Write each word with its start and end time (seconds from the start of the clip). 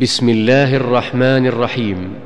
بسم 0.00 0.28
الله 0.28 0.76
الرحمن 0.76 1.46
الرحيم. 1.46 2.20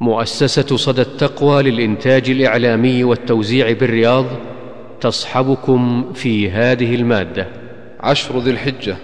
مؤسسة 0.00 0.76
صدى 0.76 1.02
التقوى 1.02 1.62
للإنتاج 1.62 2.30
الإعلامي 2.30 3.04
والتوزيع 3.04 3.72
بالرياض 3.72 4.26
تصحبكم 5.00 6.12
في 6.12 6.50
هذه 6.50 6.94
المادة. 6.94 7.48
عشر 8.00 8.38
ذي 8.38 8.50
الحجة. 8.50 8.96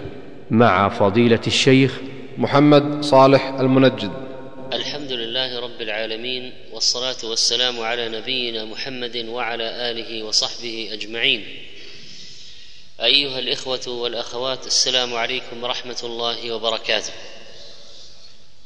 مع 0.51 0.89
فضيلة 0.89 1.39
الشيخ 1.47 1.99
محمد 2.37 3.03
صالح 3.03 3.47
المنجد. 3.59 4.11
الحمد 4.73 5.11
لله 5.11 5.59
رب 5.59 5.81
العالمين 5.81 6.53
والصلاة 6.73 7.29
والسلام 7.29 7.79
على 7.79 8.09
نبينا 8.09 8.65
محمد 8.65 9.25
وعلى 9.29 9.91
آله 9.91 10.23
وصحبه 10.23 10.89
أجمعين. 10.91 11.43
أيها 13.03 13.39
الإخوة 13.39 13.87
والأخوات 13.87 14.67
السلام 14.67 15.13
عليكم 15.13 15.63
ورحمة 15.63 15.99
الله 16.03 16.51
وبركاته. 16.51 17.13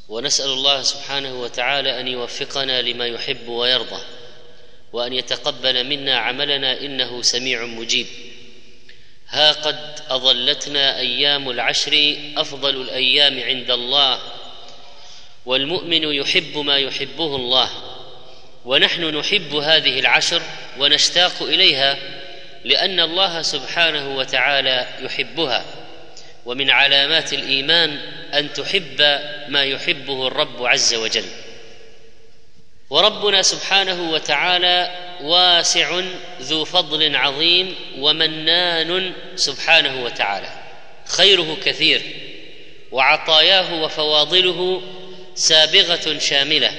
ونسأل 0.10 0.50
الله 0.50 0.82
سبحانه 0.82 1.42
وتعالى 1.42 2.00
أن 2.00 2.08
يوفقنا 2.08 2.82
لما 2.82 3.08
يحب 3.08 3.48
ويرضى 3.48 4.02
وأن 4.94 5.14
يتقبل 5.14 5.84
منا 5.84 6.18
عملنا 6.18 6.82
إنه 6.82 7.22
سميع 7.22 7.66
مجيب. 7.66 8.08
ها 9.30 9.52
قد 9.52 10.00
أظلتنا 10.10 11.00
أيام 11.00 11.50
العشر 11.50 12.18
أفضل 12.38 12.82
الأيام 12.82 13.40
عند 13.44 13.72
الله 13.72 14.20
والمؤمن 15.46 16.04
يحب 16.04 16.58
ما 16.58 16.78
يحبه 16.78 17.36
الله 17.36 17.70
ونحن 18.66 19.18
نحب 19.18 19.56
هذه 19.56 20.00
العشر 20.00 20.42
ونشتاق 20.80 21.42
إليها 21.42 21.98
لأن 22.64 23.00
الله 23.00 23.42
سبحانه 23.42 24.16
وتعالى 24.18 24.88
يحبها. 25.02 25.66
ومن 26.46 26.70
علامات 26.70 27.34
الإيمان 27.34 28.00
أن 28.34 28.54
تحب 28.54 29.02
ما 29.48 29.64
يحبه 29.64 30.28
الرب 30.28 30.66
عز 30.66 30.94
وجل. 30.94 31.26
وربنا 32.90 33.42
سبحانه 33.42 34.12
وتعالى 34.12 34.92
واسع 35.22 36.02
ذو 36.42 36.66
فضل 36.66 37.16
عظيم 37.16 37.76
ومنان 37.98 39.14
سبحانه 39.36 40.04
وتعالى. 40.04 40.50
خيره 41.06 41.58
كثير 41.66 42.02
وعطاياه 42.92 43.84
وفواضله 43.84 44.82
سابغة 45.36 46.20
شاملة 46.20 46.72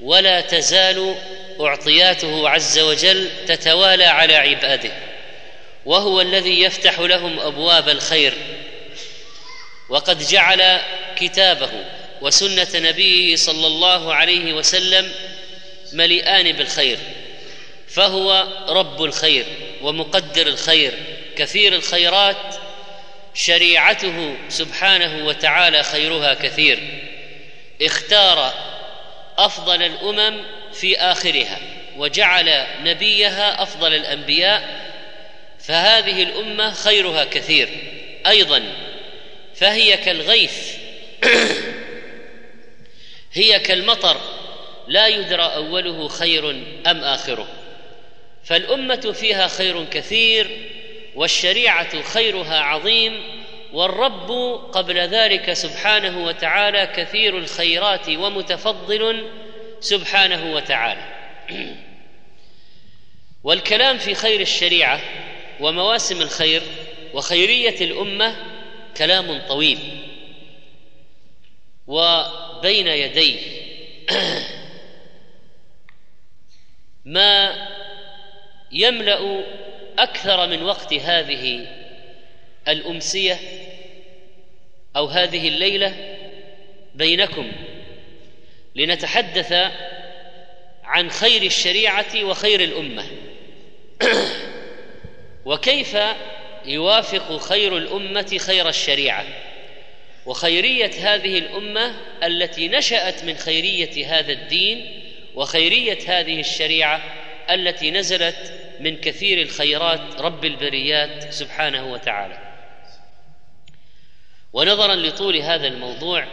ولا 0.00 0.40
تزال 0.40 1.14
أعطياته 1.60 2.48
عز 2.48 2.78
وجل 2.78 3.28
تتوالى 3.46 4.04
على 4.04 4.34
عباده 4.36 4.90
وهو 5.86 6.20
الذي 6.20 6.62
يفتح 6.62 7.00
لهم 7.00 7.40
أبواب 7.40 7.88
الخير 7.88 8.32
وقد 9.90 10.18
جعل 10.18 10.80
كتابه 11.16 11.70
وسنة 12.20 12.68
نبيه 12.74 13.36
صلى 13.36 13.66
الله 13.66 14.14
عليه 14.14 14.52
وسلم 14.52 15.12
مليئان 15.92 16.52
بالخير 16.52 16.98
فهو 17.88 18.46
رب 18.68 19.04
الخير 19.04 19.44
ومقدر 19.82 20.46
الخير 20.46 20.92
كثير 21.36 21.74
الخيرات 21.74 22.56
شريعته 23.34 24.36
سبحانه 24.48 25.26
وتعالى 25.26 25.82
خيرها 25.82 26.34
كثير 26.34 26.78
اختار 27.82 28.54
أفضل 29.38 29.82
الأمم 29.82 30.42
في 30.72 30.98
آخرها 30.98 31.58
وجعل 31.96 32.66
نبيها 32.84 33.62
أفضل 33.62 33.94
الأنبياء 33.94 34.80
فهذه 35.58 36.22
الأمة 36.22 36.74
خيرها 36.74 37.24
كثير 37.24 37.68
أيضا 38.26 38.62
فهي 39.60 39.96
كالغيث. 39.96 40.76
هي 43.32 43.60
كالمطر. 43.60 44.20
لا 44.88 45.06
يدرى 45.06 45.42
أوله 45.42 46.08
خير 46.08 46.50
أم 46.86 47.04
آخره. 47.04 47.48
فالأمة 48.44 49.12
فيها 49.20 49.48
خير 49.48 49.84
كثير 49.84 50.70
والشريعة 51.14 52.02
خيرها 52.02 52.60
عظيم 52.60 53.22
والرب 53.72 54.30
قبل 54.72 54.98
ذلك 54.98 55.52
سبحانه 55.52 56.24
وتعالى 56.24 56.86
كثير 56.96 57.38
الخيرات 57.38 58.08
ومتفضل 58.08 59.26
سبحانه 59.80 60.54
وتعالى. 60.54 61.02
والكلام 63.44 63.98
في 63.98 64.14
خير 64.14 64.40
الشريعة 64.40 65.00
ومواسم 65.60 66.20
الخير 66.20 66.62
وخيرية 67.14 67.80
الأمة 67.80 68.49
كلام 68.96 69.40
طويل. 69.48 69.78
وبين 71.86 72.86
يديه 72.86 73.40
ما 77.04 77.68
يملأ 78.72 79.44
أكثر 79.98 80.46
من 80.46 80.62
وقت 80.62 80.94
هذه 80.94 81.66
الأمسية 82.68 83.38
أو 84.96 85.06
هذه 85.06 85.48
الليلة 85.48 86.16
بينكم. 86.94 87.52
لنتحدث 88.74 89.52
عن 90.84 91.10
خير 91.10 91.42
الشريعة 91.42 92.24
وخير 92.24 92.60
الأمة. 92.60 93.06
وكيف 95.44 95.96
يوافق 96.64 97.36
خير 97.36 97.76
الأمة 97.76 98.38
خير 98.38 98.68
الشريعة. 98.68 99.24
وخيرية 100.26 101.14
هذه 101.14 101.38
الأمة 101.38 101.94
التي 102.24 102.68
نشأت 102.68 103.24
من 103.24 103.36
خيرية 103.36 104.06
هذا 104.06 104.32
الدين 104.32 105.02
وخيرية 105.34 105.98
هذه 106.06 106.40
الشريعة 106.40 107.02
التي 107.50 107.90
نزلت 107.90 108.52
من 108.80 108.96
كثير 108.96 109.42
الخيرات 109.42 110.20
رب 110.20 110.44
البريات 110.44 111.32
سبحانه 111.32 111.92
وتعالى. 111.92 112.38
ونظرا 114.52 114.94
لطول 114.94 115.36
هذا 115.36 115.68
الموضوع 115.68 116.26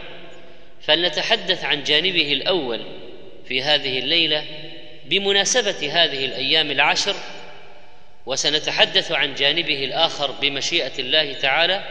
فلنتحدث 0.82 1.64
عن 1.64 1.84
جانبه 1.84 2.32
الأول 2.32 2.82
في 3.48 3.62
هذه 3.62 3.98
الليلة 3.98 4.44
بمناسبة 5.04 6.02
هذه 6.02 6.24
الأيام 6.24 6.70
العشر 6.70 7.14
وسنتحدث 8.28 9.12
عن 9.12 9.34
جانبه 9.34 9.84
الآخر 9.84 10.30
بمشيئة 10.30 10.92
الله 10.98 11.32
تعالى 11.32 11.82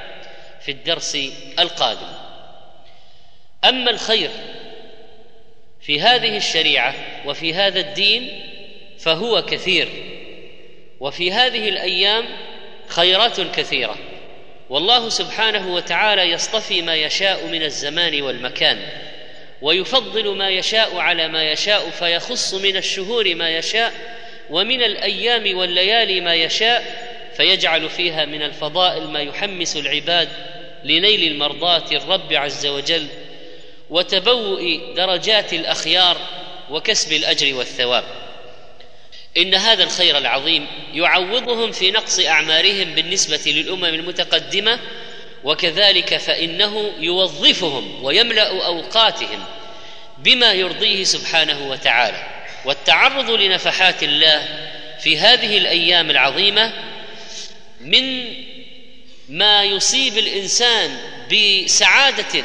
في 0.62 0.72
الدرس 0.72 1.18
القادم. 1.60 2.14
أما 3.66 3.92
الخير 3.92 4.30
في 5.82 6.02
هذه 6.02 6.38
الشريعة 6.38 6.96
وفي 7.26 7.54
هذا 7.54 7.80
الدين 7.80 8.44
فهو 9.00 9.42
كثير 9.42 9.88
وفي 11.00 11.32
هذه 11.32 11.70
الأيام 11.70 12.26
خيرات 12.88 13.42
كثيرة. 13.42 13.98
والله 14.70 15.10
سبحانه 15.10 15.74
وتعالى 15.74 16.22
يصطفي 16.22 16.82
ما 16.82 16.96
يشاء 16.96 17.48
من 17.48 17.64
الزمان 17.64 18.22
والمكان 18.22 18.80
ويفضل 19.62 20.36
ما 20.36 20.50
يشاء 20.50 20.98
على 20.98 21.28
ما 21.28 21.52
يشاء 21.52 21.90
فيخص 21.90 22.54
من 22.54 22.78
الشهور 22.78 23.36
ما 23.36 23.58
يشاء 23.58 23.94
ومن 24.50 24.84
الأيام 24.84 25.58
والليالي 25.58 26.22
ما 26.22 26.36
يشاء 26.36 27.08
فيجعل 27.38 27.90
فيها 27.90 28.26
من 28.26 28.42
الفضائل 28.42 29.08
ما 29.08 29.22
يحمس 29.22 29.78
العباد 29.78 30.30
لنيل 30.84 31.32
المرضاة 31.32 31.84
الرب 31.92 32.34
عز 32.34 32.66
وجل 32.66 33.08
وتبوء 33.90 34.94
درجات 34.96 35.54
الأخيار 35.54 36.18
وكسب 36.70 37.12
الأجر 37.12 37.56
والثواب. 37.56 38.04
إن 39.38 39.56
هذا 39.56 39.84
الخير 39.84 40.18
العظيم 40.18 40.68
يعوضهم 40.94 41.72
في 41.72 41.92
نقص 41.92 42.20
أعمارهم 42.20 42.96
بالنسبة 42.96 43.52
للأمم 43.52 43.86
المتقدمة 43.86 44.80
وكذلك 45.44 46.18
فإنه 46.18 46.92
يوظفهم 47.00 48.04
ويملأ 48.04 48.66
أوقاتهم 48.66 49.44
بما 50.18 50.54
يرضيه 50.54 51.04
سبحانه 51.04 51.70
وتعالى. 51.70 52.37
والتعرض 52.68 53.30
لنفحات 53.32 54.04
الله 54.04 54.44
في 55.00 55.18
هذه 55.18 55.58
الأيام 55.58 56.10
العظيمة 56.10 56.74
من 57.82 58.34
ما 59.30 59.64
يصيب 59.64 60.18
الإنسان 60.18 60.98
بسعادة 61.32 62.44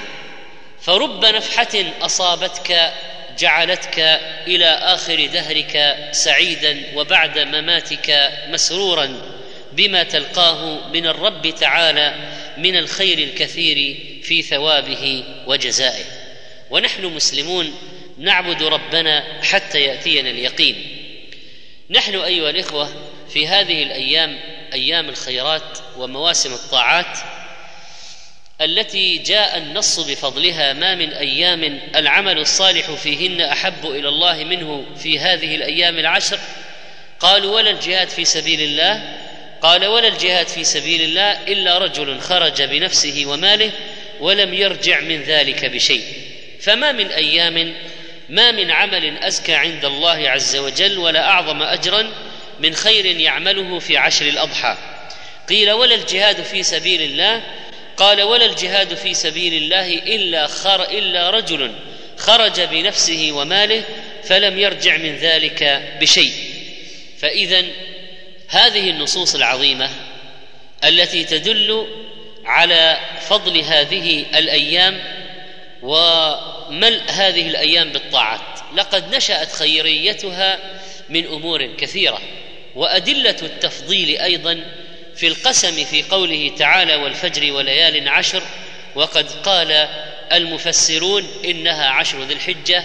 فرب 0.83 1.25
نفحة 1.25 1.85
أصابتك 2.01 2.93
جعلتك 3.39 3.99
إلى 4.47 4.65
آخر 4.67 5.27
دهرك 5.27 5.97
سعيدا 6.13 6.83
وبعد 6.95 7.39
مماتك 7.39 8.33
مسرورا 8.49 9.17
بما 9.73 10.03
تلقاه 10.03 10.89
من 10.89 11.07
الرب 11.07 11.55
تعالى 11.55 12.15
من 12.57 12.77
الخير 12.77 13.19
الكثير 13.19 13.99
في 14.23 14.43
ثوابه 14.43 15.25
وجزائه. 15.47 16.05
ونحن 16.71 17.05
مسلمون 17.05 17.75
نعبد 18.23 18.63
ربنا 18.63 19.25
حتى 19.43 19.81
يأتينا 19.81 20.31
اليقين. 20.31 20.99
نحن 21.91 22.15
أيها 22.15 22.51
الإخوة 22.51 22.89
في 23.33 23.49
هذه 23.49 23.83
الأيام 23.83 24.39
أيام 24.73 25.09
الخيرات 25.09 25.79
ومواسم 25.97 26.55
الطاعات 26.55 27.19
التي 28.61 29.19
جاء 29.19 29.59
النص 29.59 30.01
بفضلها 30.01 30.73
ما 30.73 30.95
من 30.95 31.13
أيام 31.13 31.81
العمل 31.97 32.39
الصالح 32.39 32.91
فيهن 32.91 33.41
أحب 33.41 33.87
إلى 33.87 34.09
الله 34.09 34.45
منه 34.45 34.85
في 35.03 35.19
هذه 35.19 35.55
الأيام 35.55 35.99
العشر. 35.99 36.39
قالوا 37.21 37.55
ولا 37.57 37.71
الجهاد 37.71 38.09
في 38.09 38.25
سبيل 38.25 38.61
الله؟ 38.61 39.19
قال 39.63 39.87
ولا 39.87 40.09
الجهاد 40.09 40.49
في 40.49 40.65
سبيل 40.65 41.03
الله 41.03 41.43
إلا 41.43 41.79
رجل 41.79 42.21
خرج 42.21 42.63
بنفسه 42.63 43.23
وماله 43.27 43.71
ولم 44.21 44.55
يرجع 44.55 45.01
من 45.01 45.23
ذلك 45.23 45.65
بشيء. 45.65 46.03
فما 46.61 46.93
من 46.93 47.07
أيام 47.07 47.75
ما 48.29 48.51
من 48.51 48.71
عمل 48.71 49.19
أزكى 49.19 49.55
عند 49.55 49.85
الله 49.85 50.31
عز 50.31 50.57
وجل 50.57 50.99
ولا 50.99 51.31
أعظم 51.31 51.63
أجرا 51.63 52.13
من 52.61 52.75
خير 52.75 53.07
يعمله 53.07 53.79
في 53.79 53.97
عشر 53.97 54.27
الأضحى. 54.27 54.77
قيل 55.49 55.71
ولا 55.71 55.95
الجهاد 55.95 56.43
في 56.43 56.63
سبيل 56.63 57.03
الله؟ 57.03 57.43
قال 57.97 58.23
ولا 58.23 58.47
الجهاد 58.47 58.95
في 58.95 59.15
سبيل 59.15 59.55
الله 59.55 59.95
إلا 59.95 60.47
خر 60.47 60.83
إلا 60.83 61.31
رجل 61.31 61.73
خرج 62.17 62.61
بنفسه 62.61 63.33
وماله 63.33 63.83
فلم 64.25 64.59
يرجع 64.59 64.97
من 64.97 65.17
ذلك 65.17 65.83
بشيء. 66.01 66.33
فإذا 67.19 67.65
هذه 68.49 68.91
النصوص 68.91 69.35
العظيمة 69.35 69.91
التي 70.85 71.25
تدل 71.25 71.87
على 72.45 72.99
فضل 73.21 73.61
هذه 73.61 74.25
الأيام 74.35 74.99
وملء 76.73 77.03
هذه 77.09 77.49
الأيام 77.49 77.93
بالطاعات. 77.93 78.41
لقد 78.75 79.15
نشأت 79.15 79.53
خيريتها 79.53 80.59
من 81.09 81.27
أمور 81.27 81.67
كثيرة 81.67 82.21
وأدلة 82.75 83.37
التفضيل 83.43 84.21
أيضا 84.21 84.65
في 85.17 85.27
القسم 85.27 85.85
في 85.85 86.03
قوله 86.03 86.53
تعالى 86.59 86.97
والفجر 86.97 87.53
وليال 87.53 88.09
عشر 88.09 88.43
وقد 88.95 89.31
قال 89.31 89.89
المفسرون 90.33 91.27
إنها 91.45 91.87
عشر 91.87 92.23
ذي 92.23 92.35
الحجة 92.35 92.85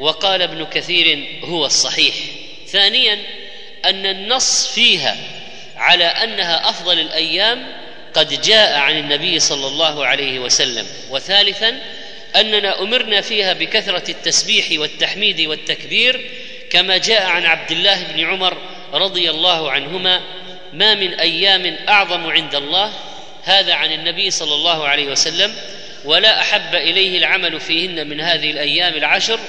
وقال 0.00 0.42
ابن 0.42 0.64
كثير 0.64 1.26
هو 1.44 1.66
الصحيح 1.66 2.14
ثانيا 2.68 3.18
أن 3.84 4.06
النص 4.06 4.66
فيها 4.66 5.16
على 5.76 6.04
أنها 6.04 6.70
أفضل 6.70 6.98
الأيام 6.98 7.66
قد 8.14 8.42
جاء 8.42 8.78
عن 8.78 8.98
النبي 8.98 9.40
صلى 9.40 9.66
الله 9.66 10.06
عليه 10.06 10.38
وسلم. 10.38 10.86
وثالثا 11.10 11.80
أننا 12.36 12.82
أمرنا 12.82 13.20
فيها 13.20 13.52
بكثرة 13.52 14.10
التسبيح 14.10 14.80
والتحميد 14.80 15.40
والتكبير 15.40 16.30
كما 16.70 16.96
جاء 16.96 17.22
عن 17.22 17.44
عبد 17.44 17.70
الله 17.70 18.02
بن 18.02 18.24
عمر 18.24 18.56
رضي 18.92 19.30
الله 19.30 19.70
عنهما 19.70 20.22
ما 20.72 20.94
من 20.94 21.14
أيام 21.14 21.76
أعظم 21.88 22.26
عند 22.26 22.54
الله 22.54 22.92
هذا 23.42 23.74
عن 23.74 23.92
النبي 23.92 24.30
صلى 24.30 24.54
الله 24.54 24.88
عليه 24.88 25.06
وسلم 25.06 25.54
ولا 26.04 26.40
أحب 26.40 26.74
إليه 26.74 27.18
العمل 27.18 27.60
فيهن 27.60 28.06
من 28.08 28.20
هذه 28.20 28.50
الأيام 28.50 28.94
العشر 28.94 29.40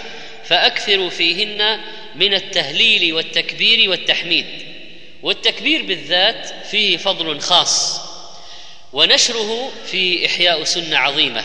فاكثروا 0.46 1.10
فيهن 1.10 1.80
من 2.16 2.34
التهليل 2.34 3.14
والتكبير 3.14 3.90
والتحميد. 3.90 4.46
والتكبير 5.24 5.82
بالذات 5.82 6.50
فيه 6.72 6.98
فضل 6.98 7.40
خاص 7.40 8.02
ونشره 8.94 9.72
في 9.92 10.26
إحياء 10.26 10.64
سنة 10.64 10.98
عظيمة. 10.98 11.44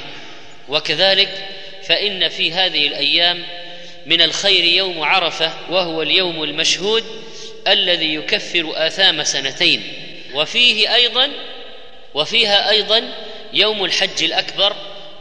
وكذلك 0.72 1.48
فإن 1.82 2.28
في 2.28 2.52
هذه 2.52 2.86
الأيام 2.86 3.44
من 4.06 4.22
الخير 4.22 4.64
يوم 4.64 5.02
عرفة 5.02 5.52
وهو 5.70 6.02
اليوم 6.02 6.42
المشهود 6.42 7.04
الذي 7.68 8.14
يكفر 8.14 8.72
آثام 8.74 9.24
سنتين 9.24 9.82
وفيه 10.34 10.94
أيضا 10.94 11.30
وفيها 12.14 12.70
أيضا 12.70 13.14
يوم 13.52 13.84
الحج 13.84 14.24
الأكبر 14.24 14.76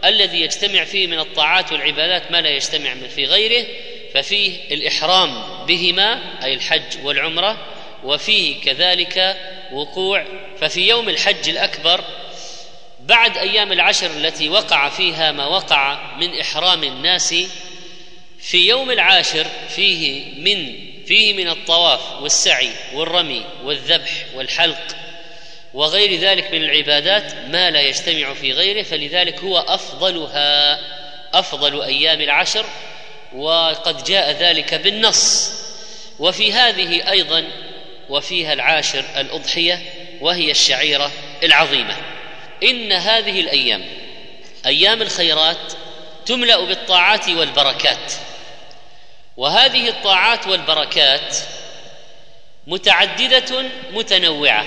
الذي 0.06 0.42
يجتمع 0.42 0.84
فيه 0.84 1.08
من 1.08 1.20
الطاعات 1.20 1.72
والعبادات 1.72 2.32
ما 2.32 2.42
لا 2.42 2.50
يجتمع 2.50 2.94
من 2.94 3.08
في 3.08 3.26
غيره 3.26 3.66
ففيه 4.14 4.58
الإحرام 4.72 5.44
بهما 5.66 6.20
أي 6.44 6.54
الحج 6.54 7.04
والعمرة 7.04 7.58
وفيه 8.04 8.62
كذلك 8.62 9.38
وقوع 9.72 10.26
ففي 10.60 10.88
يوم 10.88 11.10
الحج 11.10 11.50
الأكبر 11.50 12.04
بعد 13.06 13.38
أيام 13.38 13.72
العشر 13.72 14.12
التي 14.12 14.50
وقع 14.50 14.90
فيها 14.90 15.32
ما 15.32 15.46
وقع 15.46 16.18
من 16.18 16.40
إحرام 16.40 16.84
الناس 16.84 17.36
في 18.40 18.68
يوم 18.68 18.92
العاشر 18.92 19.46
فيه 19.70 20.24
من 20.38 20.92
فيه 21.06 21.34
من 21.34 21.50
الطواف 21.50 22.22
والسعي 22.22 22.70
والرمي 22.94 23.46
والذبح 23.64 24.12
والحلق 24.36 24.96
وغير 25.74 26.20
ذلك 26.20 26.52
من 26.54 26.64
العبادات 26.64 27.34
ما 27.36 27.72
لا 27.72 27.82
يجتمع 27.82 28.34
في 28.34 28.52
غيره 28.52 28.84
فلذلك 28.84 29.40
هو 29.40 29.58
أفضلها 29.58 30.80
أفضل 31.34 31.82
أيام 31.82 32.22
العشر 32.22 32.66
وقد 33.36 34.04
جاء 34.04 34.32
ذلك 34.32 34.74
بالنص. 34.74 35.52
وفي 36.20 36.54
هذه 36.54 37.12
أيضا 37.12 37.48
وفيها 38.10 38.54
العاشر 38.54 39.04
الأضحية 39.18 39.82
وهي 40.22 40.52
الشعيرة 40.52 41.12
العظيمة. 41.44 41.98
إن 42.64 42.92
هذه 42.92 43.40
الأيام 43.40 43.86
أيام 44.66 45.02
الخيرات 45.02 45.74
تملأ 46.26 46.66
بالطاعات 46.66 47.30
والبركات. 47.30 48.14
وهذه 49.38 49.90
الطاعات 49.90 50.48
والبركات 50.48 51.38
متعددة 52.68 53.64
متنوعة. 53.92 54.66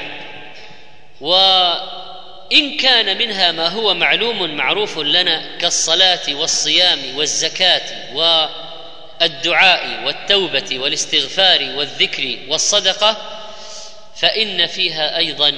وإن 1.20 2.76
كان 2.76 3.19
منها 3.19 3.52
ما 3.52 3.69
هو 3.69 3.94
معلوم 3.94 4.56
معروف 4.56 4.99
لنا 4.99 5.56
كالصلاة 5.58 6.35
والصيام 6.35 7.17
والزكاة 7.17 8.14
والدعاء 9.20 10.05
والتوبة 10.06 10.79
والاستغفار 10.79 11.62
والذكر 11.76 12.38
والصدقة 12.49 13.17
فإن 14.17 14.67
فيها 14.67 15.19
أيضا 15.19 15.52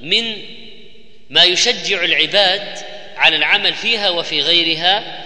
من 0.00 0.55
ما 1.30 1.44
يشجع 1.44 2.04
العباد 2.04 2.78
على 3.16 3.36
العمل 3.36 3.74
فيها 3.74 4.10
وفي 4.10 4.40
غيرها 4.40 5.24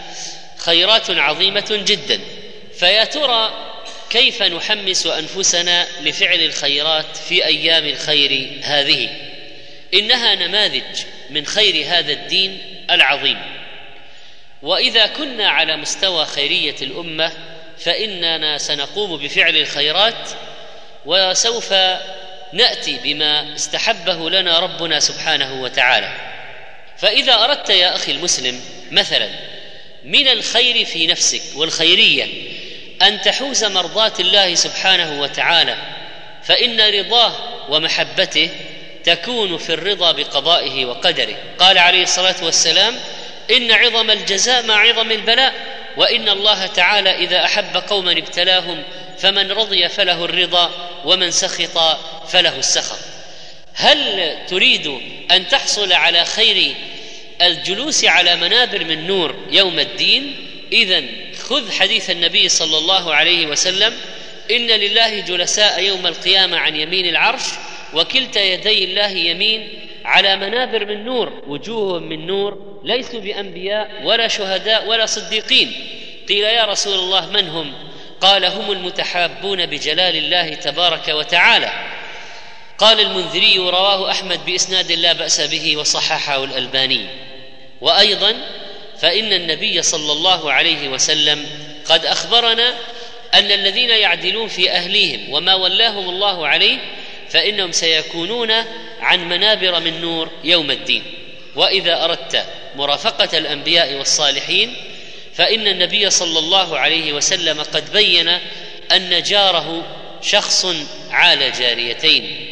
خيرات 0.57 1.11
عظيمة 1.11 1.83
جدا. 1.87 2.21
فيا 2.79 3.05
ترى 3.05 3.67
كيف 4.11 4.43
نحمس 4.43 5.07
أنفسنا 5.07 5.87
لفعل 6.01 6.41
الخيرات 6.41 7.17
في 7.29 7.45
أيام 7.45 7.87
الخير 7.87 8.61
هذه؟ 8.63 9.09
إنها 9.95 10.35
نماذج 10.35 11.05
من 11.31 11.47
خير 11.47 11.85
هذا 11.87 12.13
الدين 12.13 12.59
العظيم. 12.91 13.39
وإذا 14.63 15.07
كنا 15.07 15.49
على 15.49 15.77
مستوى 15.77 16.27
خيرية 16.27 16.77
الأمة 16.83 17.33
فإننا 17.79 18.59
سنقوم 18.59 19.17
بفعل 19.17 19.57
الخيرات 19.57 20.31
وسوف 21.07 21.75
نأتي 22.53 22.99
بما 23.05 23.55
استحبه 23.55 24.31
لنا 24.31 24.59
ربنا 24.59 25.01
سبحانه 25.01 25.63
وتعالى. 25.63 26.13
فإذا 26.99 27.45
أردت 27.45 27.71
يا 27.71 27.97
أخي 27.97 28.13
المسلم 28.13 28.61
مثلا 28.91 29.29
من 30.05 30.29
الخير 30.29 30.85
في 30.85 31.07
نفسك 31.07 31.43
والخيرية 31.55 32.27
أن 33.03 33.21
تحوز 33.21 33.65
مرضاة 33.65 34.13
الله 34.21 34.55
سبحانه 34.55 35.21
وتعالى 35.21 35.77
فإن 36.43 36.81
رضاه 36.81 37.33
ومحبته 37.69 38.51
تكون 39.05 39.59
في 39.59 39.75
الرضا 39.75 40.13
بقضائه 40.13 40.85
وقدره. 40.85 41.37
قال 41.59 41.79
عليه 41.79 42.03
الصلاة 42.03 42.37
والسلام 42.43 42.95
إن 43.51 43.73
عظم 43.73 44.11
الجزاء 44.11 44.67
مع 44.67 44.81
عظم 44.81 45.11
البلاء 45.11 45.55
وإن 45.97 46.29
الله 46.29 46.67
تعالى 46.67 47.11
إذا 47.25 47.45
أحب 47.45 47.77
قوما 47.89 48.13
ابتلاهم 48.13 48.83
فمن 49.19 49.53
رضي 49.53 49.89
فله 49.89 50.25
الرضا 50.25 50.71
ومن 51.05 51.31
سخط 51.31 51.99
فله 52.29 52.59
السخط. 52.59 52.99
هل 53.75 54.37
تريد 54.49 55.01
أن 55.31 55.49
تحصل 55.49 55.93
على 55.93 56.25
خير 56.25 56.75
الجلوس 57.43 58.05
على 58.05 58.37
منابر 58.37 58.85
من 58.85 59.07
نور 59.07 59.37
يوم 59.51 59.79
الدين؟ 59.79 60.37
إذا 60.73 61.03
خذ 61.43 61.73
حديث 61.73 62.11
النبي 62.11 62.49
صلى 62.49 62.79
الله 62.79 63.15
عليه 63.15 63.47
وسلم 63.47 63.97
إن 64.51 64.67
لله 64.67 65.21
جلساء 65.21 65.83
يوم 65.83 66.07
القيامة 66.07 66.59
عن 66.59 66.77
يمين 66.77 67.07
العرش 67.07 67.43
وكلتا 67.95 68.43
يدي 68.43 68.85
الله 68.85 69.09
يمين 69.09 69.90
على 70.11 70.37
منابر 70.37 70.85
من 70.85 71.05
نور 71.05 71.43
وجوههم 71.47 72.03
من 72.03 72.27
نور 72.27 72.81
ليسوا 72.85 73.21
بأنبياء 73.21 74.03
ولا 74.05 74.29
شهداء 74.29 74.87
ولا 74.87 75.07
صديقين. 75.07 75.73
قيل 76.29 76.45
يا 76.45 76.65
رسول 76.65 76.99
الله 76.99 77.31
من 77.31 77.49
هم؟ 77.49 77.73
قال 78.21 78.45
هم 78.45 78.73
المتحابون 78.73 79.67
بجلال 79.67 80.17
الله 80.17 80.55
تبارك 80.55 81.09
وتعالى. 81.09 81.73
قال 82.79 83.01
المنذري 83.01 83.59
رواه 83.59 84.11
أحمد 84.11 84.47
بإسناد 84.47 84.93
لا 84.93 85.13
بأس 85.13 85.41
به 85.41 85.77
وصححه 85.77 86.45
الألباني. 86.45 87.07
وأيضا 87.81 88.35
فإن 89.01 89.33
النبي 89.33 89.83
صلى 89.83 90.13
الله 90.13 90.53
عليه 90.53 90.89
وسلم 90.89 91.47
قد 91.85 92.07
أخبرنا 92.07 92.75
أن 93.35 93.51
الذين 93.51 93.91
يعدلون 93.91 94.49
في 94.49 94.71
أهليهم 94.71 95.33
وما 95.33 95.55
ولاهم 95.55 96.09
الله 96.09 96.47
عليه 96.47 96.79
فإنهم 97.29 97.73
سيكونون 97.73 98.53
عن 99.01 99.29
منابر 99.29 99.81
من 99.81 100.01
نور 100.01 100.31
يوم 100.45 100.71
الدين. 100.71 101.03
وإذا 101.57 102.05
أردت 102.05 102.47
مرافقة 102.77 103.39
الأنبياء 103.39 103.95
والصالحين 103.95 104.75
فإن 105.35 105.69
النبي 105.69 106.11
صلى 106.11 106.39
الله 106.39 106.79
عليه 106.79 107.13
وسلم 107.13 107.63
قد 107.63 107.93
بين 107.93 108.29
أن 108.93 109.23
جاره 109.23 109.83
شخص 110.23 110.67
عال 111.11 111.53
جاريتين. 111.53 112.47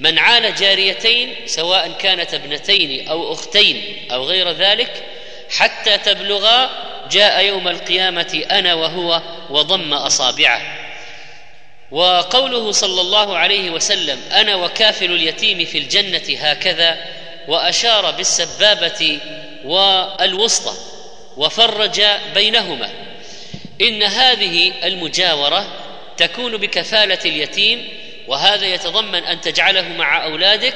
من 0.00 0.18
عال 0.18 0.54
جاريتين 0.54 1.34
سواء 1.46 1.92
كانت 1.98 2.34
ابنتين 2.34 3.08
أو 3.08 3.32
أختين 3.32 3.96
أو 4.12 4.24
غير 4.24 4.50
ذلك 4.50 5.04
حتى 5.50 5.98
تبلغا 5.98 6.70
جاء 7.10 7.44
يوم 7.44 7.68
القيامة 7.68 8.44
أنا 8.50 8.74
وهو 8.74 9.22
وضم 9.50 9.94
أصابعه. 9.94 10.73
وقوله 11.90 12.70
صلى 12.72 13.00
الله 13.00 13.36
عليه 13.36 13.70
وسلم 13.70 14.20
أنا 14.32 14.54
وكافل 14.56 15.12
اليتيم 15.12 15.64
في 15.64 15.78
الجنة 15.78 16.38
هكذا 16.38 16.98
وأشار 17.48 18.10
بالسبابة 18.10 19.18
والوسطى 19.64 20.74
وفرج 21.36 22.02
بينهما. 22.34 22.90
إن 23.80 24.02
هذه 24.02 24.72
المجاورة 24.84 25.66
تكون 26.16 26.56
بكفالة 26.56 27.18
اليتيم 27.24 27.88
وهذا 28.28 28.66
يتضمن 28.66 29.24
أن 29.24 29.40
تجعله 29.40 29.88
مع 29.88 30.24
أولادك 30.24 30.74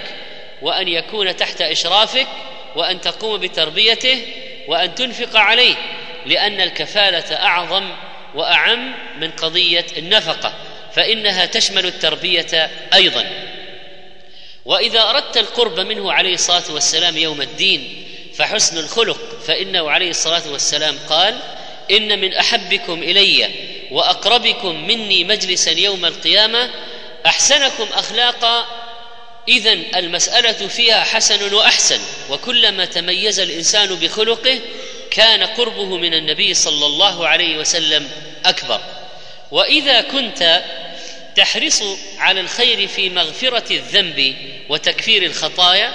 وأن 0.62 0.88
يكون 0.88 1.36
تحت 1.36 1.60
إشرافك 1.62 2.26
وأن 2.76 3.00
تقوم 3.00 3.40
بتربيته 3.40 4.22
وأن 4.68 4.94
تنفق 4.94 5.36
عليه 5.36 5.74
لأن 6.26 6.60
الكفالة 6.60 7.36
أعظم 7.36 7.90
وأعم 8.34 8.94
من 9.20 9.30
قضية 9.30 9.86
النفقة. 9.98 10.52
فإنها 10.98 11.46
تشمل 11.46 11.86
التربية 11.86 12.70
أيضا. 12.94 13.30
وإذا 14.64 15.00
أردت 15.10 15.36
القرب 15.36 15.80
منه 15.80 16.12
عليه 16.12 16.34
الصلاة 16.34 16.62
والسلام 16.70 17.16
يوم 17.16 17.42
الدين 17.42 18.08
فحسن 18.34 18.78
الخلق 18.78 19.18
فإنه 19.46 19.90
عليه 19.90 20.10
الصلاة 20.10 20.42
والسلام 20.50 20.98
قال 21.08 21.38
إن 21.90 22.18
من 22.18 22.34
أحبكم 22.34 23.02
إلي 23.02 23.50
وأقربكم 23.90 24.86
مني 24.86 25.24
مجلسا 25.24 25.70
يوم 25.70 26.04
القيامة 26.04 26.70
أحسنكم 27.26 27.86
اخلاقا 27.92 28.66
اذا 29.48 29.72
المسألة 29.72 30.68
فيها 30.68 31.04
حسن 31.04 31.54
وأحسن. 31.54 32.00
وكلما 32.30 32.84
تميز 32.84 33.40
الإنسان 33.40 33.94
بخلقه 33.94 34.58
كان 35.10 35.42
قربه 35.42 35.96
من 35.96 36.14
النبي 36.14 36.54
صلى 36.54 36.86
الله 36.86 37.28
عليه 37.28 37.58
وسلم 37.58 38.10
أكبر. 38.44 38.80
وإذا 39.50 40.00
كنت 40.00 40.62
تحرص 41.38 41.82
على 42.18 42.40
الخير 42.40 42.88
في 42.88 43.10
مغفرة 43.10 43.72
الذنب 43.72 44.34
وتكفير 44.68 45.22
الخطايا 45.22 45.92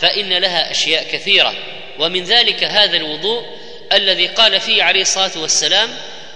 فإن 0.00 0.32
لها 0.32 0.70
أشياء 0.70 1.04
كثيرة. 1.12 1.54
ومن 1.98 2.24
ذلك 2.24 2.64
هذا 2.64 2.96
الوضوء 2.96 3.44
الذي 3.92 4.26
قال 4.26 4.60
فيه 4.60 4.82
عليه 4.82 5.02
الصلاة 5.02 5.30
والسلام 5.36 5.90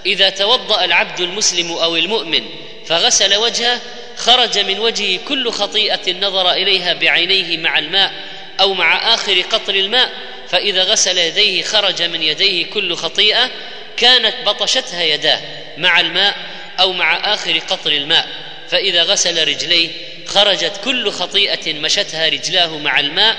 إذا 0.06 0.30
توضأ 0.30 0.84
العبد 0.84 1.20
المسلم 1.20 1.72
أو 1.72 1.96
المؤمن 1.96 2.44
فغسل 2.86 3.36
وجهه 3.36 3.80
خرج 4.16 4.58
من 4.58 4.78
وجهه 4.78 5.18
كل 5.28 5.50
خطيئة 5.50 6.12
نظر 6.12 6.52
إليها 6.52 6.92
بعينيه 6.92 7.56
مع 7.56 7.78
الماء 7.78 8.12
أو 8.60 8.74
مع 8.74 9.14
آخر 9.14 9.40
قطر 9.40 9.74
الماء 9.74 10.10
فإذا 10.48 10.82
غسل 10.82 11.18
يديه 11.18 11.62
خرج 11.62 12.02
من 12.02 12.22
يديه 12.22 12.66
كل 12.66 12.96
خطيئة 12.96 13.50
كانت 13.96 14.34
بطشتها 14.46 15.02
يداه 15.02 15.40
مع 15.76 16.00
الماء 16.00 16.36
أو 16.80 16.92
مع 16.92 17.34
آخر 17.34 17.58
قطر 17.58 17.92
الماء. 17.92 18.47
فإذا 18.70 19.02
غسل 19.02 19.48
رجليه 19.48 19.88
خرجت 20.26 20.72
كل 20.84 21.10
خطيئة 21.10 21.75
مشتها 21.75 22.28
رجلاه 22.28 22.78
مع 22.78 23.00
الماء 23.00 23.37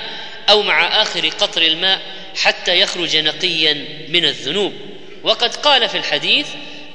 أو 0.49 0.61
مع 0.61 1.01
آخر 1.01 1.29
قطر 1.29 1.61
الماء 1.61 2.01
حتى 2.35 2.79
يخرج 2.79 3.17
نقيا 3.17 3.85
من 4.07 4.25
الذنوب. 4.25 4.73
وقد 5.23 5.55
قال 5.55 5.89
في 5.89 5.97
الحديث 5.97 6.47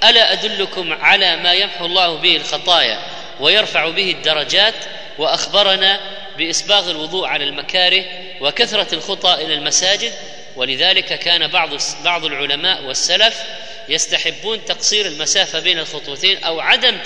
ألا 0.05 0.33
أدلكم 0.33 0.93
على 0.93 1.37
ما 1.37 1.53
يمحو 1.53 1.87
الله 1.87 2.15
به 2.15 2.37
الخطايا 2.37 2.99
ويرفع 3.41 3.89
به 3.89 4.11
الدرجات؟ 4.11 4.75
وأخبرنا 5.19 6.01
بإسباغ 6.39 6.91
الوضوء 6.91 7.27
على 7.27 7.45
المكاره 7.45 8.05
وكثرة 8.41 8.95
الخطى 8.95 9.35
إلى 9.35 9.55
المساجد 9.55 10.13
ولذلك 10.57 11.19
كان 11.19 11.47
بعض 11.47 11.71
بعض 12.05 12.25
العلماء 12.25 12.85
والسلف 12.85 13.43
يستحبون 13.89 14.65
تقصير 14.65 15.07
المسافة 15.07 15.61
بين 15.61 15.79
الخطوتين 15.79 16.45
أو 16.45 16.61
عدم 16.61 16.99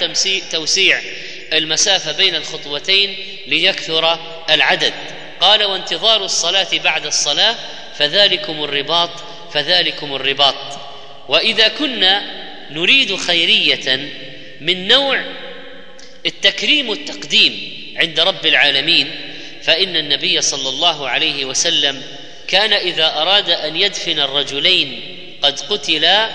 توسيع 0.53 1.01
المسافة 1.53 2.13
بين 2.13 2.35
الخطوتين 2.35 3.17
ليكثر 3.47 4.19
العدد. 4.51 4.95
قال 5.41 5.65
وانتظار 5.65 6.25
الصلاة 6.25 6.69
بعد 6.85 7.07
الصلاة 7.07 7.57
فذلكم 7.99 8.65
الرباط 8.65 9.11
فذلكم 9.53 10.15
الرباط. 10.15 10.79
وإذا 11.29 11.69
كنا 11.69 12.23
نريد 12.71 13.17
خيرية 13.17 14.11
من 14.61 14.89
نوع 14.89 15.25
التكريم 16.27 16.89
والتقديم 16.89 17.79
عند 17.97 18.21
رب 18.21 18.47
العالمين 18.47 19.11
فإن 19.63 19.97
النبي 19.97 20.41
صلى 20.41 20.69
الله 20.69 21.09
عليه 21.09 21.45
وسلم 21.45 22.03
كان 22.49 22.73
إذا 22.73 23.07
أراد 23.07 23.51
أن 23.51 23.77
يدفن 23.77 24.21
الرجلين 24.21 25.01
قد 25.43 25.61
قتلا 25.61 26.31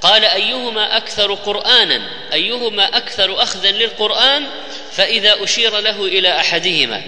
قال 0.00 0.24
أيهما 0.24 0.96
أكثر 0.96 1.34
قرآنا؟ 1.34 2.10
أيهما 2.32 2.96
أكثر 2.96 3.42
أخذا 3.42 3.70
للقرآن؟ 3.70 4.46
فإذا 4.92 5.44
أشير 5.44 5.78
له 5.78 6.04
إلى 6.04 6.40
أحدهما 6.40 7.02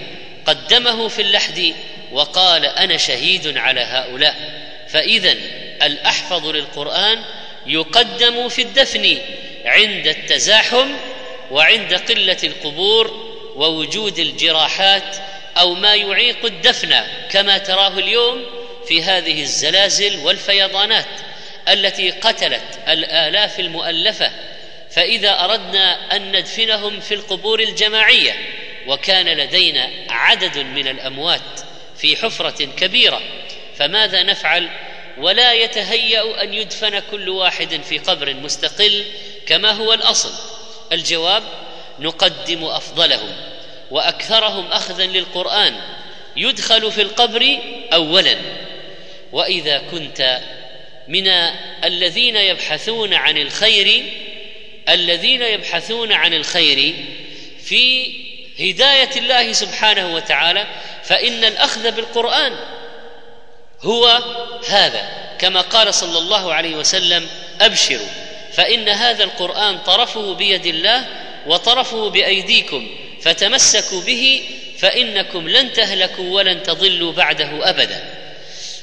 قدمه 0.45 1.07
في 1.07 1.21
اللحد 1.21 1.73
وقال 2.11 2.65
أنا 2.65 2.97
شهيد 2.97 3.57
على 3.57 3.81
هؤلاء. 3.81 4.35
فاذا 4.89 5.35
الأحفظ 5.83 6.47
للقرآن 6.47 7.23
يقدم 7.65 8.49
في 8.49 8.61
الدفن 8.61 9.17
عند 9.65 10.07
التزاحم 10.07 10.87
وعند 11.51 11.93
قلة 11.93 12.37
القبور 12.43 13.31
ووجود 13.55 14.19
الجراحات 14.19 15.15
أو 15.57 15.73
ما 15.73 15.95
يعيق 15.95 16.45
الدفن 16.45 16.95
كما 17.31 17.57
تراه 17.57 17.99
اليوم 17.99 18.45
في 18.87 19.03
هذه 19.03 19.41
الزلازل 19.41 20.19
والفيضانات 20.19 21.07
التي 21.69 22.11
قتلت 22.11 22.79
الآلاف 22.87 23.59
المؤلفة. 23.59 24.31
فإذا 24.91 25.43
أردنا 25.43 26.15
أن 26.15 26.31
ندفنهم 26.31 26.99
في 26.99 27.13
القبور 27.13 27.59
الجماعية 27.59 28.35
وكان 28.87 29.25
لدينا 29.25 29.89
عدد 30.09 30.57
من 30.57 30.87
الأموات 30.87 31.61
في 31.97 32.17
حفرة 32.17 32.65
كبيرة 32.65 33.21
فماذا 33.77 34.23
نفعل؟ 34.23 34.69
ولا 35.17 35.53
يتهيأ 35.53 36.43
أن 36.43 36.53
يدفن 36.53 36.99
كل 37.11 37.29
واحد 37.29 37.81
في 37.89 37.97
قبر 37.97 38.33
مستقل 38.33 39.05
كما 39.45 39.71
هو 39.71 39.93
الأصل. 39.93 40.31
الجواب 40.91 41.43
نقدم 41.99 42.63
أفضلهم. 42.63 43.50
وأكثرهم 43.91 44.67
اخذا 44.71 45.05
للقرآن 45.05 45.75
يدخل 46.35 46.91
في 46.91 47.01
القبر 47.01 47.57
اولا. 47.93 48.35
وإذا 49.31 49.81
كنت 49.91 50.41
من 51.07 51.27
الذين 51.83 52.35
يبحثون 52.35 53.13
عن 53.13 53.37
الخير 53.37 54.03
الذين 54.89 55.41
يبحثون 55.41 56.11
عن 56.11 56.33
الخير 56.33 56.93
في 57.63 58.13
هداية 58.59 59.09
الله 59.15 59.53
سبحانه 59.53 60.15
وتعالى 60.15 60.67
فإن 61.03 61.43
الأخذ 61.43 61.91
بالقرآن 61.91 62.55
هو 63.81 64.23
هذا. 64.67 65.09
كما 65.39 65.61
قال 65.61 65.93
صلى 65.93 66.17
الله 66.17 66.53
عليه 66.53 66.75
وسلم 66.75 67.27
أبشروا 67.61 68.07
فإن 68.53 68.89
هذا 68.89 69.23
القرآن 69.23 69.77
طرفه 69.77 70.33
بيد 70.33 70.65
الله 70.65 71.07
وطرفه 71.47 72.09
بأيديكم. 72.09 72.87
فتمسكوا 73.21 74.01
به 74.01 74.41
فإنكم 74.77 75.49
لن 75.49 75.73
تهلكوا 75.73 76.29
ولن 76.29 76.63
تضلوا 76.63 77.11
بعده 77.11 77.69
أبدا. 77.69 78.13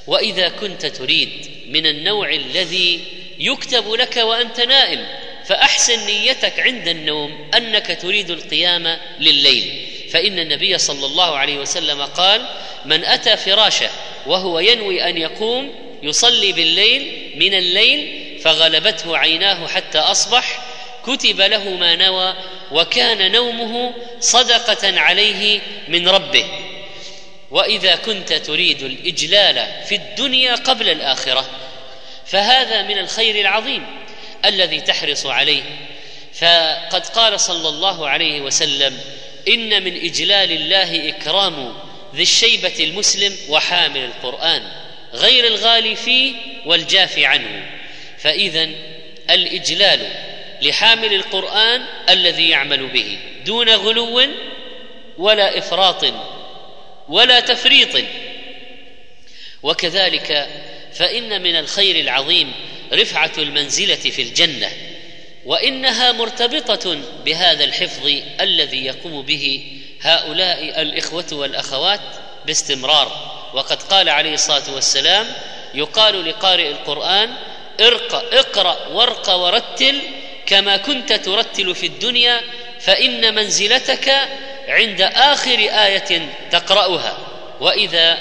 وإذا 0.07 0.49
كنت 0.49 0.87
تريد 0.87 1.31
من 1.67 1.87
النوع 1.87 2.31
الذي 2.31 3.01
يكتب 3.39 3.93
لك 3.93 4.17
وأنت 4.17 4.61
نائم 4.61 5.07
فأحسن 5.45 6.07
نيتك 6.07 6.61
عند 6.61 6.89
النوم 6.89 7.51
أنك 7.55 7.99
تريد 8.03 8.31
القيام 8.31 8.99
لليل. 9.21 9.89
فإن 10.11 10.39
النبي 10.39 10.79
صلى 10.79 11.07
الله 11.07 11.37
عليه 11.37 11.59
وسلم 11.59 12.03
قال 12.03 12.49
من 12.85 13.05
أتى 13.05 13.37
فراشه 13.37 13.91
وهو 14.27 14.59
ينوي 14.59 15.09
أن 15.09 15.17
يقوم 15.17 15.75
يصلي 16.03 16.53
بالليل 16.53 17.33
من 17.37 17.55
الليل 17.55 18.29
فغلبته 18.43 19.17
عيناه 19.17 19.67
حتى 19.67 19.99
أصبح 19.99 20.68
كتب 21.09 21.41
له 21.41 21.71
ما 21.71 21.97
نوى 21.97 22.35
وكان 22.73 23.33
نومه 23.33 23.95
صدقة 24.21 25.01
عليه 25.01 25.61
من 25.89 26.09
ربه. 26.09 26.45
وإذا 27.51 27.97
كنت 27.97 28.33
تريد 28.33 28.83
الإجلال 28.83 29.85
في 29.89 29.95
الدنيا 29.95 30.55
قبل 30.55 30.89
الآخرة 30.89 31.45
فهذا 32.27 32.83
من 32.83 32.99
الخير 32.99 33.41
العظيم 33.41 33.87
الذي 34.45 34.81
تحرص 34.81 35.27
عليه. 35.27 35.63
فقد 36.35 37.07
قال 37.07 37.41
صلى 37.41 37.69
الله 37.69 38.09
عليه 38.09 38.41
وسلم 38.41 39.01
إن 39.49 39.85
من 39.85 40.05
إجلال 40.05 40.53
الله 40.53 41.09
إكرام 41.09 41.75
ذي 42.15 42.23
الشيبة 42.23 42.75
المسلم 42.81 43.37
وحامل 43.49 44.05
القرآن 44.05 44.63
غير 45.13 45.47
الغالي 45.47 45.97
فيه 45.97 46.33
والجافي 46.67 47.27
عنه. 47.27 47.71
فاذا 48.19 48.69
الإجلال 49.31 50.29
لحامل 50.63 51.15
القرآن 51.15 51.85
الذي 52.09 52.49
يعمل 52.49 52.87
به 52.87 53.19
دون 53.47 53.69
غلو 53.69 54.23
ولا 55.19 55.59
إفراط 55.59 56.05
ولا 57.09 57.41
تفريط. 57.41 58.05
وكذلك 59.63 60.49
فإن 60.95 61.43
من 61.43 61.57
الخير 61.57 62.01
العظيم 62.01 62.53
رفعة 62.93 63.33
المنزلة 63.39 63.95
في 63.95 64.23
الجنة 64.23 64.71
وإنها 65.45 66.13
مرتبطة 66.13 66.99
بهذا 67.25 67.65
الحفظ 67.65 68.07
الذي 68.41 68.85
يقوم 68.85 69.23
به 69.23 69.73
هؤلاء 70.01 70.83
الإخوة 70.83 71.27
والأخوات 71.33 72.01
باستمرار. 72.47 73.39
وقد 73.55 73.83
قال 73.83 74.09
عليه 74.09 74.35
الصلاة 74.35 74.75
والسلام 74.75 75.27
يقال 75.75 76.29
لقارئ 76.29 76.69
القرآن 76.69 77.35
ارق 77.81 78.35
اقرأ 78.35 78.87
وارق 78.89 79.35
ورتل 79.35 80.01
كما 80.49 80.77
كنت 80.77 81.13
ترتل 81.13 81.75
في 81.75 81.87
الدنيا 81.87 82.41
فإن 82.81 83.35
منزلتك 83.35 84.15
عند 84.69 85.01
آخر 85.01 85.59
آية 85.59 86.29
تقرأها. 86.51 87.19
وإذا 87.61 88.19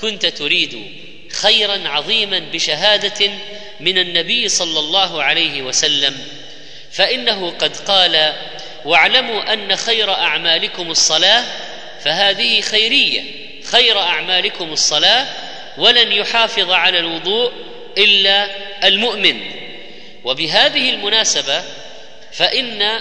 كنت 0.00 0.26
تريد 0.26 0.92
خيرا 1.32 1.88
عظيما 1.88 2.38
بشهادة 2.38 3.30
من 3.80 3.98
النبي 3.98 4.48
صلى 4.48 4.78
الله 4.78 5.22
عليه 5.22 5.62
وسلم 5.62 6.18
فإنه 6.92 7.50
قد 7.50 7.76
قال 7.76 8.34
واعلموا 8.84 9.52
أن 9.52 9.76
خير 9.76 10.10
أعمالكم 10.10 10.90
الصلاة 10.90 11.44
فهذه 12.04 12.60
خيرية. 12.60 13.22
خير 13.64 13.98
أعمالكم 13.98 14.72
الصلاة 14.72 15.26
ولن 15.78 16.12
يحافظ 16.12 16.70
على 16.70 16.98
الوضوء 16.98 17.52
إلا 17.98 18.48
المؤمن. 18.84 19.55
وبهذه 20.26 20.90
المناسبة 20.90 21.62
فإن 22.32 23.00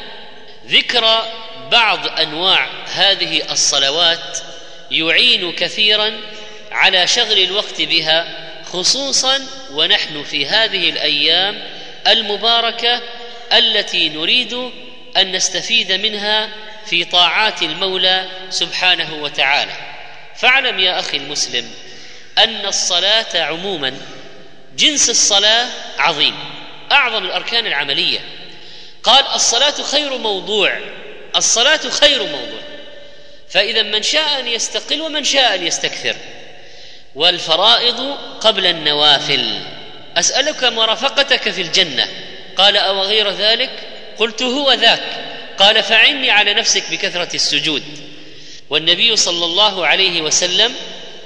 ذكر 0.67 1.23
بعض 1.71 2.19
أنواع 2.19 2.67
هذه 2.85 3.51
الصلوات 3.51 4.39
يعين 4.91 5.51
كثيرا 5.51 6.11
على 6.71 7.07
شغل 7.07 7.39
الوقت 7.39 7.81
بها 7.81 8.27
خصوصا 8.71 9.47
ونحن 9.71 10.23
في 10.23 10.45
هذه 10.45 10.89
الأيام 10.89 11.67
المباركة 12.07 13.01
التي 13.53 14.09
نريد 14.09 14.53
أن 15.17 15.31
نستفيد 15.31 15.91
منها 15.91 16.49
في 16.85 17.03
طاعات 17.05 17.61
المولى 17.61 18.27
سبحانه 18.49 19.13
وتعالى. 19.13 19.73
فاعلم 20.35 20.79
يا 20.79 20.99
أخي 20.99 21.17
المسلم 21.17 21.71
أن 22.37 22.65
الصلاة 22.65 23.41
عموما 23.41 23.97
جنس 24.77 25.09
الصلاة 25.09 25.67
عظيم. 25.97 26.64
أعظم 26.91 27.25
الأركان 27.25 27.67
العملية. 27.67 28.19
قال 29.03 29.25
الصلاة 29.35 29.83
خير 29.91 30.17
موضوع. 30.17 30.79
الصلاة 31.35 31.89
خير 31.89 32.23
موضوع. 32.23 32.59
فإذا 33.49 33.81
من 33.81 34.03
شاء 34.03 34.39
أن 34.39 34.47
يستقل 34.47 35.01
ومن 35.01 35.23
شاء 35.23 35.55
أن 35.55 35.67
يستكثر. 35.67 36.15
والفرائض 37.15 38.17
قبل 38.41 38.65
النوافل. 38.65 39.59
أسألك 40.17 40.63
مرافقتك 40.63 41.51
في 41.51 41.61
الجنة. 41.61 42.07
قال 42.57 42.77
أو 42.77 43.01
غير 43.01 43.29
ذلك؟ 43.29 43.71
قلت 44.17 44.41
هو 44.41 44.73
ذاك. 44.73 45.03
قال 45.57 45.83
فعني 45.83 46.31
على 46.31 46.53
نفسك 46.53 46.83
بكثرة 46.91 47.35
السجود. 47.35 47.83
والنبي 48.69 49.15
صلى 49.15 49.45
الله 49.45 49.87
عليه 49.87 50.21
وسلم 50.21 50.73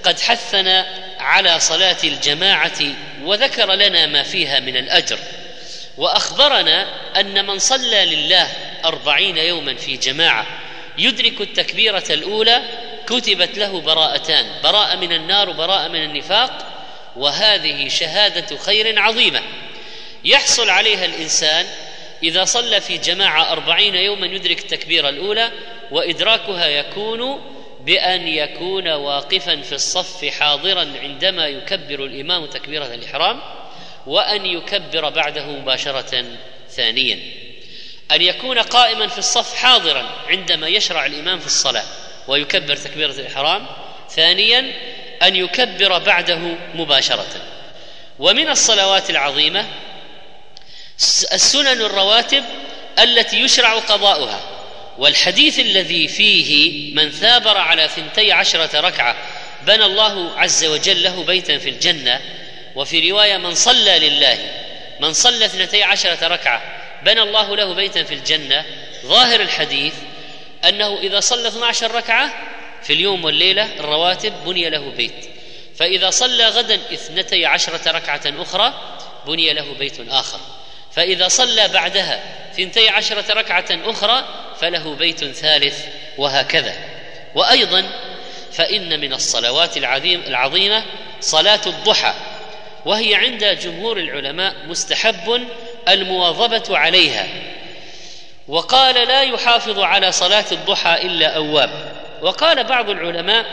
قد 0.04 0.20
حثنا 0.20 0.88
على 1.20 1.60
صلاة 1.60 1.98
الجماعة 2.04 2.80
وذكر 3.24 3.74
لنا 3.74 4.06
ما 4.06 4.24
فيها 4.24 4.60
من 4.60 4.78
الأجر. 4.78 5.20
وأخبرنا 6.00 6.88
أن 7.20 7.46
من 7.46 7.60
صلى 7.60 8.06
لله 8.06 8.48
أربعين 8.86 9.38
يوما 9.38 9.76
في 9.76 9.98
جماعة 9.98 10.46
يدرك 10.98 11.42
التكبيرة 11.42 12.04
الأولى 12.10 12.62
كتبت 13.08 13.58
له 13.58 13.82
براءتان 13.82 14.46
براءة 14.64 14.96
من 14.96 15.12
النار 15.12 15.50
وبراءة 15.50 15.88
من 15.88 16.04
النفاق 16.04 16.52
وهذه 17.16 17.88
شهادة 17.88 18.58
خير 18.58 19.00
عظيمة. 19.00 19.42
يحصل 20.24 20.70
عليها 20.70 21.06
الإنسان 21.06 21.66
إذا 22.24 22.46
صلى 22.46 22.82
في 22.82 22.98
جماعة 22.98 23.52
أربعين 23.52 23.96
يوما 23.96 24.28
يدرك 24.28 24.60
التكبيرة 24.60 25.10
الأولى 25.10 25.52
وإدراكها 25.92 26.68
يكون 26.68 27.42
بأن 27.86 28.28
يكون 28.28 28.88
واقفا 28.88 29.62
في 29.62 29.76
الصف 29.76 30.26
حاضرا 30.26 30.88
عندما 31.02 31.48
يكبر 31.48 32.06
الإمام 32.06 32.46
تكبيرة 32.46 32.86
الإحرام. 32.86 33.42
وأن 34.10 34.46
يكبر 34.46 35.10
بعده 35.10 35.46
مباشرة 35.46 36.26
ثانيا. 36.70 37.20
أن 38.12 38.22
يكون 38.22 38.60
قائما 38.60 39.08
في 39.08 39.18
الصف 39.18 39.56
حاضرا 39.56 40.06
عندما 40.28 40.68
يشرع 40.68 41.06
الإمام 41.06 41.40
في 41.40 41.46
الصلاة 41.46 41.84
ويكبر 42.28 42.76
تكبيرة 42.76 43.12
الإحرام. 43.12 43.66
ثانيا 44.10 44.74
أن 45.24 45.36
يكبر 45.36 45.98
بعده 45.98 46.40
مباشرة. 46.76 47.28
ومن 48.20 48.50
الصلوات 48.50 49.10
العظيمة 49.10 49.68
السنن 51.34 51.82
الرواتب 51.82 52.44
التي 53.00 53.40
يشرع 53.40 53.74
قضاؤها. 53.74 54.42
والحديث 54.98 55.60
الذي 55.60 56.08
فيه 56.08 56.94
من 56.96 57.12
ثابر 57.12 57.58
على 57.58 57.88
ثنتي 57.88 58.32
عشرة 58.32 58.80
ركعة 58.80 59.16
بنى 59.68 59.86
الله 59.86 60.40
عز 60.40 60.66
وجل 60.66 61.04
له 61.04 61.24
بيتا 61.24 61.58
في 61.58 61.70
الجنة 61.70 62.22
وفي 62.80 63.12
رواية 63.12 63.38
من 63.38 63.56
صلى 63.56 64.00
لله 64.00 64.38
من 65.00 65.14
صلى 65.14 65.46
اثنتي 65.46 65.84
عشرة 65.84 66.28
ركعة 66.28 66.62
بنى 67.04 67.22
الله 67.22 67.56
له 67.56 67.74
بيتا 67.74 68.04
في 68.04 68.14
الجنة 68.14 68.66
ظاهر 69.06 69.42
الحديث 69.42 69.94
أنه 70.66 70.98
إذا 70.98 71.20
صلى 71.20 71.48
12 71.48 71.92
ركعة 71.96 72.34
في 72.84 72.94
اليوم 72.94 73.26
والليلة 73.26 73.70
الرواتب 73.80 74.34
بني 74.46 74.70
له 74.70 74.90
بيت 74.90 75.30
فإذا 75.76 76.10
صلى 76.10 76.48
غدا 76.48 76.80
اثنتي 76.94 77.46
عشرة 77.46 77.92
ركعة 77.92 78.22
أخرى 78.26 78.74
بني 79.28 79.54
له 79.54 79.74
بيت 79.80 80.10
آخر 80.10 80.40
فإذا 80.92 81.28
صلى 81.28 81.68
بعدها 81.68 82.20
ثنتي 82.58 82.90
عشرة 82.90 83.34
ركعة 83.34 83.68
أخرى 83.72 84.26
فله 84.62 84.96
بيت 84.96 85.26
ثالث 85.26 85.86
وهكذا. 86.18 86.76
وأيضا 87.36 87.92
فإن 88.52 89.00
من 89.00 89.14
الصلوات 89.14 89.78
العظيم 89.78 90.22
العظيمة 90.28 90.86
صلاة 91.22 91.62
الضحى 91.68 92.14
وهي 92.86 93.16
عند 93.16 93.46
جمهور 93.46 93.98
العلماء 93.98 94.56
مستحب 94.68 95.48
المواظبة 95.88 96.78
عليها. 96.78 97.28
وقال 98.48 99.08
لا 99.08 99.22
يحافظ 99.22 99.80
على 99.80 100.12
صلاة 100.12 100.46
الضحى 100.52 101.02
إلا 101.02 101.36
أواب. 101.36 101.70
وقال 102.22 102.64
بعض 102.64 102.90
العلماء 102.90 103.46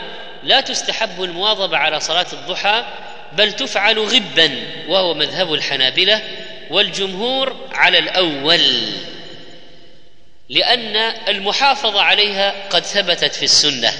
لا 0.43 0.61
تستحب 0.61 1.23
المواظبة 1.23 1.77
على 1.77 1.99
صلاة 1.99 2.25
الضحى 2.33 2.85
بل 3.31 3.53
تفعل 3.53 3.99
غبا 3.99 4.51
وهو 4.87 5.13
مذهب 5.13 5.53
الحنابلة 5.53 6.21
والجمهور 6.69 7.55
على 7.73 7.99
الأول 7.99 8.61
لأن 10.49 10.95
المحافظة 11.27 12.01
عليها 12.01 12.53
قد 12.69 12.85
ثبتت 12.85 13.35
في 13.35 13.43
السنة. 13.43 13.93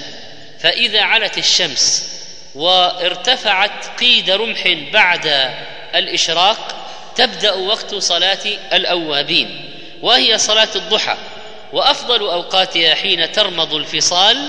فإذا 0.60 1.02
علت 1.02 1.38
الشمس 1.38 2.17
وارتفعت 2.54 4.00
قيد 4.00 4.30
رمح 4.30 4.68
بعد 4.92 5.54
الإشراق 5.94 6.76
تبدأ 7.16 7.54
وقت 7.54 7.94
صلاة 7.94 8.46
الأوابين 8.72 9.70
وهي 10.02 10.38
صلاة 10.38 10.68
الضحى. 10.76 11.16
وأفضل 11.72 12.20
أوقاتها 12.20 12.94
حين 12.94 13.32
ترمض 13.32 13.74
الفصال 13.74 14.48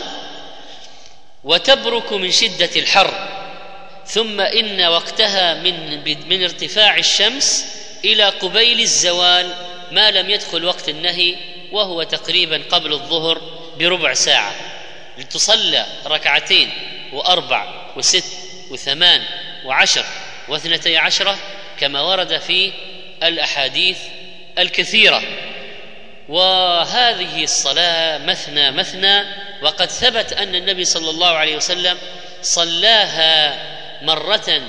وتبرك 1.44 2.14
من 2.14 2.32
شدة 2.32 2.70
الحر. 2.76 3.28
ثم 4.06 4.42
إن 4.42 4.82
وقتها 4.82 5.54
من 5.54 6.04
من 6.30 6.44
ارتفاع 6.44 6.98
الشمس 6.98 7.66
إلى 8.06 8.24
قبيل 8.24 8.80
الزوال 8.80 9.54
ما 9.92 10.12
لم 10.12 10.30
يدخل 10.30 10.66
وقت 10.66 10.90
النهي 10.90 11.36
وهو 11.72 12.04
تقريبا 12.04 12.64
قبل 12.70 12.94
الظهر 12.94 13.42
بربع 13.80 14.14
ساعة. 14.14 14.52
لتصلى 15.18 15.86
ركعتين. 16.06 16.70
وأربع 17.14 17.92
وست 17.96 18.26
وثمان 18.72 19.24
وعشر 19.66 20.06
واثنتي 20.48 20.98
عشرة 20.98 21.38
كما 21.80 22.02
ورد 22.02 22.38
في 22.38 22.72
الأحاديث 23.24 23.98
الكثيرة. 24.60 25.22
وهذه 26.30 27.44
الصلاة 27.44 28.18
مثنى 28.18 28.72
مثنى 28.72 29.24
وقد 29.62 29.90
ثبت 29.90 30.34
أن 30.34 30.56
النبي 30.56 30.86
صلى 30.86 31.10
الله 31.10 31.28
عليه 31.28 31.56
وسلم 31.56 31.98
صلاها 32.42 33.60
مرة 34.02 34.62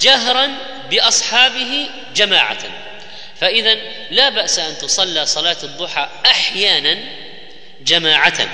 جهرا 0.00 0.50
بأصحابه 0.90 1.86
جماعة. 2.14 2.58
فإذا 3.40 3.74
لا 4.10 4.28
بأس 4.28 4.58
أن 4.58 4.78
تصلى 4.78 5.26
صلاة 5.26 5.56
الضحى 5.62 6.08
أحيانا 6.26 6.98
جماعة. 7.80 8.48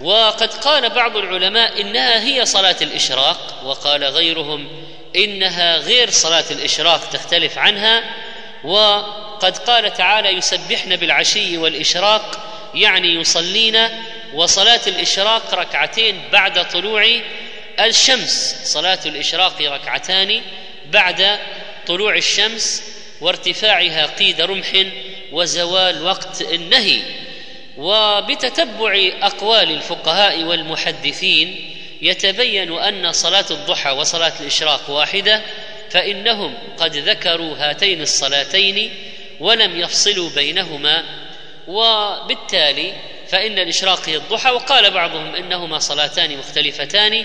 وقد 0.00 0.52
قال 0.54 0.90
بعض 0.90 1.16
العلماء 1.16 1.80
إنها 1.80 2.24
هي 2.24 2.46
صلاة 2.46 2.76
الإشراق 2.82 3.60
وقال 3.64 4.04
غيرهم 4.04 4.68
إنها 5.16 5.76
غير 5.76 6.10
صلاة 6.10 6.44
الإشراق 6.50 7.10
تختلف 7.10 7.58
عنها 7.58 8.04
وقد 8.64 9.58
قال 9.58 9.92
تعالى 9.92 10.28
يسبحن 10.28 10.96
بالعشي 10.96 11.58
والإشراق 11.58 12.50
يعني 12.74 13.14
يصلين 13.14 13.88
وصلاة 14.34 14.80
الإشراق 14.86 15.54
ركعتين 15.54 16.22
بعد 16.32 16.68
طلوع 16.68 17.20
الشمس 17.80 18.60
صلاة 18.64 18.98
الإشراق 19.06 19.62
ركعتان 19.62 20.42
بعد 20.86 21.38
طلوع 21.86 22.16
الشمس 22.16 22.82
وارتفاعها 23.20 24.06
قيد 24.06 24.40
رمح 24.40 24.84
وزوال 25.32 26.02
وقت 26.02 26.42
النهي. 26.42 27.02
وبتتبع 27.80 29.10
أقوال 29.22 29.70
الفقهاء 29.70 30.42
والمحدثين 30.42 31.76
يتبين 32.02 32.78
أن 32.78 33.12
صلاة 33.12 33.44
الضحى 33.50 33.90
وصلاة 33.90 34.32
الإشراق 34.40 34.90
واحدة 34.90 35.42
فإنهم 35.90 36.54
قد 36.78 36.96
ذكروا 36.96 37.56
هاتين 37.56 38.02
الصلاتين 38.02 38.90
ولم 39.40 39.80
يفصلوا 39.80 40.30
بينهما. 40.30 41.04
وبالتالي 41.68 42.92
فإن 43.28 43.58
الإشراق 43.58 44.08
هي 44.08 44.16
الضحى 44.16 44.50
وقال 44.50 44.90
بعضهم 44.90 45.34
إنهما 45.34 45.78
صلاتان 45.78 46.38
مختلفتان. 46.38 47.24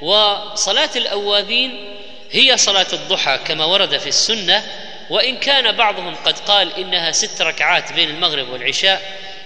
وصلاة 0.00 0.90
الأوابين 0.96 1.94
هي 2.30 2.56
صلاة 2.56 2.86
الضحى 2.92 3.38
كما 3.44 3.64
ورد 3.64 3.98
في 3.98 4.06
السنة. 4.06 4.62
وإن 5.10 5.36
كان 5.36 5.72
بعضهم 5.76 6.14
قد 6.14 6.38
قال 6.38 6.76
إنها 6.76 7.12
ست 7.12 7.42
ركعات 7.42 7.92
بين 7.92 8.10
المغرب 8.10 8.48
والعشاء 8.48 9.02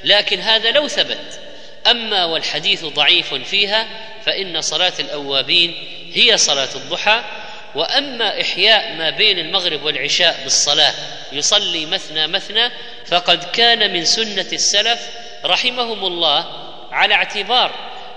لكن 0.07 0.40
هذا 0.40 0.71
لو 0.71 0.88
ثبت. 0.88 1.40
أما 1.87 2.25
والحديث 2.25 2.85
ضعيف 2.85 3.35
فيها 3.35 3.87
فإن 4.25 4.61
صلاة 4.61 4.92
الأوابين 4.99 5.75
هي 6.14 6.37
صلاة 6.37 6.69
الضحى 6.75 7.23
وأما 7.75 8.40
إحياء 8.40 8.92
ما 8.92 9.11
بين 9.11 9.38
المغرب 9.38 9.83
والعشاء 9.83 10.40
بالصلاة 10.42 10.95
يصلي 11.33 11.87
مثنى 11.87 12.27
مثنى 12.27 12.71
فقد 13.07 13.45
كان 13.45 13.92
من 13.92 14.05
سنة 14.05 14.47
السلف 14.53 15.09
رحمهم 15.45 16.05
الله 16.05 16.47
على 16.90 17.14
اعتبار 17.14 17.71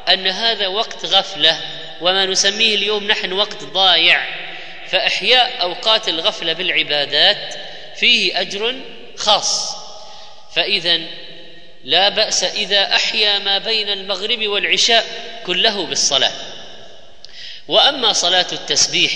أن 0.09 0.27
هذا 0.27 0.67
وقت 0.67 1.05
غفلة 1.05 1.57
وما 2.01 2.25
نسميه 2.25 2.75
اليوم 2.75 3.07
نحن 3.07 3.33
وقت 3.33 3.63
ضايع. 3.63 4.25
فإحياء 4.87 5.61
أوقات 5.61 6.09
الغفلة 6.09 6.53
بالعبادات 6.53 7.55
فيه 7.95 8.41
أجر 8.41 8.75
خاص. 9.17 9.75
فاذا 10.55 10.99
لا 11.83 12.09
بأس 12.09 12.43
إذا 12.43 12.95
أحيا 12.95 13.39
ما 13.39 13.57
بين 13.57 13.89
المغرب 13.89 14.47
والعشاء 14.47 15.05
كله 15.45 15.85
بالصلاة. 15.85 16.31
وأما 17.67 18.13
صلاة 18.13 18.47
التسبيح 18.51 19.13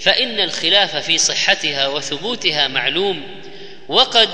فإن 0.00 0.40
الخلاف 0.40 0.96
في 0.96 1.18
صحتها 1.18 1.88
وثبوتها 1.88 2.68
معلوم. 2.68 3.42
وقد 3.88 4.28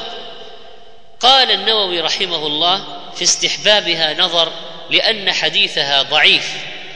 قال 1.21 1.51
النووي 1.51 2.01
رحمه 2.01 2.47
الله 2.47 2.85
في 3.15 3.23
استحبابها 3.23 4.15
نظر 4.15 4.53
لأن 4.91 5.33
حديثها 5.33 6.03
ضعيف 6.03 6.53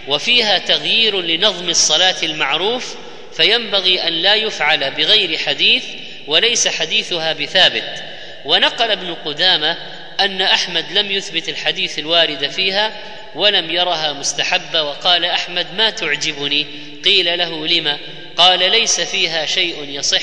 وفيها 0.08 0.58
تغيير 0.58 1.20
لنظم 1.20 1.68
الصلاة 1.68 2.16
المعروف 2.22 2.94
فينبغي 3.36 4.08
أن 4.08 4.12
لا 4.12 4.34
يفعل 4.34 4.90
بغير 4.90 5.38
حديث 5.38 5.84
وليس 6.26 6.68
حديثها 6.68 7.32
بثابت. 7.32 8.04
ونقل 8.44 8.90
ابن 8.90 9.14
قدامة 9.14 9.76
أن 10.20 10.42
أحمد 10.42 10.92
لم 10.92 11.10
يثبت 11.10 11.48
الحديث 11.48 11.98
الوارد 11.98 12.50
فيها 12.50 12.92
ولم 13.34 13.70
يرها 13.70 14.12
مستحبة 14.12 14.82
وقال 14.82 15.24
أحمد 15.24 15.66
ما 15.74 15.90
تعجبني؟ 15.90 16.66
قيل 17.04 17.38
له 17.38 17.66
لم؟ 17.66 17.98
قال 18.36 18.70
ليس 18.70 19.00
فيها 19.00 19.46
شيء 19.46 19.88
يصح 19.88 20.22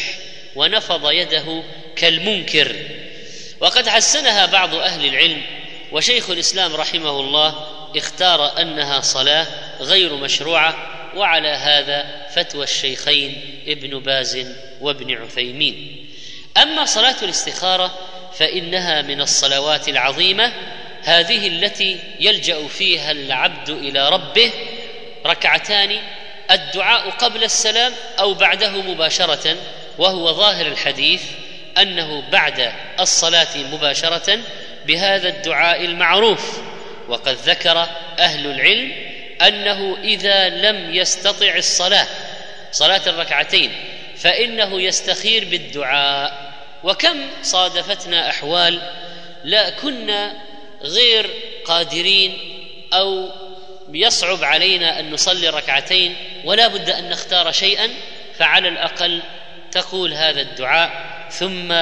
ونفض 0.56 1.12
يده 1.12 1.64
كالمنكر. 1.96 2.76
وقد 3.60 3.90
حسنها 3.90 4.46
بعض 4.46 4.76
أهل 4.76 5.06
العلم 5.06 5.42
وشيخ 5.92 6.30
الإسلام 6.30 6.76
رحمه 6.76 7.20
الله 7.20 7.68
اختار 7.98 8.62
أنها 8.62 9.02
صلاة 9.02 9.48
غير 9.80 10.16
مشروعة 10.16 10.76
وعلى 11.16 11.48
هذا 11.48 12.28
فتوى 12.36 12.64
الشيخين 12.64 13.42
ابن 13.68 14.00
باز 14.00 14.48
وابن 14.82 15.14
عثيمين. 15.14 16.08
أما 16.58 16.86
صلاة 16.86 17.16
الاستخارة 17.24 17.98
فإنها 18.38 19.02
من 19.02 19.22
الصلوات 19.22 19.90
العظيمة 19.90 20.54
هذه 21.04 21.48
التي 21.48 22.00
يلجأ 22.20 22.68
فيها 22.68 23.12
العبد 23.12 23.70
إلى 23.70 24.10
ربه 24.10 24.52
ركعتان 25.26 25.98
الدعاء 26.52 27.10
قبل 27.10 27.44
السلام 27.44 27.94
أو 28.20 28.34
بعده 28.34 28.70
مباشرة 28.70 29.56
وهو 29.98 30.34
ظاهر 30.34 30.66
الحديث 30.66 31.22
أنه 31.78 32.30
بعد 32.32 32.72
الصلاة 33.00 33.58
مباشرة 33.58 34.40
بهذا 34.86 35.30
الدعاء 35.30 35.86
المعروف. 35.86 36.60
وقد 37.08 37.38
ذكر 37.46 37.88
أهل 38.20 38.46
العلم 38.46 38.92
أنه 39.42 39.98
إذا 40.04 40.50
لم 40.50 40.96
يستطع 40.96 41.56
الصلاة 41.56 42.08
صلاة 42.72 43.02
الركعتين 43.08 43.72
فإنه 44.18 44.82
يستخير 44.82 45.46
بالدعاء. 45.46 46.47
وكم 46.84 47.18
صادفتنا 47.42 48.30
أحوال 48.30 48.82
لا 49.44 49.70
كنا 49.70 50.34
غير 50.82 51.30
قادرين 51.66 52.38
أو 52.94 53.30
يصعب 53.94 54.44
علينا 54.44 55.00
أن 55.00 55.12
نصلي 55.12 55.50
ركعتين 55.50 56.16
ولا 56.46 56.68
بد 56.68 56.90
أن 56.90 57.10
نختار 57.10 57.52
شيئا 57.52 57.90
فعلى 58.38 58.68
الأقل 58.68 59.22
تقول 59.72 60.14
هذا 60.14 60.42
الدعاء 60.42 60.92
ثم 61.32 61.76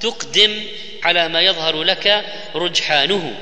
تقدم 0.00 0.64
على 1.02 1.28
ما 1.28 1.40
يظهر 1.40 1.82
لك 1.82 2.24
رجحانه. 2.54 3.34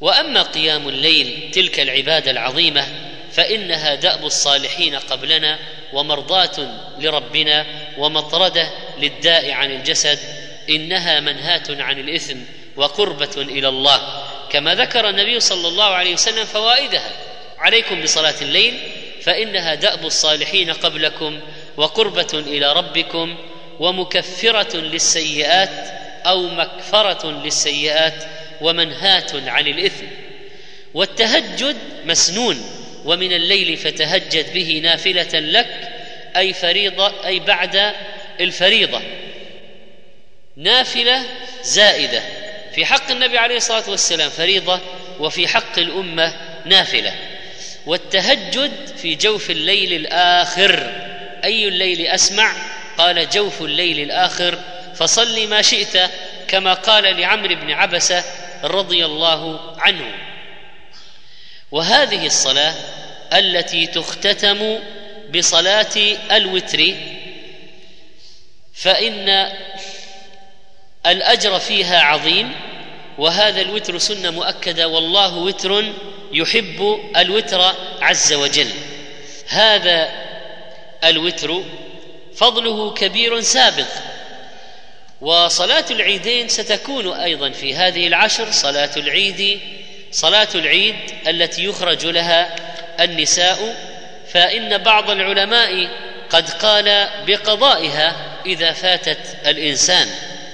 وأما 0.00 0.42
قيام 0.42 0.88
الليل 0.88 1.50
تلك 1.52 1.80
العبادة 1.80 2.30
العظيمة 2.30 2.86
فإنها 3.32 3.94
دأب 3.94 4.24
الصالحين 4.24 4.94
قبلنا 4.94 5.58
ومرضاة 5.92 6.74
لربنا 6.98 7.66
ومطرده 7.98 8.70
للداء 8.98 9.50
عن 9.50 9.70
الجسد 9.70 10.18
إنها 10.70 11.20
منهاة 11.20 11.62
عن 11.68 11.98
الإثم 11.98 12.36
وقربة 12.76 13.30
إلى 13.36 13.68
الله. 13.68 14.24
كما 14.50 14.74
ذكر 14.74 15.08
النبي 15.08 15.40
صلى 15.40 15.68
الله 15.68 15.84
عليه 15.84 16.12
وسلم 16.12 16.44
فوائدها. 16.44 17.10
عليكم 17.58 18.02
بصلاة 18.02 18.34
الليل 18.42 18.78
فإنها 19.22 19.74
دأب 19.74 20.06
الصالحين 20.06 20.72
قبلكم 20.72 21.40
وقربة 21.76 22.28
إلى 22.34 22.72
ربكم 22.72 23.36
ومكفرة 23.80 24.76
للسيئات 24.76 26.00
أو 26.26 26.42
مكفرة 26.42 27.30
للسيئات 27.30 28.24
ومنهاة 28.60 29.26
عن 29.46 29.66
الإثم. 29.66 30.06
والتهجد 30.94 31.76
مسنون 32.04 32.79
ومن 33.04 33.32
الليل 33.32 33.76
فتهجد 33.76 34.54
به 34.54 34.80
نافلة 34.82 35.40
لك 35.40 35.92
أي 36.36 36.52
فريضة 36.52 37.26
أي 37.26 37.38
بعد 37.38 37.92
الفريضة. 38.40 39.02
نافلة 40.56 41.22
زائدة. 41.62 42.22
في 42.74 42.86
حق 42.86 43.10
النبي 43.10 43.38
عليه 43.38 43.56
الصلاة 43.56 43.90
والسلام 43.90 44.30
فريضة 44.30 44.80
وفي 45.20 45.48
حق 45.48 45.78
الأمة 45.78 46.34
نافلة. 46.64 47.14
والتهجد 47.86 48.72
في 48.96 49.14
جوف 49.14 49.50
الليل 49.50 49.92
الآخر. 49.92 50.92
أي 51.44 51.68
الليل 51.68 52.06
أسمع؟ 52.06 52.52
قال 52.98 53.28
جوف 53.28 53.62
الليل 53.62 54.00
الآخر. 54.00 54.58
فصل 54.94 55.48
ما 55.48 55.62
شئت 55.62 56.10
كما 56.48 56.74
قال 56.74 57.20
لعمرو 57.20 57.54
بن 57.54 57.70
عبسة 57.70 58.24
رضي 58.64 59.04
الله 59.04 59.60
عنه. 59.78 60.29
وهذه 61.72 62.26
الصلاة 62.26 62.74
التي 63.32 63.86
تختتم 63.86 64.78
بصلاة 65.34 65.96
الوتر 66.32 66.94
فإن 68.74 69.52
الأجر 71.06 71.58
فيها 71.58 72.00
عظيم 72.00 72.52
وهذا 73.18 73.60
الوتر 73.60 73.98
سنة 73.98 74.30
مؤكدة 74.30 74.88
والله 74.88 75.36
وتر 75.36 75.92
يحب 76.32 77.00
الوتر 77.16 77.74
عز 78.00 78.32
وجل. 78.32 78.70
هذا 79.48 80.10
الوتر 81.04 81.62
فضله 82.36 82.94
كبير 82.94 83.40
سابق 83.40 83.88
وصلاة 85.20 85.84
العيدين 85.90 86.48
ستكون 86.48 87.12
أيضا 87.12 87.50
في 87.50 87.74
هذه 87.74 88.06
العشر 88.06 88.50
صلاة 88.50 88.90
العيد 88.96 89.60
صلاة 90.12 90.48
العيد 90.54 90.96
التي 91.28 91.64
يخرج 91.64 92.06
لها 92.06 92.56
النساء 93.00 93.76
فإن 94.32 94.78
بعض 94.78 95.10
العلماء 95.10 95.88
قد 96.30 96.50
قال 96.50 97.08
بقضائها 97.26 98.16
إذا 98.46 98.72
فاتت 98.72 99.36
الإنسان 99.46 100.08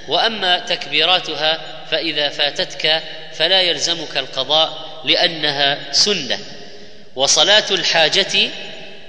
وأما 0.08 0.58
تكبيراتها 0.58 1.60
فإذا 1.90 2.28
فاتتك 2.28 3.02
فلا 3.34 3.60
يلزمك 3.60 4.16
القضاء 4.16 5.00
لأنها 5.04 5.92
سنة. 5.92 6.38
وصلاة 7.16 7.64
الحاجة 7.70 8.48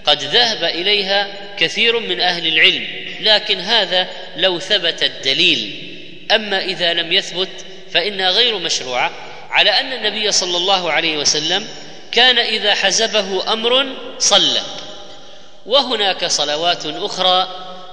قد 0.06 0.24
ذهب 0.24 0.64
إليها 0.64 1.28
كثير 1.60 2.00
من 2.00 2.22
أهل 2.22 2.48
العلم 2.48 2.88
لكن 3.20 3.60
هذا 3.60 4.08
لو 4.38 4.60
ثبت 4.60 5.04
الدليل. 5.04 5.84
أما 6.32 6.60
إذا 6.64 6.94
لم 6.94 7.12
يثبت 7.12 7.50
فإنها 7.92 8.30
غير 8.30 8.58
مشروعة. 8.58 9.12
على 9.50 9.70
أن 9.70 9.94
النبي 9.94 10.32
صلى 10.32 10.58
الله 10.58 10.92
عليه 10.92 11.18
وسلم 11.18 11.68
كان 12.12 12.40
إذا 12.40 12.74
حزبه 12.74 13.54
أمر 13.54 13.86
صلى. 14.20 14.62
وهناك 15.66 16.26
صلوات 16.26 16.86
أخرى 16.86 17.48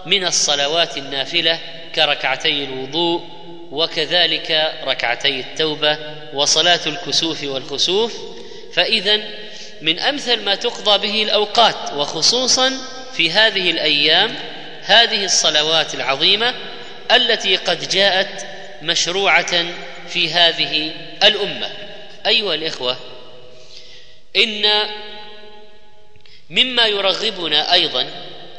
من 0.06 0.26
الصلوات 0.26 0.96
النافلة 0.96 1.58
كركعتي 1.94 2.64
الوضوء 2.64 3.22
وكذلك 3.70 4.72
ركعتي 4.86 5.40
التوبة 5.40 5.98
وصلاة 6.34 6.80
الكسوف 6.86 7.44
والخسوف. 7.44 8.14
فاذا 8.74 9.20
من 9.80 9.98
أمثل 9.98 10.44
ما 10.44 10.54
تقضى 10.54 11.08
به 11.08 11.22
الأوقات 11.22 11.92
وخصوصا 11.96 12.72
في 13.16 13.30
هذه 13.30 13.70
الأيام 13.70 14.34
هذه 14.82 15.24
الصلوات 15.24 15.94
العظيمة 15.94 16.54
التي 17.10 17.56
قد 17.56 17.88
جاءت 17.88 18.46
مشروعة 18.82 19.64
في 20.08 20.30
هذه 20.30 20.92
الأمة. 21.24 21.70
أيها 22.26 22.54
الإخوة 22.54 22.96
إن 24.36 24.66
مما 26.50 26.86
يرغبنا 26.86 27.72
أيضا 27.72 28.06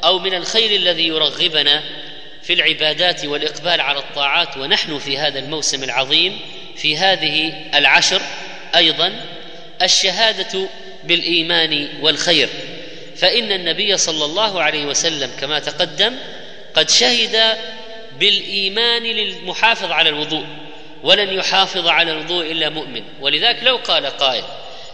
أو 0.04 0.18
من 0.18 0.34
الخير 0.34 0.76
الذي 0.76 1.06
يرغبنا 1.06 1.82
في 2.42 2.52
العبادات 2.52 3.24
والإقبال 3.24 3.80
على 3.80 3.98
الطاعات 3.98 4.56
ونحن 4.56 4.98
في 4.98 5.18
هذا 5.18 5.38
الموسم 5.38 5.84
العظيم 5.84 6.40
في 6.76 6.96
هذه 6.96 7.52
العشر 7.74 8.22
أيضا 8.76 9.20
الشهادة 9.82 10.68
بالإيمان 11.04 11.88
والخير. 12.00 12.48
فإن 13.16 13.52
النبي 13.52 13.96
صلى 13.96 14.24
الله 14.24 14.62
عليه 14.62 14.86
وسلم 14.86 15.30
كما 15.40 15.58
تقدم 15.58 16.16
قد 16.74 16.90
شهد 16.90 17.58
بالإيمان 18.20 19.02
للمحافظ 19.02 19.90
على 19.90 20.08
الوضوء. 20.08 20.46
ولن 21.02 21.28
يحافظ 21.28 21.88
على 21.88 22.12
الوضوء 22.12 22.52
إلا 22.52 22.68
مؤمن. 22.68 23.02
ولذلك 23.20 23.62
لو 23.62 23.76
قال 23.76 24.06
قائل 24.06 24.44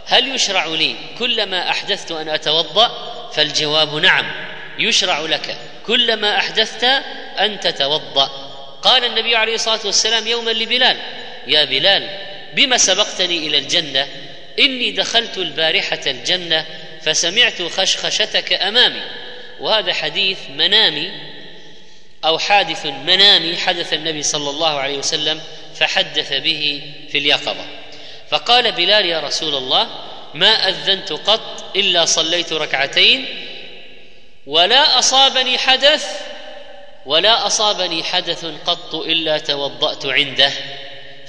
هل 0.07 0.35
يشرع 0.35 0.67
لي 0.67 0.95
كلما 1.19 1.71
أحدثت 1.71 2.13
أن 2.13 2.29
أتوضأ؟ 2.29 3.13
فالجواب 3.35 3.95
نعم 3.95 4.33
يشرع 4.79 5.21
لك 5.21 5.57
كلما 5.87 6.39
أحدثت 6.39 6.85
أن 7.39 7.61
تتوضأ. 7.61 8.31
قال 8.83 9.05
النبي 9.05 9.37
عليه 9.37 9.55
الصلاة 9.55 9.81
والسلام 9.85 10.27
يوما 10.27 10.51
لبلال 10.51 10.97
يا 11.47 11.65
بلال 11.65 12.19
بما 12.55 12.77
سبقتني 12.77 13.39
إلى 13.39 13.59
الجنة؟ 13.59 14.09
إني 14.59 14.91
دخلت 14.91 15.39
البارحة 15.39 16.01
الجنة 16.07 16.67
فسمعت 17.03 17.63
خشخشتك 17.63 18.53
أمامي. 18.53 19.03
وهذا 19.61 19.93
حديث 19.93 20.39
منامي 20.51 21.32
أو 22.25 22.39
حادث 22.39 22.87
منامي 22.87 23.57
حدث 23.57 23.93
النبي 23.93 24.23
صلى 24.23 24.51
الله 24.51 24.81
عليه 24.81 24.99
وسلم 24.99 25.41
فحدث 25.75 26.33
به 26.33 26.83
في 27.11 27.19
اليقظة. 27.19 27.67
فقال 28.31 28.73
بلال 28.73 29.07
يا 29.07 29.21
رسول 29.21 29.55
الله 29.55 29.89
ما 30.35 30.69
أذنت 30.69 31.13
قط 31.13 31.65
إلا 31.77 32.05
صليت 32.05 32.53
ركعتين 32.53 33.47
ولا 34.47 34.99
أصابني 34.99 35.59
حدث 35.59 36.07
ولا 37.07 37.47
أصابني 37.47 38.03
حدث 38.03 38.45
قط 38.67 38.95
إلا 38.95 39.39
توضأت 39.39 40.07
عنده. 40.07 40.53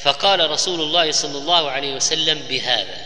فقال 0.03 0.51
رسول 0.51 0.81
الله 0.81 1.11
صلى 1.11 1.37
الله 1.37 1.71
عليه 1.71 1.95
وسلم 1.95 2.39
بهذا. 2.49 2.97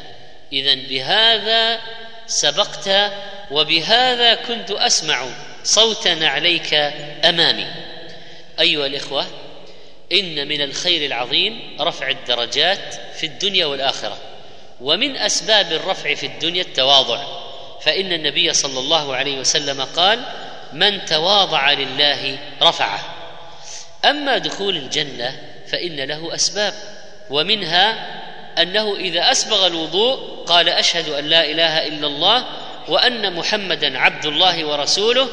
اذا 0.54 0.76
بهذا 0.76 1.80
سبقت 2.28 3.12
وبهذا 3.52 4.36
كنت 4.36 4.72
أسمع 4.72 5.26
صوتا 5.68 6.20
عليك 6.22 6.74
أمامي. 7.26 7.68
أيها 8.60 8.86
الإخوة 8.86 9.26
إن 10.12 10.48
من 10.48 10.62
الخير 10.62 11.06
العظيم 11.06 11.78
رفع 11.82 12.10
الدرجات 12.10 12.96
في 13.18 13.26
الدنيا 13.26 13.66
والآخرة 13.66 14.18
ومن 14.82 15.18
أسباب 15.18 15.72
الرفع 15.72 16.14
في 16.14 16.26
الدنيا 16.26 16.62
التواضع. 16.62 17.48
فإن 17.82 18.14
النبي 18.14 18.54
صلى 18.54 18.80
الله 18.80 19.16
عليه 19.16 19.40
وسلم 19.40 19.82
قال 19.82 20.20
من 20.74 21.06
تواضع 21.06 21.72
لله 21.72 22.38
رفعه 22.62 23.00
أما 24.06 24.38
دخول 24.38 24.78
الجنة 24.78 25.40
فإن 25.68 25.96
له 25.96 26.36
أسباب 26.36 26.74
ومنها 27.30 28.08
أنه 28.62 28.96
إذا 28.96 29.32
أسبغ 29.32 29.68
الوضوء 29.68 30.44
قال 30.46 30.70
أشهد 30.70 31.10
أن 31.10 31.26
لا 31.26 31.46
إله 31.46 31.88
إلا 31.88 32.08
الله 32.08 32.46
وأن 32.88 33.34
محمدا 33.34 34.00
عبد 34.00 34.26
الله 34.26 34.66
ورسوله 34.66 35.28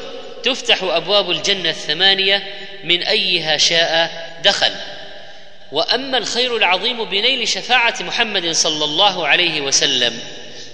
تفتح 0.45 0.83
أبواب 0.83 1.31
الجنة 1.31 1.69
الثمانية 1.69 2.43
من 2.83 3.03
أيها 3.03 3.57
شاء 3.57 4.11
دخل. 4.43 4.71
وأما 5.71 6.17
الخير 6.17 6.57
العظيم 6.57 7.03
بنيل 7.05 7.47
شفاعة 7.47 7.95
محمد 8.01 8.51
صلى 8.51 8.85
الله 8.85 9.27
عليه 9.27 9.61
وسلم 9.61 10.19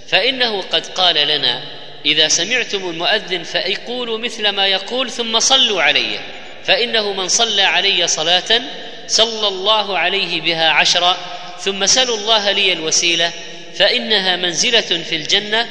فإنه 0.08 0.62
قد 0.62 0.86
قال 0.86 1.14
لنا 1.14 1.62
إذا 2.06 2.28
سمعتم 2.28 2.90
المؤذن 2.90 3.42
فيقولوا 3.42 4.18
مثل 4.18 4.48
ما 4.48 4.66
يقول 4.66 5.10
ثم 5.10 5.38
صلوا 5.38 5.82
عليه 5.82 6.18
فإنه 6.64 7.12
من 7.12 7.28
صلى 7.28 7.62
علي 7.62 8.06
صلاة 8.06 8.62
صلى 9.06 9.48
الله 9.48 9.98
عليه 9.98 10.40
بها 10.40 10.68
عشرا 10.68 11.16
ثم 11.60 11.86
سلوا 11.86 12.16
الله 12.16 12.50
لي 12.50 12.72
الوسيلة 12.72 13.30
فإنها 13.74 14.36
منزلة 14.36 14.80
في 14.80 15.16
الجنة 15.16 15.68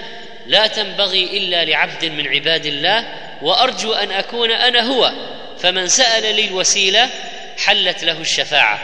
لا 0.47 0.67
تنبغي 0.67 1.37
إلا 1.37 1.65
لعبد 1.65 2.05
من 2.05 2.27
عباد 2.27 2.65
الله 2.65 3.05
وأرجو 3.41 3.93
أن 3.93 4.12
أكون 4.12 4.51
أنا 4.51 4.82
هو 4.82 5.12
فمن 5.60 5.88
سأل 5.88 6.36
لي 6.36 6.47
الوسيلة 6.47 7.10
حلت 7.58 8.04
له 8.04 8.21
الشفاعة. 8.21 8.80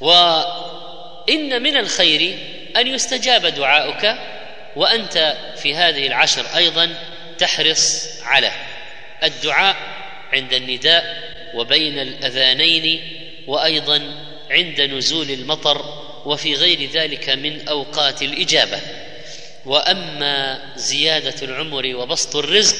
وإن 0.00 1.62
من 1.62 1.76
الخير 1.76 2.38
أن 2.76 2.86
يستجاب 2.86 3.46
دعاؤك 3.46 4.18
وأنت 4.76 5.36
في 5.56 5.74
هذه 5.74 6.06
العشر 6.06 6.46
أيضا 6.56 6.94
تحرص 7.38 8.08
على 8.22 8.52
الدعاء 9.22 9.76
عند 10.32 10.52
النداء 10.52 11.16
وبين 11.54 11.98
الأذانين 11.98 13.12
وأيضا 13.46 14.02
عند 14.50 14.80
نزول 14.80 15.30
المطر 15.30 16.04
وفي 16.24 16.54
غير 16.54 16.90
ذلك 16.90 17.28
من 17.28 17.68
أوقات 17.68 18.22
الإجابة. 18.22 18.80
وأما 19.68 20.60
زيادة 20.76 21.34
العمر 21.42 21.96
وبسط 21.96 22.36
الرزق 22.36 22.76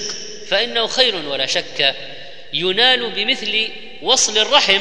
فإنه 0.49 0.87
خير 0.87 1.17
ولا 1.17 1.47
شك 1.47 1.95
ينال 2.53 3.11
بمثل 3.11 3.69
وصل 4.03 4.39
الرحم 4.39 4.81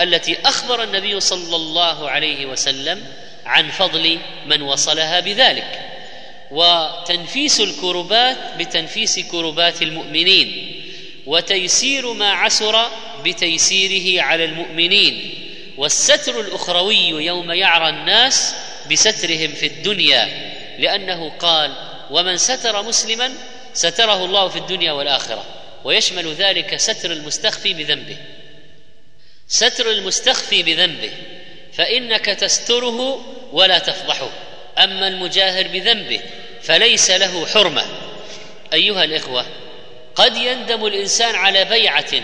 التي 0.00 0.36
أخبر 0.44 0.82
النبي 0.82 1.20
صلى 1.20 1.56
الله 1.56 2.10
عليه 2.10 2.46
وسلم 2.46 3.06
عن 3.46 3.68
فضل 3.70 4.18
من 4.46 4.62
وصلها 4.62 5.20
بذلك. 5.20 5.80
وتنفيس 6.50 7.60
الكربات 7.60 8.36
بتنفيس 8.58 9.18
كربات 9.20 9.82
المؤمنين 9.82 10.80
وتيسير 11.26 12.12
ما 12.12 12.30
عسر 12.32 12.86
بتيسيره 13.24 14.22
على 14.22 14.44
المؤمنين 14.44 15.34
والستر 15.76 16.40
الأخروي 16.40 17.08
يوم 17.08 17.52
يعرى 17.52 17.88
الناس 17.88 18.54
بسترهم 18.90 19.52
في 19.52 19.66
الدنيا. 19.66 20.53
لأنه 20.78 21.32
قال 21.38 21.72
ومن 22.10 22.36
ستر 22.36 22.82
مسلما 22.82 23.32
ستره 23.74 24.24
الله 24.24 24.48
في 24.48 24.58
الدنيا 24.58 24.92
والآخرة 24.92 25.44
ويشمل 25.84 26.34
ذلك 26.34 26.76
ستر 26.76 27.12
المستخفي 27.12 27.74
بذنبه. 27.74 28.16
ستر 29.48 29.90
المستخفي 29.90 30.62
بذنبه 30.62 31.10
فإنك 31.72 32.24
تستره 32.24 33.24
ولا 33.52 33.78
تفضحه. 33.78 34.30
أما 34.78 35.08
المجاهر 35.08 35.68
بذنبه 35.68 36.20
فليس 36.62 37.10
له 37.10 37.46
حرمة. 37.46 37.84
أيها 38.72 39.04
الإخوة 39.04 39.46
قد 40.14 40.36
يندم 40.36 40.86
الإنسان 40.86 41.34
على 41.34 41.64
بيعة 41.64 42.22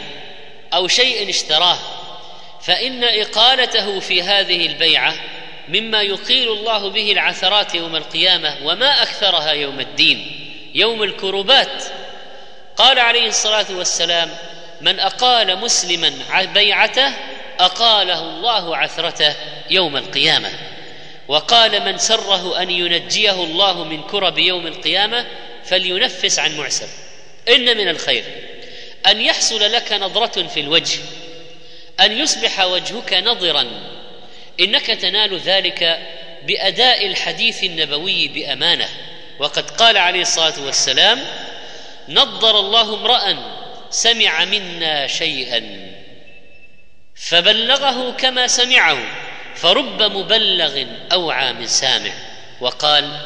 أو 0.74 0.88
شيء 0.88 1.30
اشتراه 1.30 1.78
فإن 2.62 3.04
إقالته 3.04 4.00
في 4.00 4.22
هذه 4.22 4.66
البيعة 4.66 5.14
مما 5.68 6.02
يقيل 6.02 6.48
الله 6.48 6.90
به 6.90 7.12
العثرات 7.12 7.74
يوم 7.74 7.96
القيامة 7.96 8.56
وما 8.64 9.02
أكثرها 9.02 9.52
يوم 9.52 9.80
الدين 9.80 10.46
يوم 10.74 11.02
الكربات 11.02 11.84
قال 12.76 12.98
عليه 12.98 13.28
الصلاة 13.28 13.66
والسلام 13.70 14.30
من 14.80 15.00
أقال 15.00 15.58
مسلما 15.58 16.12
بيعته 16.54 17.12
أقاله 17.60 18.20
الله 18.20 18.76
عثرته 18.76 19.34
يوم 19.70 19.96
القيامة. 19.96 20.50
وقال 21.28 21.84
من 21.84 21.98
سره 21.98 22.62
أن 22.62 22.70
ينجيه 22.70 23.44
الله 23.44 23.84
من 23.84 24.02
كرب 24.02 24.38
يوم 24.38 24.66
القيامة 24.66 25.26
فلينفس 25.64 26.38
عن 26.38 26.56
معسر. 26.56 26.88
إن 27.48 27.76
من 27.76 27.88
الخير. 27.88 28.24
أن 29.06 29.20
يحصل 29.20 29.72
لك 29.72 29.92
نظرة 29.92 30.46
في 30.46 30.60
الوجه. 30.60 30.98
أن 32.00 32.12
يصبح 32.12 32.60
وجهك 32.60 33.12
نضرا 33.12 33.66
إنك 34.60 34.86
تنال 34.86 35.38
ذلك 35.38 35.98
بأداء 36.46 37.06
الحديث 37.06 37.64
النبوي 37.64 38.28
بأمانة. 38.28 38.88
وقد 39.38 39.70
قال 39.70 39.96
عليه 39.96 40.22
الصلاة 40.22 40.60
والسلام 40.60 41.24
نضر 42.08 42.60
الله 42.60 42.94
امرا 42.94 43.38
سمع 43.90 44.44
منا 44.44 45.06
شيئا 45.06 45.90
فبلغه 47.14 48.10
كما 48.10 48.46
سمعه 48.46 48.98
فرب 49.54 50.02
مبلغ 50.02 50.84
أوعى 51.12 51.52
من 51.52 51.66
سامع. 51.66 52.12
وقال 52.60 53.16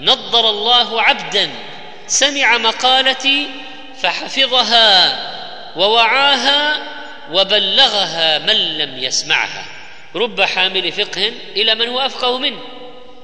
نضر 0.00 0.50
الله 0.50 1.02
عبدا 1.02 1.50
سمع 2.06 2.58
مقالتي 2.58 3.48
فحفظها 4.02 5.18
ووعاها 5.76 6.82
وبلغها 7.32 8.38
من 8.38 8.78
لم 8.78 8.98
يسمعها. 8.98 9.81
رب 10.14 10.40
حامل 10.40 10.92
فقه 10.92 11.32
إلى 11.56 11.74
من 11.74 11.88
هو 11.88 12.00
أفقه 12.00 12.38
منه. 12.38 12.58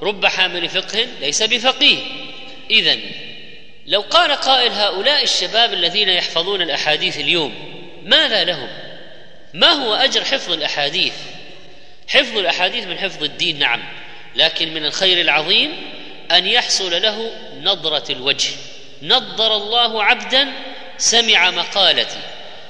رب 0.01 0.25
حامل 0.25 0.69
فقه 0.69 1.07
ليس 1.21 1.43
بفقيه. 1.43 1.97
اذا 2.69 2.97
لو 3.87 4.01
قال 4.01 4.31
قائل 4.31 4.71
هؤلاء 4.71 5.23
الشباب 5.23 5.73
الذين 5.73 6.09
يحفظون 6.09 6.61
الأحاديث 6.61 7.17
اليوم 7.17 7.53
ماذا 8.03 8.43
لهم؟ 8.43 8.69
ما 9.53 9.71
هو 9.71 9.95
أجر 9.95 10.25
حفظ 10.25 10.51
الأحاديث؟ 10.51 11.13
حفظ 12.07 12.37
الأحاديث 12.37 12.87
من 12.87 12.97
حفظ 12.97 13.23
الدين 13.23 13.59
نعم 13.59 13.83
لكن 14.35 14.73
من 14.73 14.85
الخير 14.85 15.21
العظيم 15.21 15.71
أن 16.31 16.45
يحصل 16.45 17.01
له 17.01 17.31
نضره 17.61 18.03
الوجه. 18.09 18.49
نضر 19.01 19.55
الله 19.55 20.03
عبدا 20.03 20.53
سمع 20.97 21.51
مقالتي 21.51 22.19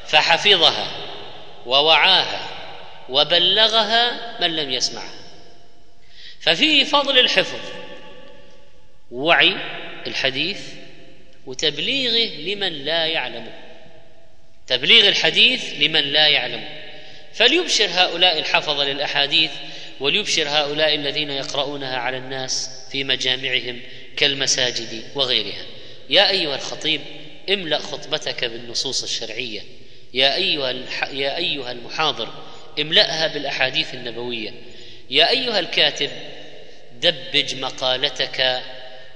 فحفظها 0.07 0.87
ووعاها 1.65 2.48
وبلغها 3.09 4.37
من 4.41 4.55
لم 4.55 4.71
يسمعها. 4.71 5.19
ففيه 6.41 6.83
فضل 6.83 7.19
الحفظ 7.19 7.59
وعي 9.11 9.55
الحديث 10.07 10.59
وتبليغه 11.45 12.35
لمن 12.35 12.73
لا 12.85 13.05
يعلمه. 13.05 13.53
تبليغ 14.67 15.07
الحديث 15.07 15.73
لمن 15.79 16.01
لا 16.01 16.27
يعلمه. 16.27 16.69
فليبشر 17.33 17.87
هؤلاء 17.89 18.39
الحفظه 18.39 18.83
للأحاديث 18.83 19.51
وليبشر 19.99 20.49
هؤلاء 20.49 20.95
الذين 20.95 21.29
يقرؤونها 21.29 21.97
على 21.97 22.17
الناس 22.17 22.69
في 22.91 23.03
مجامعهم 23.03 23.81
كالمساجد 24.17 25.03
وغيرها. 25.15 25.65
يا 26.09 26.29
أيها 26.29 26.55
الخطيب 26.55 27.01
املأ 27.49 27.77
خطبتك 27.77 28.45
بالنصوص 28.45 29.03
الشرعية. 29.03 29.61
يا 30.13 30.35
أيها 30.35 30.71
يا 31.11 31.37
أيها 31.37 31.71
المحاضر 31.71 32.48
املأها 32.79 33.27
بالأحاديث 33.27 33.93
النبوية. 33.93 34.51
يا 35.09 35.29
أيها 35.29 35.59
الكاتب 35.59 36.09
دبج 37.01 37.55
مقالتك 37.55 38.61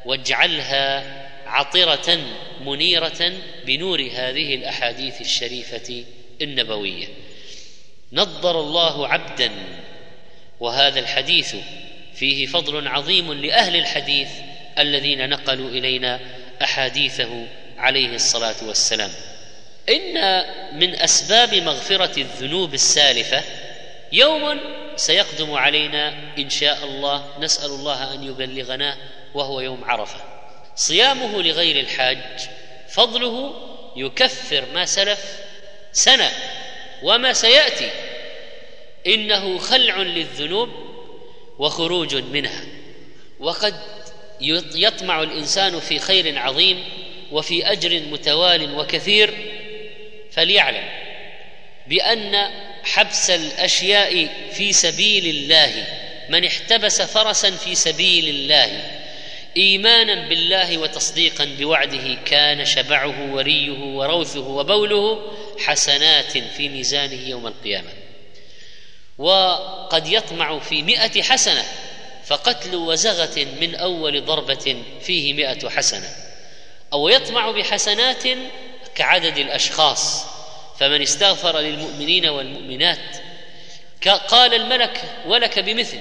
واجعلها 0.06 1.04
عطرة 1.46 2.20
منيرة 2.66 3.34
بنور 3.66 4.02
هذه 4.02 4.56
الأحاديث 4.56 5.22
الشريفة 5.22 6.04
النبوية. 6.42 7.08
نضر 8.13 8.60
الله 8.60 9.08
عبدا 9.08 9.52
وهذا 10.60 11.00
الحديث 11.00 11.56
فيه 12.16 12.46
فضل 12.46 12.88
عظيم 12.88 13.34
لأهل 13.34 13.76
الحديث 13.76 14.30
الذين 14.80 15.30
نقلوا 15.30 15.70
إلينا 15.70 16.20
أحاديثه 16.62 17.48
عليه 17.78 18.16
الصلاة 18.16 18.56
والسلام. 18.68 19.12
إن 19.89 20.43
من 20.80 20.96
أسباب 20.96 21.56
مغفرة 21.56 22.19
الذنوب 22.19 22.74
السالفة 22.74 23.43
يوم 24.12 24.60
سيقدم 24.96 25.54
علينا 25.54 26.13
إن 26.38 26.50
شاء 26.50 26.84
الله 26.84 27.26
نسأل 27.39 27.69
الله 27.69 28.13
أن 28.13 28.24
يبلغنا 28.24 28.98
وهو 29.34 29.62
يوم 29.62 29.84
عرفة. 29.84 30.19
صيامه 30.76 31.41
لغير 31.41 31.80
الحاج 31.80 32.17
فضله 32.89 33.54
يكفر 33.96 34.65
ما 34.74 34.86
سلف 34.86 35.39
سنة 35.91 36.32
وما 37.04 37.34
سيأتي. 37.34 37.89
إنه 39.08 39.58
خلع 39.58 39.98
للذنوب 39.98 40.69
وخروج 41.60 42.15
منها. 42.15 42.65
وقد 43.39 43.76
يطمع 44.76 45.24
الإنسان 45.24 45.80
في 45.80 46.00
خير 46.00 46.39
عظيم 46.39 46.84
وفي 47.32 47.72
أجر 47.72 48.00
متوال 48.12 48.76
وكثير 48.76 49.53
فليعلم 50.36 50.89
بأن 51.88 52.52
حبس 52.84 53.30
الأشياء 53.30 54.30
في 54.54 54.74
سبيل 54.74 55.26
الله 55.26 55.88
من 56.30 56.46
احتبس 56.46 57.02
فرسا 57.02 57.52
في 57.52 57.76
سبيل 57.76 58.30
الله 58.30 59.00
ايمانا 59.58 60.28
بالله 60.30 60.78
وتصديقا 60.78 61.46
بوعده 61.46 62.17
كان 62.26 62.65
شبعه 62.65 63.34
وريه 63.34 63.80
وروثه 63.80 64.48
وبوله 64.48 65.32
حسنات 65.60 66.38
في 66.38 66.69
ميزانه 66.69 67.30
يوم 67.30 67.48
القيامة. 67.48 67.89
وقد 69.17 70.08
يطمع 70.08 70.60
في 70.60 70.82
مئة 70.82 71.22
حسنة 71.22 71.63
فقتل 72.26 72.76
وزغة 72.76 73.48
من 73.62 73.76
أول 73.76 74.26
ضربة 74.26 74.84
فيه 75.02 75.34
مئة 75.34 75.69
حسنة. 75.69 76.10
أو 76.93 77.10
يطمع 77.10 77.52
بحسنات 77.52 78.24
كعدد 78.95 79.38
الأشخاص 79.38 80.25
فمن 80.79 81.01
استغفر 81.01 81.60
للمؤمنين 81.60 82.25
والمؤمنات 82.25 82.99
قال 84.08 84.53
الملك 84.53 85.01
ولك 85.25 85.60
بمثل 85.60 85.99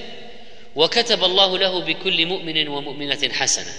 وكتب 0.77 1.25
الله 1.25 1.59
له 1.59 1.81
بكل 1.81 2.27
مؤمن 2.27 2.69
ومؤمنة 2.69 3.33
حسنة. 3.33 3.73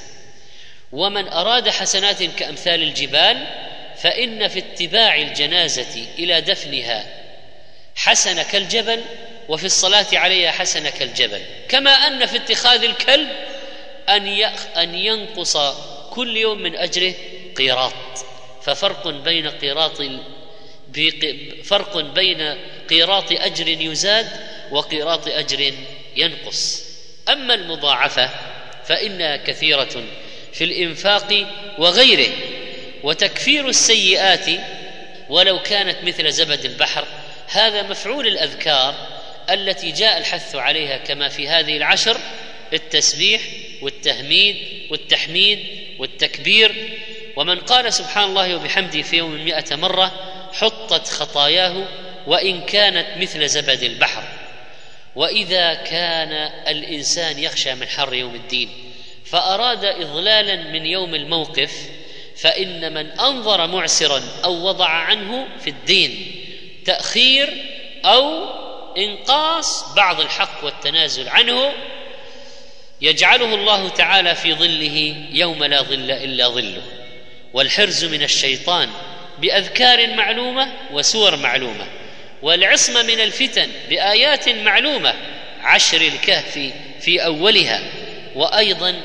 ومن 0.92 1.28
أراد 1.28 1.70
حسنات 1.70 2.24
كأمثال 2.24 2.84
الجبال 2.84 3.48
فإن 3.98 4.48
في 4.48 4.60
اتباع 4.60 5.16
الجنازة 5.16 6.06
إلى 6.20 6.42
دفنها 6.42 7.06
حسن 7.96 8.42
كالجبل 8.42 9.02
وفي 9.50 9.66
الصلاة 9.66 10.06
عليها 10.14 10.52
حسن 10.52 10.90
كالجبل. 10.90 11.42
كما 11.70 11.92
أن 11.92 12.26
في 12.26 12.38
اتخاذ 12.38 12.84
الكلب 12.84 13.30
أن 14.10 14.28
أن 14.78 14.96
ينقص 14.96 15.58
كل 16.10 16.38
يوم 16.38 16.58
من 16.58 16.76
أجره 16.76 17.14
قيراط. 17.58 17.94
ففرق 18.66 19.08
بين 19.08 19.48
قيراط 19.48 20.02
فرق 21.64 21.98
بين 21.98 22.58
قيراط 22.90 23.32
أجر 23.32 23.68
يزاد 23.68 24.28
وقيراط 24.72 25.28
أجر 25.28 25.74
ينقص. 26.16 26.84
أما 27.30 27.54
المضاعفة 27.54 28.30
فإنها 28.86 29.38
كثيرة 29.38 30.04
في 30.54 30.64
الإنفاق 30.64 31.48
وغيره 31.78 32.32
وتكفير 33.04 33.70
السيئات 33.70 34.46
ولو 35.30 35.62
كانت 35.62 35.98
مثل 36.04 36.32
زبد 36.32 36.66
البحر. 36.66 37.08
هذا 37.48 37.84
مفعول 37.84 38.28
الأذكار 38.28 38.96
التي 39.50 39.92
جاء 39.92 40.18
الحث 40.18 40.56
عليها 40.56 40.98
كما 40.98 41.30
في 41.30 41.48
هذه 41.48 41.78
العشر 41.78 42.18
التسبيح 42.74 43.42
والتهميد 43.82 44.58
والتحميد 44.90 45.60
والتكبير. 46.00 47.00
ومن 47.36 47.60
قال 47.60 47.94
سبحان 47.94 48.24
الله 48.24 48.56
وبحمده 48.56 49.02
في 49.02 49.18
يوم 49.18 49.46
مئة 49.46 49.76
مرة 49.76 50.12
حطت 50.54 51.08
خطاياه 51.08 51.88
وإن 52.28 52.62
كانت 52.62 53.08
مثل 53.18 53.48
زبد 53.50 53.84
البحر. 53.84 54.24
وإذا 55.16 55.74
كان 55.74 56.32
الإنسان 56.68 57.40
يخشى 57.40 57.76
من 57.76 57.88
حر 57.88 58.14
يوم 58.14 58.36
الدين 58.36 58.70
فأراد 59.26 59.86
إضلالا 59.86 60.56
من 60.56 60.86
يوم 60.86 61.16
الموقف 61.16 61.72
فإن 62.38 62.94
من 62.94 63.12
أنظر 63.12 63.68
معسرا 63.68 64.22
أو 64.44 64.68
وضع 64.68 64.90
عنه 64.90 65.48
في 65.60 65.70
الدين 65.70 66.32
تأخير 66.86 67.50
أو 68.06 68.44
إنقاص 68.98 69.94
بعض 69.96 70.22
الحق 70.22 70.64
والتنازل 70.64 71.30
عنه 71.30 71.74
يجعله 73.02 73.56
الله 73.56 73.90
تعالى 73.90 74.36
في 74.36 74.54
ظله 74.54 75.16
يوم 75.32 75.64
لا 75.64 75.82
ظل 75.82 76.12
إلا 76.12 76.48
ظله. 76.48 77.03
والحرز 77.54 78.06
من 78.06 78.24
الشيطان 78.24 78.90
بأذكار 79.40 80.08
معلومة 80.08 80.72
وسور 80.92 81.36
معلومة 81.36 81.88
والعصمة 82.42 83.04
من 83.04 83.20
الفتن 83.20 83.70
بآيات 83.90 84.50
معلومة 84.50 85.14
عشر 85.62 86.02
الكهف 86.02 86.72
في 87.02 87.26
أولها 87.26 87.82
وأيضا 88.36 89.02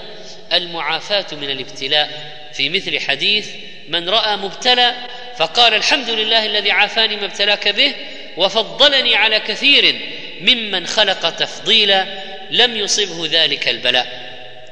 المعافاة 0.53 1.26
من 1.32 1.51
الابتلاء. 1.51 2.38
في 2.53 2.68
مثل 2.68 3.01
حديث 3.01 3.49
من 3.88 4.09
رأى 4.09 4.36
مبتلى 4.36 4.94
فقال 5.36 5.74
الحمد 5.74 6.11
لله 6.11 6.46
الذي 6.46 6.70
عافاني 6.70 7.16
ما 7.16 7.24
ابتلاك 7.24 7.68
به 7.68 7.94
وفضلني 8.36 9.16
على 9.16 9.40
كثير 9.40 10.01
ممن 10.40 10.86
خلق 10.86 11.30
تفضيلا 11.30 12.07
لم 12.51 12.76
يصبه 12.76 13.28
ذلك 13.30 13.68
البلاء. 13.68 14.28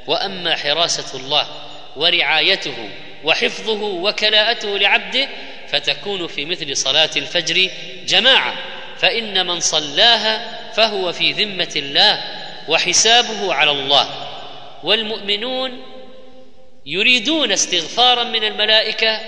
وأما 0.07 0.55
حراسة 0.55 1.19
الله 1.19 1.47
ورعايته 1.95 2.89
وحفظه 3.23 3.83
وكلاءته 3.83 4.77
لعبده 4.77 5.27
فتكون 5.67 6.27
في 6.27 6.45
مثل 6.45 6.77
صلاة 6.77 7.09
الفجر 7.17 7.69
جماعة. 8.05 8.53
فإن 8.97 9.47
من 9.47 9.59
صلاها 9.59 10.59
فهو 10.73 11.13
في 11.13 11.31
ذمة 11.31 11.71
الله 11.75 12.23
وحسابه 12.67 13.53
على 13.53 13.71
الله. 13.71 14.09
والمؤمنون 14.83 15.83
يريدون 16.85 17.51
استغفارا 17.51 18.23
من 18.23 18.43
الملائكة 18.43 19.19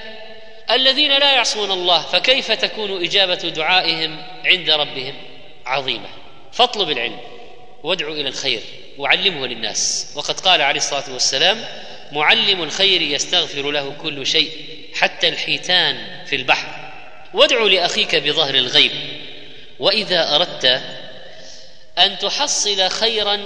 الذين 0.72 1.18
لا 1.18 1.34
يعصون 1.34 1.72
الله 1.72 2.02
فكيف 2.02 2.52
تكون 2.52 3.04
إجابة 3.04 3.36
دعائهم 3.36 4.18
عند 4.46 4.70
ربهم؟ 4.70 5.14
عظيمة. 5.66 6.10
فاطلب 6.52 6.90
العلم 6.90 7.20
وادعو 7.84 8.14
إلى 8.14 8.30
الخير 8.30 8.62
وعلمه 8.98 9.48
للناس. 9.48 10.14
وقد 10.16 10.40
قال 10.40 10.62
عليه 10.62 10.80
الصلاة 10.80 11.14
والسلام 11.14 11.66
معلم 12.12 12.64
الخير 12.64 13.02
يستغفر 13.02 13.72
له 13.72 13.96
كل 14.02 14.28
شيء 14.28 14.52
حتى 14.96 15.30
الحيتان 15.30 16.26
في 16.26 16.36
البحر. 16.36 16.92
وادعو 17.34 17.68
لأخيك 17.68 18.16
بظهر 18.16 18.56
الغيب. 18.56 18.92
وإذا 19.80 20.36
أردت 20.36 20.82
أن 21.98 22.18
تحصل 22.18 22.90
خيرا 22.90 23.40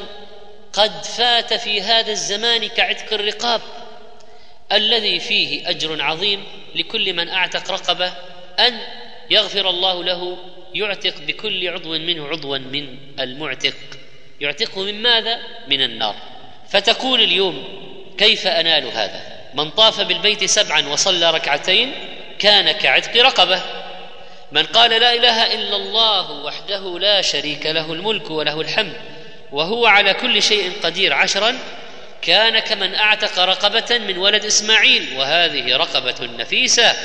قد 0.74 1.05
فات 1.05 1.53
في 1.53 1.82
هذا 1.82 2.11
الزمان 2.11 2.68
كعتق 2.68 3.14
الرقاب 3.14 3.61
الذي 4.72 5.20
فيه 5.20 5.70
أجر 5.70 6.01
عظيم 6.01 6.43
لكل 6.76 7.14
من 7.14 7.30
أعتق 7.30 7.72
رقبه 7.72 8.14
أن 8.59 8.80
يغفر 9.30 9.70
الله 9.70 10.03
له 10.03 10.38
يعتق 10.76 11.14
بكل 11.28 11.68
عضو 11.68 11.97
منه 11.97 12.28
عضوا 12.28 12.57
من 12.57 12.97
المعتق. 13.20 13.74
يعتقه 14.41 14.84
من 14.84 15.01
ماذا؟ 15.01 15.39
من 15.68 15.82
النار. 15.82 16.16
فتقول 16.70 17.22
اليوم 17.22 17.83
كيف 18.18 18.47
أنال 18.47 18.88
هذا؟ 18.88 19.22
من 19.53 19.70
طاف 19.70 20.01
بالبيت 20.01 20.43
سبعا 20.43 20.88
وصلى 20.88 21.32
ركعتين 21.32 21.93
كان 22.39 22.72
كعتق 22.72 23.22
رقبة. 23.22 23.61
من 24.51 24.64
قال 24.64 24.91
لا 24.91 25.14
إله 25.14 25.53
إلا 25.53 25.76
الله 25.76 26.32
وحده 26.32 26.99
لا 26.99 27.22
شريك 27.22 27.66
له 27.66 27.93
الملك 27.93 28.32
وله 28.32 28.61
الحمد 28.61 28.93
وهو 29.51 29.86
على 29.86 30.14
كل 30.14 30.43
شيء 30.43 30.72
قدير 30.84 31.14
عشرا 31.14 31.57
كان 32.22 32.59
كمن 32.59 32.95
أعتق 32.95 33.39
رقبة 33.39 33.97
من 33.97 34.18
ولد 34.18 34.45
إسماعيل. 34.45 35.18
وهذه 35.18 35.76
رقبة 35.76 36.30
نفيسة 36.38 36.95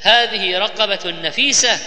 هذه 0.00 0.58
رقبة 0.58 1.10
نفيسة. 1.10 1.78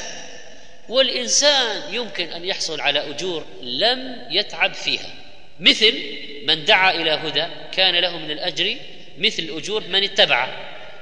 والإنسان 0.89 1.93
يمكن 1.93 2.31
أن 2.31 2.45
يحصل 2.45 2.81
على 2.81 3.09
أجور 3.09 3.45
لم 3.61 4.27
يتعب 4.29 4.73
فيها 4.73 5.09
مثل 5.59 5.93
من 6.49 6.65
دعا 6.65 6.91
إلى 6.91 7.11
هدى 7.11 7.45
كان 7.71 7.95
له 7.95 8.17
من 8.17 8.31
الأجر 8.31 8.75
مثل 9.17 9.47
أجور 9.57 9.83
من 9.87 10.03
اتبعه. 10.03 10.47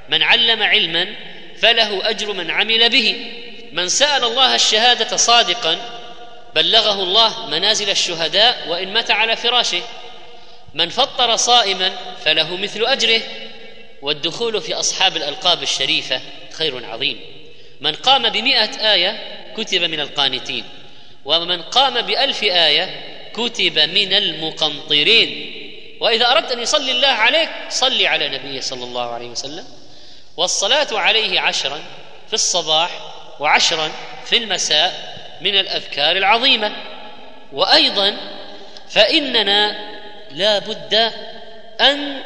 من 0.10 0.24
علم 0.24 0.64
علما 0.64 1.16
فله 1.60 2.10
أجر 2.10 2.34
من 2.34 2.52
عمل 2.52 2.89
به. 2.89 3.16
من 3.72 3.89
سأل 3.89 4.24
الله 4.24 4.56
الشهادة 4.56 5.18
صادقا 5.18 5.78
بلغه 6.56 7.04
الله 7.04 7.45
منازل 7.45 7.89
الشهداء 7.89 8.68
وإن 8.68 8.93
مات 8.93 9.12
على 9.12 9.36
فراشه. 9.36 9.82
من 10.74 10.89
فطر 10.89 11.36
صائما 11.36 11.91
فله 12.26 12.58
مثل 12.58 12.86
أجره. 12.86 13.22
والدخول 14.02 14.62
في 14.62 14.74
أصحاب 14.74 15.18
الألقاب 15.18 15.64
الشريفة 15.64 16.22
خير 16.54 16.86
عظيم. 16.86 17.20
من 17.82 17.95
قام 17.95 18.30
بمئة 18.30 18.93
آية 18.93 19.20
كتب 19.58 19.82
من 19.82 20.00
القانتين. 20.00 20.64
ومن 21.26 21.62
قام 21.62 22.02
بألف 22.02 22.43
آية 22.43 23.16
كتب 23.38 23.80
من 23.80 24.14
المقنطرين. 24.14 25.54
وإذا 26.00 26.32
أردت 26.32 26.52
أن 26.52 26.60
يصلي 26.60 26.92
الله 26.92 27.08
عليك 27.08 27.50
صل 27.70 28.06
على 28.06 28.30
نبيه 28.30 28.60
صلى 28.60 28.84
الله 28.84 29.14
عليه 29.14 29.28
وسلم. 29.28 29.66
والصلاة 30.38 30.88
عليه 30.92 31.40
عشرا 31.40 31.82
في 32.28 32.34
الصباح 32.34 32.90
وعشرا 33.40 33.92
في 34.26 34.38
المساء 34.38 35.18
من 35.42 35.58
الأذكار 35.58 36.18
العظيمة. 36.18 36.72
وأيضا 37.54 38.18
فإننا 38.90 39.78
لا 40.32 40.60
بد 40.60 40.94
أن 41.82 42.24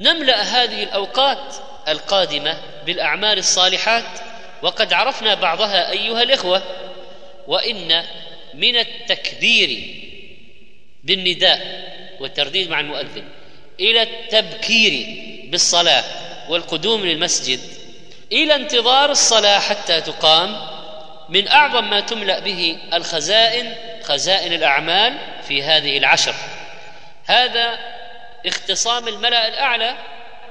نملأ 0.00 0.42
هذه 0.42 0.82
الأوقات 0.82 1.54
القادمة 1.88 2.58
بالأعمال 2.86 3.38
الصالحات. 3.38 4.04
وقد 4.62 4.92
عرفنا 4.92 5.34
بعضها 5.34 5.90
أيها 5.90 6.22
الإخوة 6.22 6.62
وإن 7.48 8.04
من 8.54 8.76
التكبير 8.76 10.03
بالنداء 11.04 11.84
والترديد 12.20 12.70
مع 12.70 12.80
المؤذن 12.80 13.24
إلى 13.80 14.02
التبكير 14.02 15.06
بالصلاة 15.50 16.04
والقدوم 16.48 17.06
للمسجد 17.06 17.60
إلى 18.32 18.54
انتظار 18.54 19.10
الصلاة 19.10 19.58
حتى 19.58 20.00
تقام 20.00 20.56
من 21.28 21.48
أعظم 21.48 21.90
ما 21.90 22.00
تملأ 22.00 22.38
به 22.38 22.76
الخزائن 22.94 23.74
خزائن 24.02 24.52
الأعمال 24.52 25.18
في 25.48 25.62
هذه 25.62 25.98
العشر. 25.98 26.34
هذا 27.24 27.78
اختصام 28.46 29.08
الملأ 29.08 29.48
الأعلى 29.48 29.96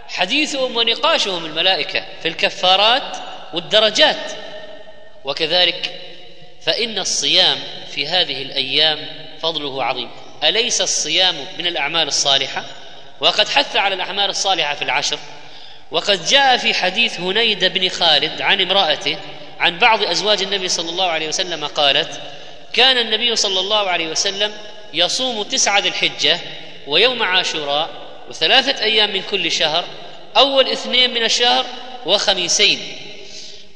حديثهم 0.07 0.77
ونقاشهم 0.77 1.45
الملائكة 1.45 2.05
في 2.21 2.27
الكفارات 2.27 3.17
والدرجات. 3.53 4.31
وكذلك 5.23 5.99
فإن 6.61 6.99
الصيام 6.99 7.57
في 7.91 8.07
هذه 8.07 8.41
الأيام 8.41 8.99
فضله 9.41 9.83
عظيم. 9.83 10.09
أليس 10.43 10.81
الصيام 10.81 11.35
من 11.57 11.67
الأعمال 11.67 12.07
الصالحة؟ 12.07 12.63
وقد 13.19 13.49
حث 13.49 13.75
على 13.75 13.95
الأعمال 13.95 14.29
الصالحة 14.29 14.75
في 14.75 14.81
العشر. 14.81 15.19
وقد 15.91 16.25
جاء 16.25 16.57
في 16.57 16.73
حديث 16.73 17.19
هنيد 17.19 17.65
بن 17.65 17.89
خالد 17.89 18.41
عن 18.41 18.61
امرأته 18.61 19.17
عن 19.59 19.79
بعض 19.79 20.03
أزواج 20.03 20.41
النبي 20.41 20.67
صلى 20.67 20.89
الله 20.89 21.05
عليه 21.05 21.27
وسلم 21.27 21.65
قالت 21.65 22.21
كان 22.73 22.97
النبي 22.97 23.35
صلى 23.35 23.59
الله 23.59 23.89
عليه 23.89 24.07
وسلم 24.07 24.51
يصوم 24.93 25.43
تسعة 25.43 25.79
ذي 25.79 25.89
الحجة 25.89 26.39
ويوم 26.87 27.23
عاشوراء 27.23 27.89
وثلاثة 28.29 28.83
أيام 28.83 29.13
من 29.13 29.21
كل 29.21 29.51
شهر 29.51 29.85
أول 30.37 30.67
اثنين 30.67 31.13
من 31.13 31.23
الشهر 31.23 31.65
وخميسين. 32.05 32.79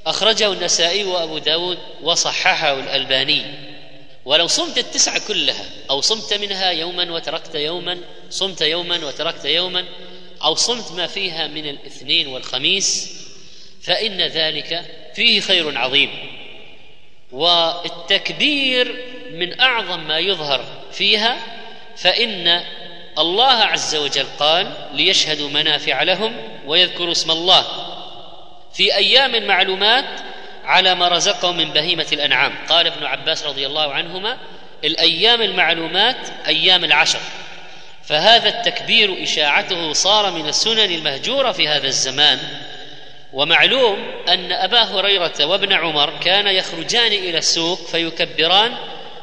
أخرجه 0.07 0.53
النسائي 0.53 1.03
وأبو 1.03 1.38
داود 1.38 1.78
وصححه 2.01 2.74
الألباني. 2.74 3.66
ولو 4.28 4.47
صمت 4.47 4.78
التسعة 4.78 5.28
كلها 5.28 5.65
أو 5.89 6.01
صمت 6.01 6.34
منها 6.34 6.71
يوما 6.71 7.11
وتركت 7.11 7.55
يوما 7.55 7.97
صمت 8.30 8.61
يوما 8.61 9.05
وتركت 9.05 9.45
يوما 9.45 9.86
أو 10.43 10.55
صمت 10.55 10.91
ما 10.91 11.07
فيها 11.07 11.47
من 11.47 11.69
الاثنين 11.69 12.28
والخميس 12.28 13.17
فإن 13.84 14.21
ذلك 14.21 14.86
فيه 15.15 15.39
خير 15.39 15.78
عظيم. 15.78 16.09
والتكبير 17.32 19.05
من 19.32 19.59
أعظم 19.59 19.99
ما 20.07 20.19
يظهر 20.19 20.65
فيها 20.91 21.38
فإن 21.97 22.63
الله 23.17 23.53
عز 23.53 23.95
وجل 23.95 24.25
قال 24.39 24.73
ليشهدوا 24.93 25.49
منافع 25.49 26.03
لهم 26.03 26.38
ويذكروا 26.65 27.11
اسم 27.11 27.32
الله. 27.32 27.65
في 28.73 28.95
أيام 28.95 29.47
معلومات 29.47 30.05
على 30.68 30.95
ما 30.95 31.07
رزقهم 31.07 31.57
من 31.57 31.70
بهيمة 31.70 32.07
الأنعام. 32.13 32.53
قال 32.70 32.88
ابن 32.88 33.05
عباس 33.05 33.43
رضي 33.43 33.68
الله 33.68 33.93
عنهما 33.93 34.38
الأيام 34.84 35.41
المعلومات 35.41 36.18
أيام 36.47 36.84
العشر. 36.84 37.20
فهذا 38.03 38.49
التكبير 38.49 39.24
إشاعته 39.24 39.93
صار 39.93 40.32
من 40.32 40.47
السنن 40.47 40.91
المهجورة 40.91 41.51
في 41.51 41.68
هذا 41.68 41.88
الزمان. 41.88 42.39
ومعلوم 43.34 43.97
أن 44.28 44.51
أبا 44.51 44.84
هريرة 44.84 45.45
وابن 45.45 45.74
عمر 45.74 46.13
كان 46.20 46.47
يخرجان 46.47 47.11
إلى 47.11 47.38
السوق 47.38 47.88
فيكبران 47.88 48.72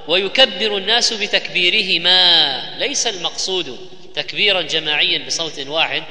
ويكبر 0.08 0.76
الناس 0.76 1.12
بتكبيرهما. 1.12 2.62
ليس 2.78 3.06
المقصود 3.06 3.78
تكبيرا 4.14 4.62
جماعيا 4.62 5.26
بصوت 5.26 5.66
واحد 5.66 6.02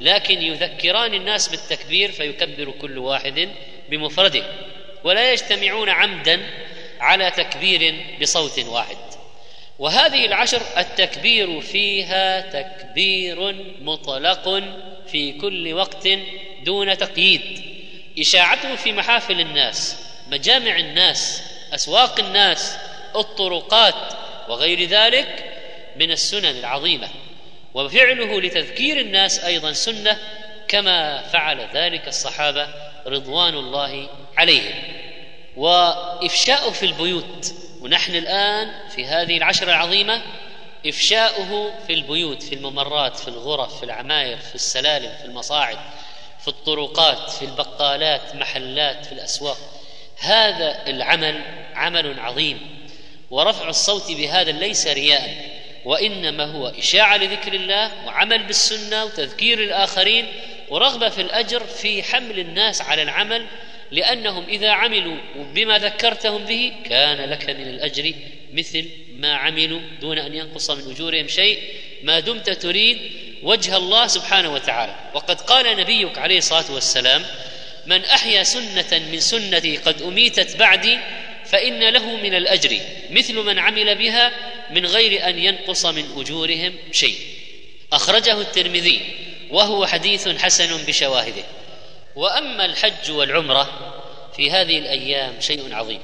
لكن 0.00 0.42
يذكران 0.42 1.14
الناس 1.14 1.48
بالتكبير 1.48 2.12
فيكبر 2.12 2.70
كل 2.80 2.98
واحد 2.98 3.48
بمفرده. 3.90 4.44
ولا 5.04 5.32
يجتمعون 5.32 5.88
عمدا 5.88 6.40
على 7.00 7.30
تكبير 7.30 8.04
بصوت 8.20 8.58
واحد. 8.58 8.96
وهذه 9.78 10.26
العشر 10.26 10.62
التكبير 10.78 11.60
فيها 11.60 12.40
تكبير 12.40 13.54
مطلق 13.80 14.62
في 15.12 15.32
كل 15.32 15.72
وقت 15.72 16.08
دون 16.64 16.98
تقييد. 16.98 17.64
إشاعته 18.18 18.76
في 18.76 18.92
محافل 18.92 19.40
الناس 19.40 19.96
مجامع 20.30 20.78
الناس 20.78 21.42
أسواق 21.74 22.20
الناس 22.20 22.76
الطرقات 23.16 24.12
وغير 24.48 24.84
ذلك 24.84 25.44
من 25.96 26.10
السنن 26.10 26.58
العظيمة. 26.58 27.08
وفعله 27.74 28.40
لتذكير 28.40 29.00
الناس 29.00 29.44
أيضا 29.44 29.72
سنة 29.72 30.18
كما 30.68 31.22
فعل 31.22 31.68
ذلك 31.74 32.08
الصحابة 32.08 32.68
رضوان 33.06 33.54
الله 33.54 34.08
عليهم. 34.36 34.74
وافشاؤه 35.56 36.70
في 36.70 36.86
البيوت 36.86 37.54
ونحن 37.80 38.14
الآن 38.14 38.72
في 38.94 39.04
هذه 39.04 39.36
العشرة 39.36 39.68
العظيمة 39.70 40.22
إفشاؤه 40.86 41.72
في 41.86 41.94
البيوت 41.94 42.42
في 42.42 42.54
الممرات 42.54 43.16
في 43.16 43.28
الغرف 43.28 43.78
في 43.78 43.82
العماير 43.82 44.36
في 44.36 44.54
السلالم 44.54 45.12
في 45.20 45.24
المصاعد 45.24 45.78
في 46.40 46.48
الطرقات 46.48 47.30
في 47.30 47.44
البقالات 47.44 48.34
محلات 48.34 49.06
في 49.06 49.12
الأسواق. 49.12 49.58
هذا 50.18 50.86
العمل 50.86 51.40
عمل 51.74 52.20
عظيم 52.20 52.86
ورفع 53.30 53.68
الصوت 53.68 54.12
بهذا 54.12 54.52
ليس 54.52 54.86
رياء 54.86 55.50
وإنما 55.84 56.44
هو 56.44 56.66
إشاعة 56.66 57.16
لذكر 57.16 57.52
الله 57.52 57.90
وعمل 58.06 58.42
بالسنة 58.42 59.04
وتذكير 59.04 59.58
الآخرين 59.58 60.26
ورغبة 60.70 61.08
في 61.08 61.20
الأجر 61.20 61.64
في 61.64 62.02
حمل 62.02 62.38
الناس 62.38 62.82
على 62.82 63.02
العمل 63.02 63.46
لأنهم 63.90 64.44
إذا 64.48 64.70
عملوا 64.70 65.16
بما 65.36 65.78
ذكرتهم 65.78 66.44
به 66.44 66.72
كان 66.84 67.30
لك 67.30 67.50
من 67.50 67.68
الأجر 67.68 68.14
مثل 68.52 68.86
ما 69.16 69.34
عملوا 69.34 69.80
دون 70.00 70.18
أن 70.18 70.34
ينقص 70.34 70.70
من 70.70 70.90
أجورهم 70.90 71.28
شيء 71.28 71.58
ما 72.02 72.20
دمت 72.20 72.50
تريد 72.50 72.98
وجه 73.42 73.76
الله 73.76 74.06
سبحانه 74.06 74.52
وتعالى. 74.52 74.94
وقد 75.14 75.40
قال 75.40 75.76
نبيك 75.76 76.18
عليه 76.18 76.38
الصلاة 76.38 76.72
والسلام 76.72 77.22
من 77.86 78.04
أحيا 78.04 78.42
سنة 78.42 79.02
من 79.12 79.20
سنتي 79.20 79.76
قد 79.76 80.02
أميتت 80.02 80.56
بعدي 80.56 80.98
فإن 81.44 81.88
له 81.88 82.16
من 82.16 82.34
الأجر 82.34 82.80
مثل 83.10 83.34
من 83.34 83.58
عمل 83.58 83.94
بها 83.94 84.32
من 84.70 84.86
غير 84.86 85.28
أن 85.28 85.38
ينقص 85.38 85.86
من 85.86 86.04
أجورهم 86.16 86.74
شيء. 86.92 87.16
أخرجه 87.92 88.40
الترمذي. 88.40 89.00
وهو 89.50 89.86
حديث 89.86 90.28
حسن 90.28 90.84
بشواهده. 90.86 91.44
وأما 92.16 92.64
الحج 92.64 93.10
والعمرة 93.10 93.68
في 94.36 94.50
هذه 94.50 94.78
الأيام 94.78 95.40
شيء 95.40 95.74
عظيم. 95.74 96.00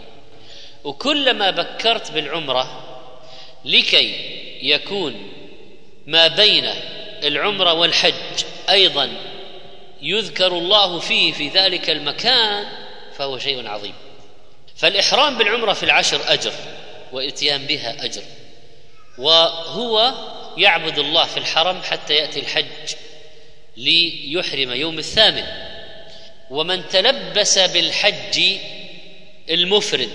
وكلما 0.85 1.51
بكرت 1.51 2.11
بالعمرة 2.11 2.83
لكي 3.65 4.15
يكون 4.63 5.33
ما 6.07 6.27
بين 6.27 6.65
العمرة 7.23 7.73
والحج 7.73 8.45
أيضا 8.71 9.13
يذكر 10.03 10.47
الله 10.47 10.99
فيه 10.99 11.33
في 11.33 11.49
ذلك 11.49 11.91
المكان 11.91 12.65
فهو 13.17 13.39
شيء 13.39 13.69
عظيم. 13.69 13.95
فالإحرام 14.77 15.39
بالعمرة 15.39 15.73
في 15.73 15.83
العشر 15.83 16.21
أجر 16.27 16.53
وإتيان 17.13 17.67
بها 17.67 18.05
أجر. 18.05 18.23
وهو 19.19 20.15
يعبد 20.57 20.99
الله 20.99 21.25
في 21.25 21.37
الحرم 21.37 21.83
حتى 21.83 22.15
يأتي 22.15 22.41
الحج 22.41 22.95
ليحرم 23.77 24.73
يوم 24.73 24.99
الثامن. 24.99 25.45
ومن 26.51 26.89
تلبس 26.89 27.59
بالحج 27.59 28.43
المفرد 29.51 30.11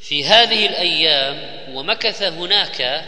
في 0.00 0.24
هذه 0.24 0.66
الأيام 0.66 1.66
ومكث 1.76 2.22
هناك 2.22 3.04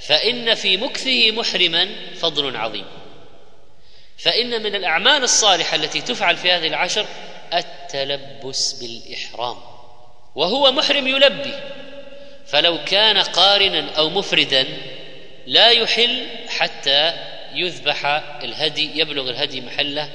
فإن 0.00 0.54
في 0.54 0.76
مكثه 0.76 1.30
محرما 1.30 1.88
فضل 2.14 2.56
عظيم. 2.56 2.84
فإن 4.18 4.62
من 4.62 4.74
الأعمال 4.74 5.22
الصالحة 5.22 5.74
التي 5.74 6.00
تفعل 6.00 6.36
في 6.36 6.52
هذه 6.52 6.66
العشر 6.66 7.06
التلبس 7.54 8.72
بالإحرام 8.72 9.56
وهو 10.34 10.72
محرم 10.72 11.06
يلبي. 11.06 11.54
فلو 12.46 12.84
كان 12.84 13.18
قارنا 13.18 13.90
أو 13.90 14.10
مفردا 14.10 14.66
لا 15.46 15.70
يحل 15.70 16.26
حتى 16.48 17.14
يذبح 17.54 18.06
الهدي 18.42 18.98
يبلغ 19.00 19.30
الهدي 19.30 19.60
محله 19.60 20.10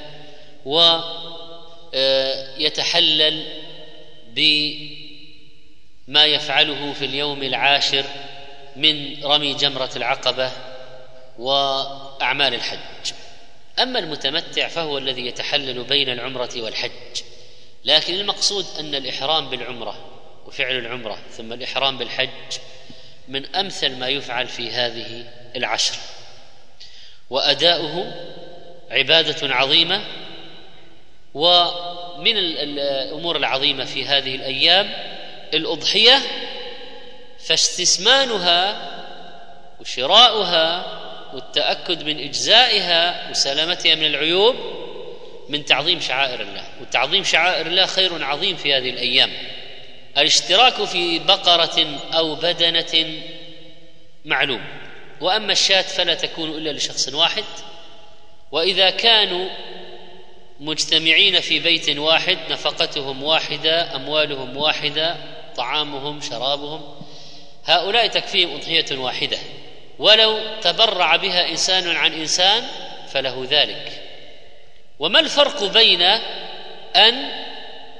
ويتحلل 1.94 3.46
بما 4.26 6.24
يفعله 6.24 6.92
في 6.92 7.04
اليوم 7.04 7.42
العاشر 7.42 8.04
من 8.76 9.24
رمي 9.24 9.54
جمرة 9.54 9.90
العقبة 9.96 10.52
وأعمال 11.38 12.54
الحج. 12.54 13.12
أما 13.78 13.98
المتمتع 13.98 14.68
فهو 14.68 14.98
الذي 14.98 15.26
يتحلل 15.26 15.84
بين 15.84 16.08
العمرة 16.08 16.50
والحج. 16.56 17.22
لكن 17.84 18.14
المقصود 18.14 18.66
أن 18.78 18.94
الإحرام 18.94 19.50
بالعمرة 19.50 20.06
وفعل 20.46 20.78
العمرة 20.78 21.18
ثم 21.36 21.52
الإحرام 21.52 21.98
بالحج 21.98 22.58
من 23.28 23.46
أمثل 23.54 23.96
ما 23.96 24.08
يفعل 24.08 24.48
في 24.48 24.70
هذه 24.70 25.24
العشر. 25.56 25.94
وأداؤه 27.30 28.12
عبادة 28.90 29.54
عظيمة. 29.54 30.04
ومن 31.34 32.36
الأمور 32.36 33.36
العظيمة 33.36 33.84
في 33.84 34.04
هذه 34.04 34.34
الأيام 34.34 34.90
الأضحية 35.54 36.18
فاستثمانها 37.46 38.90
وشراؤها 39.80 40.84
والتأكد 41.34 42.02
من 42.02 42.20
إجزائها 42.20 43.30
وسلامتها 43.30 43.94
من 43.94 44.06
العيوب 44.06 44.56
من 45.48 45.64
تعظيم 45.64 46.00
شعائر 46.00 46.40
الله. 46.40 46.64
وتعظيم 46.80 47.24
شعائر 47.24 47.66
الله 47.66 47.86
خير 47.86 48.24
عظيم 48.24 48.56
في 48.56 48.74
هذه 48.74 48.90
الأيام. 48.90 49.30
الاشتراك 50.18 50.84
في 50.84 51.18
بقرة 51.18 51.86
أو 52.14 52.34
بدنة 52.34 53.22
معلوم. 54.24 54.79
وأما 55.20 55.52
الشاة 55.52 55.82
فلا 55.82 56.14
تكون 56.14 56.50
إلا 56.50 56.70
لشخص 56.72 57.08
واحد. 57.08 57.44
وإذا 58.52 58.90
كانوا 58.90 59.48
مجتمعين 60.60 61.40
في 61.40 61.58
بيت 61.58 61.98
واحد 61.98 62.38
نفقتهم 62.50 63.22
واحدة 63.22 63.96
أموالهم 63.96 64.56
واحدة 64.56 65.16
طعامهم 65.56 66.20
شرابهم 66.20 66.94
هؤلاء 67.64 68.06
تكفيهم 68.06 68.54
أضحية 68.54 68.98
واحدة. 68.98 69.38
ولو 69.98 70.40
تبرع 70.60 71.16
بها 71.16 71.48
إنسان 71.48 71.96
عن 71.96 72.12
إنسان 72.12 72.66
فله 73.08 73.46
ذلك. 73.50 74.02
وما 74.98 75.20
الفرق 75.20 75.64
بين 75.64 76.02
أن 76.96 77.30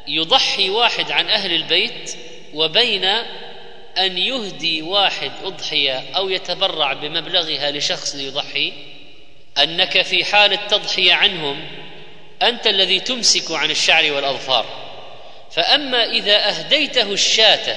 يضحي 0.08 0.70
واحد 0.70 1.10
عن 1.10 1.28
أهل 1.28 1.52
البيت 1.52 2.16
وبين 2.54 3.06
أن 3.98 4.18
يهدي 4.18 4.82
واحد 4.82 5.32
اضحيه 5.44 6.04
أو 6.16 6.28
يتبرع 6.28 6.92
بمبلغها 6.92 7.70
لشخص 7.70 8.14
ليضحي 8.14 8.72
أنك 9.58 10.02
في 10.02 10.24
حال 10.24 10.52
التضحية 10.52 11.14
عنهم 11.14 11.66
أنت 12.42 12.66
الذي 12.66 13.00
تمسك 13.00 13.50
عن 13.50 13.70
الشعر 13.70 14.12
والأظفار. 14.12 14.66
فأما 15.50 16.04
إذا 16.04 16.48
أهديته 16.48 17.12
الشاة 17.12 17.76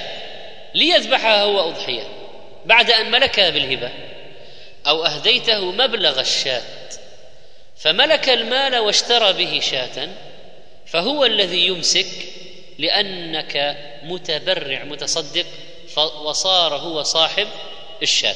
ليذبحها 0.76 1.44
هو 1.44 1.70
أضحية 1.70 2.04
بعد 2.66 2.92
أن 2.92 3.12
ملكها 3.12 3.50
بالهبة 3.50 3.92
أو 4.88 5.06
أهديته 5.06 5.72
مبلغ 5.72 6.20
الشاة 6.20 6.62
فملك 7.78 8.30
المال 8.30 8.78
واشترى 8.78 9.34
به 9.34 9.60
شاة 9.60 10.10
فهو 10.86 11.26
الذي 11.26 11.68
يمسك 11.68 12.08
لأنك 12.78 13.78
متبرع 14.04 14.84
متصدق 14.84 15.46
وصار 15.98 16.76
هو 16.76 17.04
صاحب 17.04 17.48
الشاة. 18.02 18.36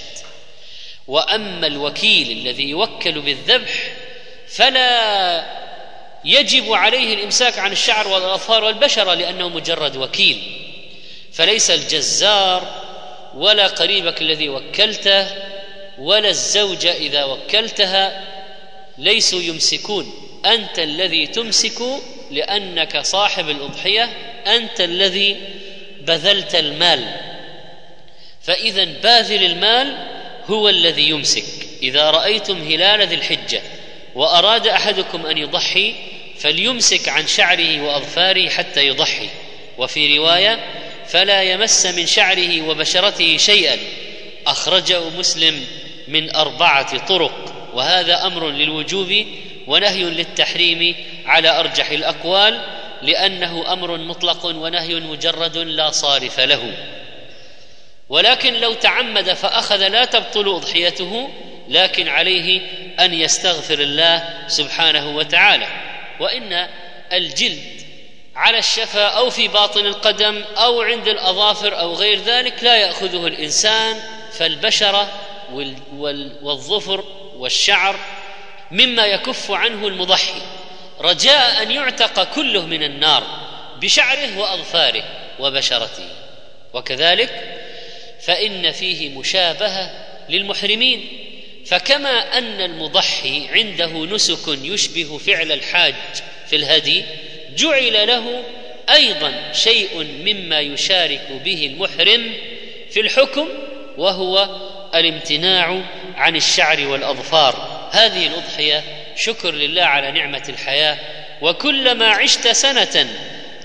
وأما 1.08 1.68
الوكيل 1.68 2.32
الذي 2.32 2.70
يوكل 2.70 3.22
بالذبح 3.22 3.94
فلا 4.48 5.58
يجب 6.26 6.74
عليه 6.74 7.14
الإمساك 7.14 7.60
عن 7.60 7.72
الشعر 7.72 8.08
والأظفار 8.08 8.64
والبشرة 8.64 9.14
لأنه 9.14 9.50
مجرد 9.50 9.98
وكيل. 9.98 10.62
فليس 11.34 11.72
الجزار 11.72 12.88
ولا 13.36 13.68
قريبك 13.68 14.22
الذي 14.22 14.50
وكلته 14.50 15.28
ولا 16.00 16.30
الزوجه 16.30 16.94
إذا 16.94 17.24
وكلتها 17.24 18.24
ليسوا 18.98 19.42
يمسكون. 19.42 20.14
أنت 20.46 20.80
الذي 20.80 21.28
تمسك 21.28 21.82
لأنك 22.32 23.02
صاحب 23.02 23.50
الأضحية 23.50 24.04
أنت 24.48 24.82
الذي 24.82 25.38
بذلت 26.02 26.56
المال. 26.56 27.27
فإذا 28.48 28.84
باذل 28.84 29.44
المال 29.44 29.98
هو 30.46 30.70
الذي 30.70 31.10
يمسك. 31.10 31.44
إذا 31.84 32.12
رأيتم 32.12 32.58
هلال 32.58 33.08
ذي 33.08 33.16
الحجة 33.16 33.62
وأراد 34.16 34.68
أحدكم 34.68 35.26
أن 35.26 35.38
يضحي 35.38 35.96
فليمسك 36.40 37.10
عن 37.10 37.28
شعره 37.28 37.82
وأظفاره 37.82 38.50
حتى 38.50 38.88
يضحي. 38.88 39.30
وفي 39.78 40.18
رواية 40.18 40.60
فلا 41.08 41.44
يمس 41.44 41.86
من 41.86 42.06
شعره 42.06 42.70
وبشرته 42.70 43.38
شيئا. 43.38 43.78
أخرجه 44.48 45.10
مسلم 45.10 45.66
من 46.08 46.36
أربعة 46.36 47.06
طرق. 47.06 47.70
وهذا 47.74 48.26
أمر 48.26 48.50
للوجوب 48.50 49.26
ونهي 49.68 50.04
للتحريم 50.04 50.96
على 51.26 51.60
أرجح 51.60 51.90
الأقوال 51.90 52.62
لأنه 53.02 53.74
أمر 53.74 53.98
مطلق 53.98 54.46
ونهي 54.46 54.96
مجرد 54.96 55.58
لا 55.58 55.92
صارف 55.92 56.40
له. 56.40 56.74
ولكن 58.10 58.54
لو 58.54 58.74
تعمد 58.74 59.34
فأخذ 59.34 59.88
لا 59.88 60.06
تبطل 60.06 60.50
أضحيته 60.50 61.30
لكن 61.70 62.08
عليه 62.08 62.62
أن 63.00 63.14
يستغفر 63.14 63.80
الله 63.80 64.48
سبحانه 64.48 65.16
وتعالى. 65.16 65.68
وإن 66.20 66.68
الجلد 67.14 67.82
على 68.36 68.58
الشفا 68.58 69.08
أو 69.08 69.30
في 69.30 69.48
باطن 69.48 69.86
القدم 69.86 70.44
أو 70.58 70.82
عند 70.82 71.08
الأظافر 71.08 71.80
أو 71.80 71.94
غير 71.94 72.20
ذلك 72.20 72.64
لا 72.64 72.76
يأخذه 72.76 73.28
الإنسان 73.28 74.00
فالبشره 74.32 75.10
والظفر 76.42 77.04
والشعر 77.36 77.96
مما 78.72 79.06
يكف 79.06 79.52
عنه 79.52 79.88
المضحي. 79.88 80.42
رجاء 81.02 81.64
أن 81.64 81.72
يعتق 81.72 82.24
كله 82.24 82.66
من 82.66 82.84
النار 82.84 83.24
بشعره 83.82 84.38
وأظفاره 84.38 85.04
وبشرته. 85.40 86.10
وكذلك 86.74 87.58
فإن 88.28 88.72
فيه 88.72 89.10
مشابهة 89.10 89.92
للمحرمين. 90.30 91.08
فكما 91.66 92.38
أن 92.38 92.62
المضحي 92.62 93.48
عنده 93.48 94.06
نسك 94.06 94.48
يشبه 94.48 95.18
فعل 95.18 95.52
الحاج 95.52 95.96
في 96.50 96.56
الهدي 96.56 97.04
جعل 97.56 98.08
له 98.08 98.44
أيضا 98.90 99.52
شيء 99.54 100.04
مما 100.26 100.60
يشارك 100.60 101.28
به 101.46 101.66
المحرم 101.66 102.34
في 102.92 103.00
الحكم 103.00 103.48
وهو 103.98 104.50
الامتناع 104.96 105.82
عن 106.16 106.36
الشعر 106.36 106.88
والأظفار. 106.88 107.90
هذه 107.92 108.28
الأضحية 108.28 108.84
شكر 109.16 109.52
لله 109.52 109.84
على 109.84 110.12
نعمة 110.12 110.44
الحياة. 110.50 110.98
وكلما 111.42 112.08
عشت 112.08 112.48
سنة 112.48 113.08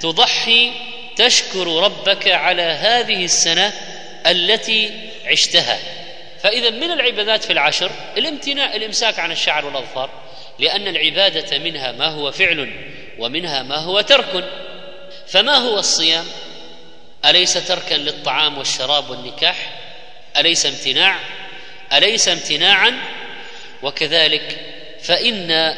تضحي 0.01 0.73
تشكر 1.17 1.67
ربك 1.67 2.29
على 2.29 2.63
هذه 2.63 3.25
السنة 3.25 3.73
التي 4.27 4.91
عشتها. 5.27 5.79
فإذا 6.43 6.71
من 6.71 6.91
العبادات 6.91 7.45
في 7.45 7.53
العشر 7.53 7.91
الامتناع 8.17 8.75
الإمساك 8.75 9.19
عن 9.19 9.33
الشعر 9.33 9.67
والأظفار 9.67 10.11
لأن 10.59 10.89
العبادة 10.89 11.59
منها 11.59 11.93
ما 11.93 12.07
هو 12.07 12.31
فعل 12.33 12.73
ومنها 13.19 13.63
ما 13.63 13.77
هو 13.77 14.01
ترك. 14.01 14.45
فما 15.27 15.55
هو 15.55 15.79
الصيام؟ 15.79 16.25
أليس 17.25 17.55
تركا 17.69 17.95
للطعام 17.95 18.59
والشراب 18.59 19.11
والنكاح؟ 19.11 19.81
أليس 20.37 20.67
امتناع؟ 20.67 21.19
أليس 21.93 22.29
امتناعا؟ 22.29 22.99
وكذلك 23.83 24.61
فإن 25.03 25.75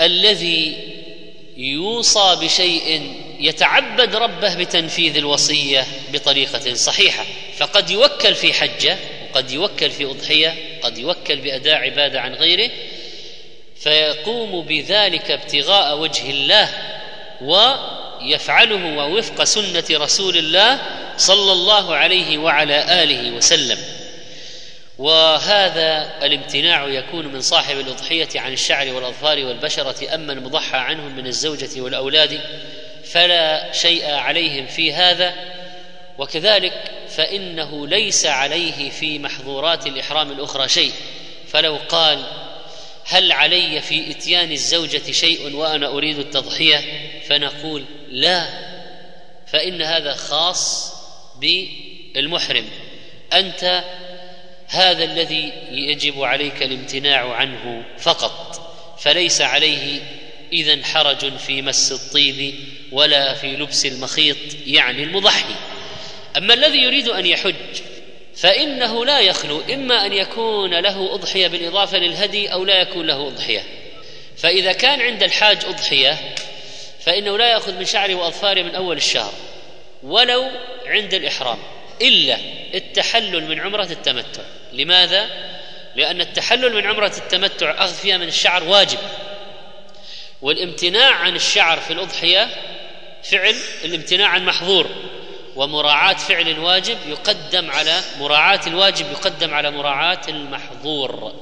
الذي 0.00 0.76
يوصى 1.56 2.36
بشيء 2.40 3.14
يتعبد 3.44 4.16
ربه 4.16 4.54
بتنفيذ 4.54 5.16
الوصية 5.16 5.86
بطريقة 6.12 6.74
صحيحة. 6.74 7.24
فقد 7.56 7.90
يوكل 7.90 8.34
في 8.34 8.52
حجة 8.52 8.96
وقد 9.30 9.50
يوكل 9.50 9.90
في 9.90 10.04
أضحية 10.04 10.54
قد 10.82 10.98
يوكل 10.98 11.36
بأداء 11.36 11.74
عبادة 11.74 12.20
عن 12.20 12.34
غيره 12.34 12.70
فيقوم 13.80 14.64
بذلك 14.64 15.30
ابتغاء 15.30 15.98
وجه 15.98 16.30
الله 16.30 16.68
ويفعله 17.42 18.96
ووفق 18.96 19.44
سنة 19.44 19.84
رسول 19.90 20.36
الله 20.36 20.80
صلى 21.16 21.52
الله 21.52 21.94
عليه 21.94 22.38
وعلى 22.38 23.02
آله 23.02 23.30
وسلم. 23.30 23.78
وهذا 24.98 26.10
الامتناع 26.22 26.88
يكون 26.88 27.26
من 27.26 27.40
صاحب 27.40 27.78
الأضحية 27.78 28.28
عن 28.36 28.52
الشعر 28.52 28.92
والأظفار 28.92 29.44
والبشرة 29.44 30.14
أما 30.14 30.32
المضحى 30.32 30.76
عنهم 30.76 31.16
من 31.16 31.26
الزوجة 31.26 31.80
والأولاد 31.80 32.40
فلا 33.04 33.72
شيء 33.72 34.10
عليهم 34.10 34.66
في 34.66 34.92
هذا 34.92 35.34
وكذلك 36.18 36.90
فإنه 37.08 37.86
ليس 37.86 38.26
عليه 38.26 38.90
في 38.90 39.18
محظورات 39.18 39.86
الإحرام 39.86 40.32
الأخرى 40.32 40.68
شيء. 40.68 40.92
فلو 41.48 41.78
قال 41.88 42.24
هل 43.06 43.32
علي 43.32 43.80
في 43.80 44.10
إتيان 44.10 44.52
الزوجة 44.52 45.12
شيء 45.12 45.56
وأنا 45.56 45.88
أريد 45.88 46.18
التضحية 46.18 46.80
فنقول 47.28 47.84
لا 48.08 48.46
فإن 49.46 49.82
هذا 49.82 50.14
خاص 50.14 50.94
بالمحرم. 51.40 52.64
أنت 53.32 53.84
هذا 54.68 55.04
الذي 55.04 55.52
يجب 55.70 56.22
عليك 56.22 56.62
الامتناع 56.62 57.32
عنه 57.32 57.84
فقط 57.98 58.60
فليس 58.98 59.40
عليه 59.40 60.00
إذا 60.52 60.84
حرج 60.84 61.36
في 61.36 61.62
مس 61.62 61.92
الطيب 61.92 62.54
ولا 62.92 63.34
في 63.34 63.56
لبس 63.56 63.86
المخيط 63.86 64.36
يعني 64.66 65.02
المضحي. 65.02 65.54
أما 66.36 66.54
الذي 66.54 66.78
يريد 66.78 67.08
أن 67.08 67.26
يحج 67.26 67.54
فإنه 68.36 69.04
لا 69.04 69.20
يخلو 69.20 69.62
إما 69.74 70.06
أن 70.06 70.12
يكون 70.12 70.74
له 70.74 71.14
أضحية 71.14 71.46
بالإضافة 71.46 71.98
للهدي 71.98 72.52
أو 72.52 72.64
لا 72.64 72.80
يكون 72.80 73.06
له 73.06 73.28
أضحية. 73.28 73.62
فإذا 74.36 74.72
كان 74.72 75.00
عند 75.00 75.22
الحاج 75.22 75.64
أضحية 75.64 76.34
فإنه 77.00 77.38
لا 77.38 77.48
يأخذ 77.48 77.78
من 77.78 77.84
شعره 77.84 78.14
وأظفاره 78.14 78.62
من 78.62 78.74
أول 78.74 78.96
الشهر 78.96 79.32
ولو 80.02 80.50
عند 80.86 81.14
الإحرام. 81.14 81.58
إلا 82.02 82.38
التحلل 82.74 83.44
من 83.44 83.60
عمرة 83.60 83.88
التمتع. 83.90 84.42
لماذا؟ 84.72 85.30
لأن 85.96 86.20
التحلل 86.20 86.74
من 86.74 86.86
عمرة 86.86 87.12
التمتع 87.18 87.84
أخذ 87.84 87.94
فيها 87.94 88.16
من 88.16 88.28
الشعر 88.28 88.64
واجب. 88.64 88.98
والامتناع 90.42 91.10
عن 91.10 91.36
الشعر 91.36 91.80
في 91.80 91.92
الأضحية 91.92 92.48
فعل 93.24 93.54
الامتناع 93.84 94.28
عن 94.28 94.44
محظور 94.44 94.86
ومراعاة 95.56 96.14
فعل 96.14 96.58
واجب 96.58 96.98
يقدم 97.08 97.70
على 97.70 98.00
مراعاة 98.20 98.60
الواجب 98.66 99.12
يقدم 99.12 99.54
على 99.54 99.70
مراعاة 99.70 100.20
المحظور. 100.28 101.34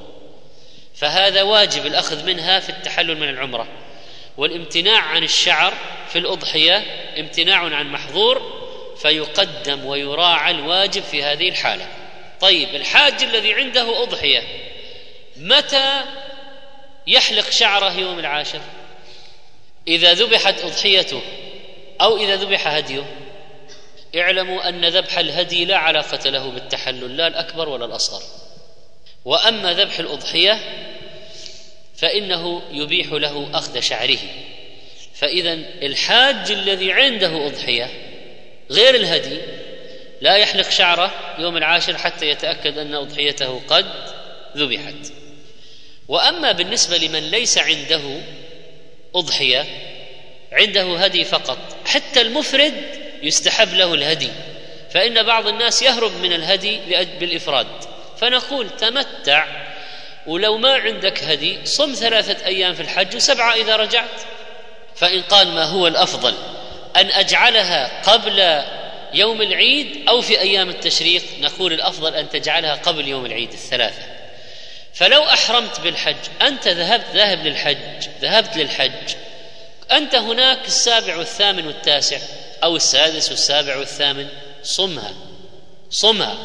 فهذا 0.95 1.41
واجب 1.41 1.85
الأخذ 1.85 2.25
منها 2.25 2.59
في 2.59 2.69
التحلل 2.69 3.17
من 3.17 3.29
العمرة. 3.29 3.67
والامتناع 4.37 5.01
عن 5.01 5.23
الشعر 5.23 5.73
في 6.09 6.19
الأضحية 6.19 6.85
امتناع 7.19 7.57
عن 7.57 7.91
محظور 7.91 8.63
فيقدم 9.01 9.85
ويراعى 9.85 10.51
الواجب 10.51 11.03
في 11.03 11.23
هذه 11.23 11.49
الحالة. 11.49 11.87
طيب 12.41 12.75
الحاج 12.75 13.23
الذي 13.23 13.53
عنده 13.53 14.03
أضحية 14.03 14.43
متى 15.37 16.01
يحلق 17.07 17.49
شعره 17.49 17.99
يوم 17.99 18.19
العاشر؟ 18.19 18.61
إذا 19.87 20.13
ذبحت 20.13 20.63
أضحيته 20.63 21.21
أو 22.03 22.17
إذا 22.17 22.35
ذبح 22.35 22.67
هديه. 22.67 23.03
اعلموا 24.15 24.69
أن 24.69 24.85
ذبح 24.85 25.17
الهدي 25.17 25.65
لا 25.65 25.77
علاقة 25.77 26.29
له 26.29 26.49
بالتحلل 26.49 27.17
لا 27.17 27.27
الأكبر 27.27 27.69
ولا 27.69 27.85
الأصغر. 27.85 28.21
وأما 29.25 29.73
ذبح 29.73 29.99
الأضحية 29.99 30.59
فإنه 31.97 32.61
يبيح 32.71 33.11
له 33.11 33.49
أخذ 33.53 33.79
شعره. 33.79 34.19
فإذا 35.15 35.53
الحاج 35.81 36.51
الذي 36.51 36.91
عنده 36.91 37.47
أضحية 37.47 37.89
غير 38.71 38.95
الهدي 38.95 39.39
لا 40.21 40.35
يحلق 40.35 40.69
شعره 40.69 41.11
يوم 41.39 41.57
العاشر 41.57 41.97
حتى 41.97 42.29
يتأكد 42.29 42.77
أن 42.77 42.95
أضحيته 42.95 43.61
قد 43.67 43.85
ذبحت. 44.57 45.13
وأما 46.07 46.51
بالنسبة 46.51 46.97
لمن 46.97 47.31
ليس 47.31 47.57
عنده 47.57 48.01
أضحية 49.15 49.92
عنده 50.53 50.97
هدي 50.97 51.23
فقط. 51.23 51.57
حتى 51.85 52.21
المفرد 52.21 52.73
يستحب 53.21 53.73
له 53.73 53.93
الهدي. 53.93 54.29
فإن 54.91 55.23
بعض 55.23 55.47
الناس 55.47 55.81
يهرب 55.81 56.11
من 56.21 56.33
الهدي 56.33 56.79
بالإفراد. 57.19 57.67
فنقول 58.17 58.69
تمتع. 58.69 59.45
ولو 60.27 60.57
ما 60.57 60.73
عندك 60.73 61.23
هدي 61.23 61.57
صم 61.65 61.93
ثلاثة 61.93 62.45
أيام 62.45 62.73
في 62.73 62.81
الحج 62.81 63.15
وسبعة 63.15 63.53
إذا 63.53 63.75
رجعت. 63.75 64.21
فإن 64.95 65.21
قال 65.21 65.47
ما 65.47 65.63
هو 65.63 65.87
الأفضل؟ 65.87 66.33
أن 66.95 67.11
أجعلها 67.11 68.01
قبل 68.01 68.63
يوم 69.13 69.41
العيد 69.41 70.07
أو 70.07 70.21
في 70.21 70.39
أيام 70.39 70.69
التشريق. 70.69 71.23
نقول 71.39 71.73
الأفضل 71.73 72.15
أن 72.15 72.29
تجعلها 72.29 72.75
قبل 72.75 73.07
يوم 73.07 73.25
العيد 73.25 73.51
الثلاثة. 73.51 74.01
فلو 74.93 75.23
أحرمت 75.23 75.79
بالحج 75.79 76.15
أنت 76.41 76.67
ذهبت 76.67 77.05
ذاهب 77.13 77.47
للحج 77.47 77.77
ذهبت 78.21 78.57
للحج. 78.57 79.15
أنت 79.91 80.15
هناك 80.15 80.67
السابع 80.67 81.17
والثامن 81.17 81.67
والتاسع 81.67 82.17
أو 82.63 82.75
السادس 82.75 83.29
والسابع 83.29 83.77
والثامن. 83.77 84.27
صمها. 84.63 85.13
صمها. 85.89 86.37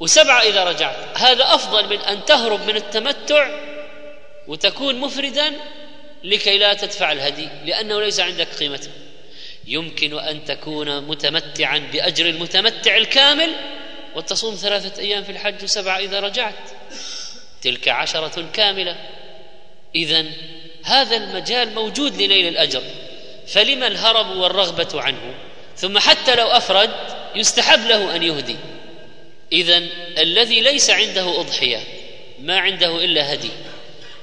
وسبعة 0.00 0.40
إذا 0.40 0.64
رجعت. 0.64 0.96
هذا 1.18 1.54
أفضل 1.54 1.88
من 1.88 1.98
أن 2.00 2.24
تهرب 2.24 2.66
من 2.66 2.76
التمتع 2.76 3.50
وتكون 4.48 4.98
مفردا 4.98 5.52
لكي 6.24 6.58
لا 6.58 6.74
تدفع 6.74 7.12
الهدي 7.12 7.48
لأنه 7.64 8.00
ليس 8.00 8.20
عندك 8.20 8.48
قيمته 8.48 8.90
يمكن 9.66 10.18
أن 10.18 10.44
تكون 10.44 11.00
متمتعا 11.00 11.78
بأجر 11.78 12.26
المتمتع 12.26 12.96
الكامل 12.96 13.50
وتصوم 14.16 14.54
ثلاثة 14.54 15.02
أيام 15.02 15.24
في 15.24 15.32
الحج 15.32 15.64
وسبعة 15.64 15.98
إذا 15.98 16.20
رجعت. 16.20 16.54
تلك 17.62 17.88
عشرة 17.88 18.48
كاملة. 18.52 18.96
إذا 19.94 20.26
هذا 20.84 21.16
المجال 21.16 21.74
موجود 21.74 22.22
لنيل 22.22 22.48
الأجر 22.48 22.82
فلما 23.46 23.86
الهرب 23.86 24.36
والرغبة 24.36 24.88
عنه؟ 25.00 25.34
ثم 25.76 25.98
حتى 25.98 26.34
لو 26.34 26.46
أفرد 26.46 26.90
يستحب 27.34 27.86
له 27.86 28.16
أن 28.16 28.22
يهدي. 28.22 28.56
إذا 29.52 29.78
الذي 30.18 30.60
ليس 30.60 30.90
عنده 30.90 31.40
أضحية 31.40 31.78
ما 32.38 32.58
عنده 32.58 33.04
إلا 33.04 33.34
هدي 33.34 33.50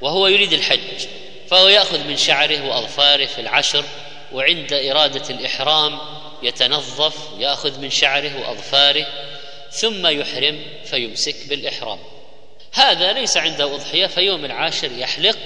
وهو 0.01 0.27
يريد 0.27 0.53
الحج 0.53 1.07
فهو 1.49 1.67
يأخذ 1.67 2.03
من 2.03 2.17
شعره 2.17 2.67
وأظفاره 2.67 3.25
في 3.25 3.41
العشر 3.41 3.85
وعند 4.33 4.73
إرادة 4.73 5.29
الإحرام 5.29 5.99
يتنظف 6.43 7.15
يأخذ 7.39 7.79
من 7.79 7.89
شعره 7.89 8.31
وأظفاره 8.41 9.07
ثم 9.71 10.07
يحرم 10.07 10.61
فيمسك 10.85 11.35
بالإحرام. 11.49 11.99
هذا 12.73 13.13
ليس 13.13 13.37
عنده 13.37 13.75
أضحية 13.75 14.07
فيوم 14.07 14.45
العاشر 14.45 14.91
يحلق 14.97 15.37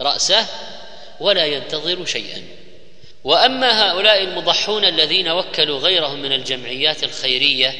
رأسه 0.00 0.46
ولا 1.20 1.44
ينتظر 1.44 2.04
شيئا. 2.04 2.42
وأما 3.24 3.90
هؤلاء 3.90 4.22
المضحون 4.22 4.84
الذين 4.84 5.28
وكلوا 5.28 5.78
غيرهم 5.78 6.22
من 6.22 6.32
الجمعيات 6.32 7.04
الخيرية 7.04 7.74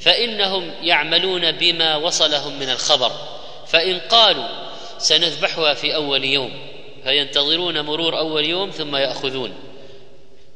فإنهم 0.00 0.70
يعملون 0.82 1.52
بما 1.52 1.96
وصلهم 1.96 2.58
من 2.58 2.70
الخبر. 2.70 3.12
فإن 3.66 3.98
قالوا 3.98 4.48
سنذبحها 4.98 5.74
في 5.74 5.94
أول 5.94 6.24
يوم 6.24 6.52
فينتظرون 7.04 7.80
مرور 7.80 8.18
أول 8.18 8.44
يوم 8.44 8.70
ثم 8.70 8.96
يأخذون. 8.96 9.54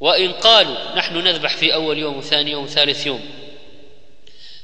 وإن 0.01 0.32
قالوا 0.32 0.97
نحن 0.97 1.16
نذبح 1.16 1.57
في 1.57 1.74
أول 1.74 1.99
يوم 1.99 2.16
وثاني 2.18 2.51
يوم 2.51 2.64
وثالث 2.64 3.07
يوم 3.07 3.20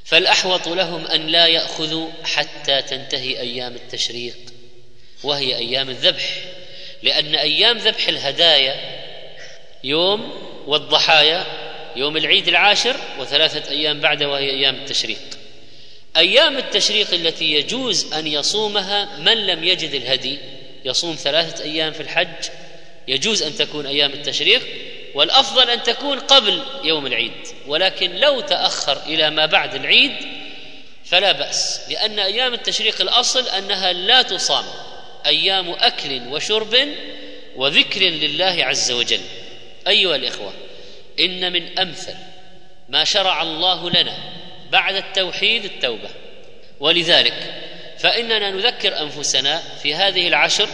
فالأحوط 0.05 0.67
لهم 0.67 1.07
أن 1.07 1.27
لا 1.27 1.47
يأخذوا 1.47 2.09
حتى 2.23 2.81
تنتهي 2.81 3.39
أيام 3.39 3.75
التشريق. 3.75 4.35
وهي 5.25 5.55
أيام 5.55 5.89
الذبح. 5.89 6.29
لأن 7.03 7.35
أيام 7.35 7.77
ذبح 7.77 8.07
الهدايا 8.07 8.75
يوم 9.83 10.31
والضحايا 10.67 11.45
يوم 11.95 12.17
العيد 12.17 12.47
العاشر 12.47 12.95
وثلاثة 13.19 13.71
أيام 13.71 13.99
بعده 13.99 14.29
وهي 14.29 14.49
أيام 14.49 14.75
التشريق. 14.75 15.19
أيام 16.17 16.57
التشريق 16.57 17.13
التي 17.13 17.53
يجوز 17.53 18.13
أن 18.13 18.27
يصومها 18.27 19.19
من 19.19 19.47
لم 19.47 19.63
يجد 19.63 19.93
الهدي 19.93 20.37
يصوم 20.85 21.15
ثلاثة 21.15 21.63
أيام 21.63 21.93
في 21.93 22.01
الحج 22.01 22.49
يجوز 23.07 23.43
أن 23.43 23.55
تكون 23.55 23.85
أيام 23.85 24.11
التشريق 24.11 24.61
والأفضل 25.13 25.69
أن 25.69 25.83
تكون 25.83 26.19
قبل 26.19 26.61
يوم 26.83 27.05
العيد. 27.05 27.47
ولكن 27.67 28.15
لو 28.15 28.39
تأخر 28.39 28.97
إلى 29.05 29.29
ما 29.29 29.45
بعد 29.45 29.75
العيد 29.75 30.11
فلا 31.05 31.31
بأس 31.31 31.81
لأن 31.89 32.19
أيام 32.19 32.53
التشريق 32.53 33.01
الأصل 33.01 33.47
أنها 33.47 33.93
لا 33.93 34.21
تصام. 34.21 34.65
أيام 35.25 35.69
أكل 35.69 36.21
وشرب 36.27 36.87
وذكر 37.55 38.01
لله 38.01 38.65
عز 38.65 38.91
وجل. 38.91 39.21
أيها 39.87 40.15
الإخوة 40.15 40.53
إن 41.19 41.53
من 41.53 41.79
أمثل 41.79 42.15
ما 42.89 43.03
شرع 43.03 43.41
الله 43.41 43.89
لنا 43.89 44.17
بعد 44.71 44.95
التوحيد 44.95 45.65
التوبة. 45.65 46.09
ولذلك 46.79 47.61
فإننا 47.99 48.51
نذكر 48.51 48.99
أنفسنا 49.01 49.61
في 49.83 49.95
هذه 49.95 50.27
العشر 50.27 50.69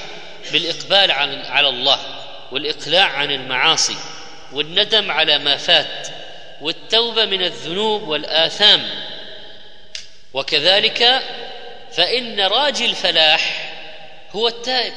بالإقبال 0.51 1.11
على 1.45 1.69
الله 1.69 1.99
والإقلاع 2.51 3.05
عن 3.05 3.31
المعاصي 3.31 3.95
والندم 4.53 5.11
على 5.11 5.37
ما 5.37 5.57
فات 5.57 6.07
والتوبة 6.61 7.25
من 7.25 7.43
الذنوب 7.43 8.07
والآثام. 8.07 8.89
وكذلك 10.33 11.21
فإن 11.91 12.39
راجي 12.39 12.85
الفلاح 12.85 13.70
هو 14.35 14.47
التائب. 14.47 14.93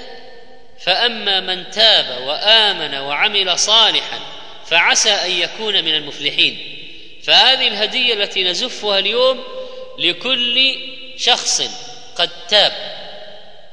فأما 0.81 1.41
من 1.41 1.71
تاب 1.71 2.21
وآمن 2.27 2.95
وعمل 2.95 3.59
صالحا 3.59 4.21
فعسى 4.67 5.11
أن 5.11 5.31
يكون 5.31 5.85
من 5.85 5.95
المفلحين. 5.95 6.81
فهذه 7.25 7.69
الهدية 7.69 8.15
التي 8.15 8.45
نزفها 8.45 8.99
اليوم 8.99 9.45
لكل 9.99 10.75
شخص 11.17 11.63
قد 12.17 12.31
تاب. 12.49 12.73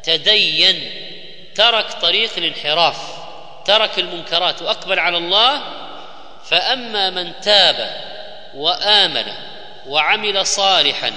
تدين 0.03 0.91
ترك 1.55 1.91
طريق 2.01 2.32
الانحراف 2.38 2.97
ترك 3.66 3.99
المنكرات 3.99 4.62
وأقبل 4.62 4.99
على 4.99 5.18
الله. 5.18 5.62
فأما 6.45 7.09
من 7.09 7.41
تاب 7.41 8.01
وآمن 8.55 9.26
وعمل 9.88 10.45
صالحا 10.45 11.14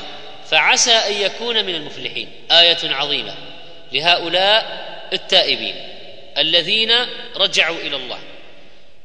فعسى 0.50 0.92
أن 0.92 1.12
يكون 1.12 1.64
من 1.64 1.74
المفلحين. 1.74 2.32
آية 2.50 2.78
عظيمة. 2.84 3.34
لهؤلاء 3.94 4.84
التائبين 5.12 5.74
الذين 6.38 6.92
رجعوا 7.36 7.76
إلى 7.76 7.96
الله. 7.96 8.18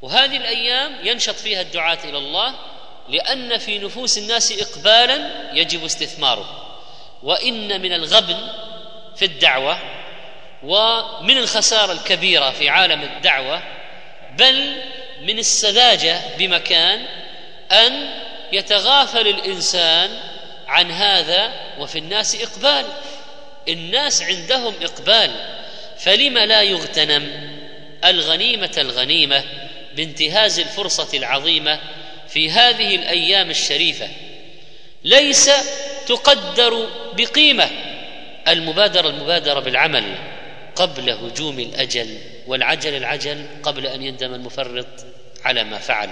وهذه 0.01 0.37
الأيام 0.37 0.95
ينشط 1.03 1.35
فيها 1.35 1.61
الدعاة 1.61 1.97
إلى 2.03 2.17
الله 2.17 2.55
لأن 3.09 3.57
في 3.57 3.79
نفوس 3.79 4.17
الناس 4.17 4.51
اقبالا 4.61 5.29
يجب 5.53 5.85
استثماره. 5.85 6.65
وإن 7.23 7.81
من 7.81 7.93
الغبن 7.93 8.37
في 9.15 9.25
الدعوة 9.25 9.77
ومن 10.63 11.37
الخسارة 11.37 11.91
الكبيرة 11.91 12.49
في 12.51 12.69
عالم 12.69 13.01
الدعوة 13.01 13.61
بل 14.37 14.81
من 15.21 15.39
السذاجة 15.39 16.21
بمكان 16.37 17.05
أن 17.71 18.09
يتغافل 18.51 19.27
الإنسان 19.27 20.19
عن 20.67 20.91
هذا 20.91 21.53
وفي 21.79 21.97
الناس 21.99 22.41
إقبال. 22.41 22.85
الناس 23.67 24.21
عندهم 24.21 24.73
إقبال 24.81 25.31
فلم 25.97 26.37
لا 26.37 26.61
يغتنم؟ 26.61 27.49
الغنيمة 28.05 28.71
الغنيمة 28.77 29.43
بانتهاز 29.95 30.59
الفرصة 30.59 31.17
العظيمة 31.17 31.79
في 32.29 32.51
هذه 32.51 32.95
الأيام 32.95 33.49
الشريفة. 33.49 34.07
ليس 35.03 35.51
تقدر 36.07 36.87
بقيمة 37.13 37.69
المبادرة 38.47 39.09
المبادرة 39.09 39.59
بالعمل 39.59 40.15
قبل 40.75 41.09
هجوم 41.09 41.59
الأجل 41.59 42.17
والعجل 42.47 42.93
العجل 42.93 43.45
قبل 43.63 43.87
أن 43.87 44.01
يندم 44.03 44.33
المفرط 44.33 44.87
على 45.43 45.63
ما 45.63 45.77
فعل 45.77 46.09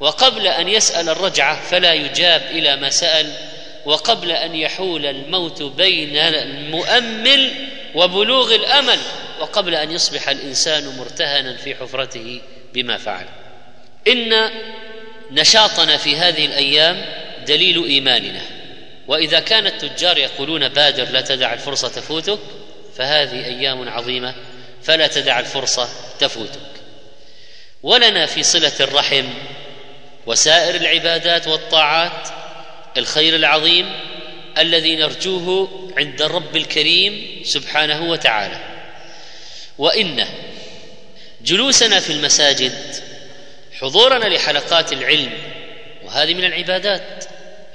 وقبل 0.00 0.46
أن 0.46 0.68
يسأل 0.68 1.08
الرجعة 1.08 1.62
فلا 1.62 1.92
يجاب 1.92 2.42
إلى 2.50 2.76
ما 2.76 2.90
سأل 2.90 3.32
وقبل 3.84 4.30
أن 4.30 4.54
يحول 4.54 5.06
الموت 5.06 5.62
بين 5.62 6.16
المؤمل 6.16 7.52
وبلوغ 7.94 8.54
الأمل 8.54 8.98
وقبل 9.40 9.74
أن 9.74 9.90
يصبح 9.90 10.28
الإنسان 10.28 10.96
مرتهنا 10.98 11.56
في 11.56 11.74
حفرته 11.74 12.40
بما 12.74 12.96
فعل. 12.96 13.26
إن 14.08 14.50
نشاطنا 15.30 15.96
في 15.96 16.16
هذه 16.16 16.46
الأيام 16.46 17.04
دليل 17.46 17.84
إيماننا. 17.84 18.40
وإذا 19.08 19.40
كان 19.40 19.66
التجار 19.66 20.18
يقولون 20.18 20.68
بادر 20.68 21.04
لا 21.04 21.20
تدع 21.20 21.52
الفرصة 21.52 21.88
تفوتك 21.88 22.38
فهذه 22.96 23.44
أيام 23.44 23.88
عظيمة 23.88 24.34
فلا 24.82 25.06
تدع 25.06 25.38
الفرصة 25.38 25.88
تفوتك. 26.18 26.60
ولنا 27.82 28.26
في 28.26 28.42
صلة 28.42 28.72
الرحم 28.80 29.24
وسائر 30.26 30.74
العبادات 30.74 31.48
والطاعات 31.48 32.28
الخير 32.96 33.36
العظيم 33.36 33.92
الذي 34.58 34.96
نرجوه 34.96 35.68
عند 35.96 36.22
الرب 36.22 36.56
الكريم 36.56 37.42
سبحانه 37.44 38.10
وتعالى. 38.10 38.60
وإن 39.78 40.26
جلوسنا 41.42 42.00
في 42.00 42.12
المساجد 42.12 42.72
حضورنا 43.80 44.24
لحلقات 44.24 44.92
العلم 44.92 45.32
وهذه 46.04 46.34
من 46.34 46.44
العبادات 46.44 47.24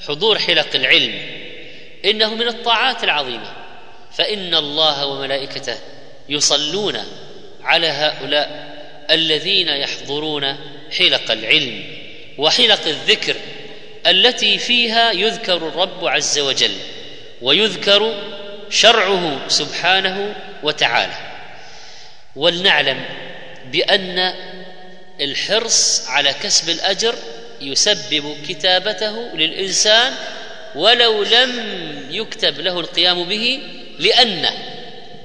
حضور 0.07 0.39
حلق 0.39 0.75
العلم 0.75 1.21
إنه 2.05 2.35
من 2.35 2.47
الطاعات 2.47 3.03
العظيمة. 3.03 3.53
فإن 4.17 4.55
الله 4.55 5.05
وملائكته 5.05 5.77
يصلون 6.29 7.03
على 7.63 7.87
هؤلاء 7.87 8.73
الذين 9.11 9.67
يحضرون 9.67 10.57
حلق 10.97 11.31
العلم 11.31 11.83
وحلق 12.37 12.87
الذكر 12.87 13.35
التي 14.07 14.57
فيها 14.57 15.11
يذكر 15.11 15.57
الرب 15.57 16.07
عز 16.07 16.39
وجل 16.39 16.77
ويذكر 17.41 18.23
شرعه 18.69 19.47
سبحانه 19.47 20.35
وتعالى. 20.63 21.33
ولنعلم 22.35 23.05
بأن 23.71 24.33
الحرص 25.21 26.07
على 26.07 26.33
كسب 26.33 26.69
الأجر 26.69 27.15
يسبب 27.61 28.37
كتابته 28.47 29.35
للإنسان 29.35 30.13
ولو 30.75 31.23
لم 31.23 31.51
يكتب 32.11 32.59
له 32.59 32.79
القيام 32.79 33.23
به 33.23 33.61
لأن 33.99 34.45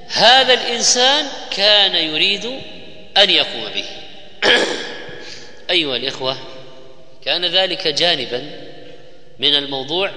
هذا 0.07 0.53
الإنسان 0.53 1.25
كان 1.51 1.95
يريد 1.95 2.45
أن 3.17 3.29
يقوم 3.29 3.65
به. 3.75 3.85
أيها 5.69 5.95
الإخوة 5.95 6.37
كان 7.25 7.45
ذلك 7.45 7.87
جانبا 7.87 8.68
من 9.39 9.55
الموضوع 9.55 10.11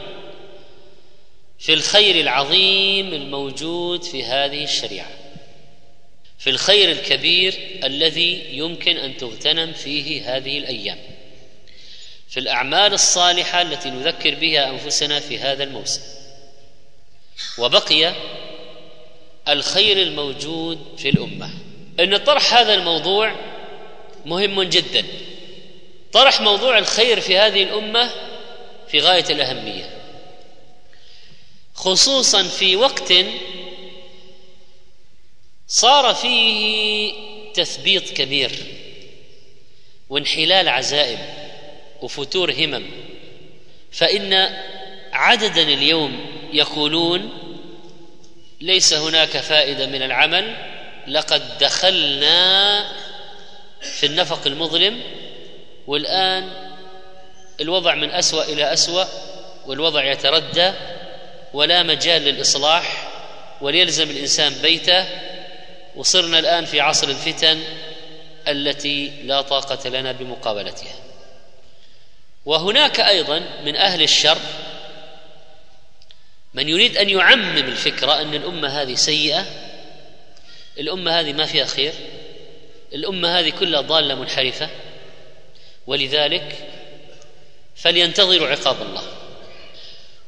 في 1.58 1.72
الخير 1.74 2.20
العظيم 2.20 3.14
الموجود 3.14 4.02
في 4.02 4.24
هذه 4.24 4.64
الشريعة 4.64 5.10
في 6.38 6.50
الخير 6.50 6.90
الكبير 6.90 7.54
الذي 7.84 8.44
يمكن 8.50 8.96
أن 8.96 9.16
تغتنم 9.16 9.72
فيه 9.72 10.36
هذه 10.36 10.58
الأيام 10.58 10.98
في 12.28 12.40
الأعمال 12.40 12.92
الصالحة 12.92 13.62
التي 13.62 13.90
نذكر 13.90 14.34
بها 14.34 14.70
أنفسنا 14.70 15.20
في 15.20 15.38
هذا 15.38 15.64
الموسم 15.64 16.02
وبقي 17.58 18.14
الخير 19.48 20.02
الموجود 20.02 20.78
في 20.98 21.08
الأمة. 21.08 21.50
إن 22.00 22.16
طرح 22.16 22.54
هذا 22.54 22.74
الموضوع 22.74 23.32
مهم 24.26 24.62
جدا. 24.62 25.04
طرح 26.12 26.40
موضوع 26.40 26.78
الخير 26.78 27.20
في 27.20 27.38
هذه 27.38 27.62
الأمة 27.62 28.10
في 28.92 29.00
غاية 29.00 29.24
الأهمية. 29.30 29.90
خصوصا 31.74 32.42
في 32.42 32.76
وقت 32.76 33.12
صار 35.68 36.14
فيه 36.14 37.12
تثبيط 37.54 38.10
كبير 38.10 38.50
وانحلال 40.08 40.68
عزائم 40.68 41.18
وفتور 42.02 42.52
همم 42.52 42.90
فإن 43.92 44.32
عددا 45.12 45.62
اليوم 45.62 46.26
يقولون 46.52 47.30
ليس 48.60 48.92
هناك 48.94 49.36
فائدة 49.36 49.86
من 49.86 50.02
العمل 50.02 50.56
لقد 51.08 51.58
دخلنا 51.58 52.86
في 53.80 54.06
النفق 54.06 54.46
المظلم 54.46 55.00
والآن 55.86 56.71
الوضع 57.62 57.94
من 57.94 58.10
أسوأ 58.10 58.44
إلى 58.44 58.72
أسوأ 58.72 59.04
والوضع 59.66 60.04
يتردى 60.04 60.72
ولا 61.52 61.82
مجال 61.82 62.22
للإصلاح 62.22 63.08
وليلزم 63.60 64.10
الإنسان 64.10 64.54
بيته. 64.62 65.06
وصرنا 65.96 66.38
الآن 66.38 66.64
في 66.64 66.80
عصر 66.80 67.08
الفتن 67.08 67.62
التي 68.48 69.12
لا 69.24 69.40
طاقة 69.40 69.88
لنا 69.88 70.12
بمقابلتها. 70.12 70.94
وهناك 72.44 73.00
أيضا 73.00 73.42
من 73.64 73.76
أهل 73.76 74.02
الشر 74.02 74.38
من 76.54 76.68
يريد 76.68 76.96
أن 76.96 77.08
يعمم 77.08 77.56
الفكرة 77.58 78.20
أن 78.20 78.34
الأمة 78.34 78.68
هذه 78.82 78.94
سيئة 78.94 79.46
الأمة 80.78 81.20
هذه 81.20 81.32
ما 81.32 81.46
فيها 81.46 81.64
خير 81.64 81.92
الأمة 82.94 83.38
هذه 83.38 83.50
كلها 83.50 83.80
ضالة 83.80 84.14
منحرفة. 84.14 84.68
ولذلك 85.86 86.71
فلينتظروا 87.76 88.48
عقاب 88.48 88.82
الله. 88.82 89.02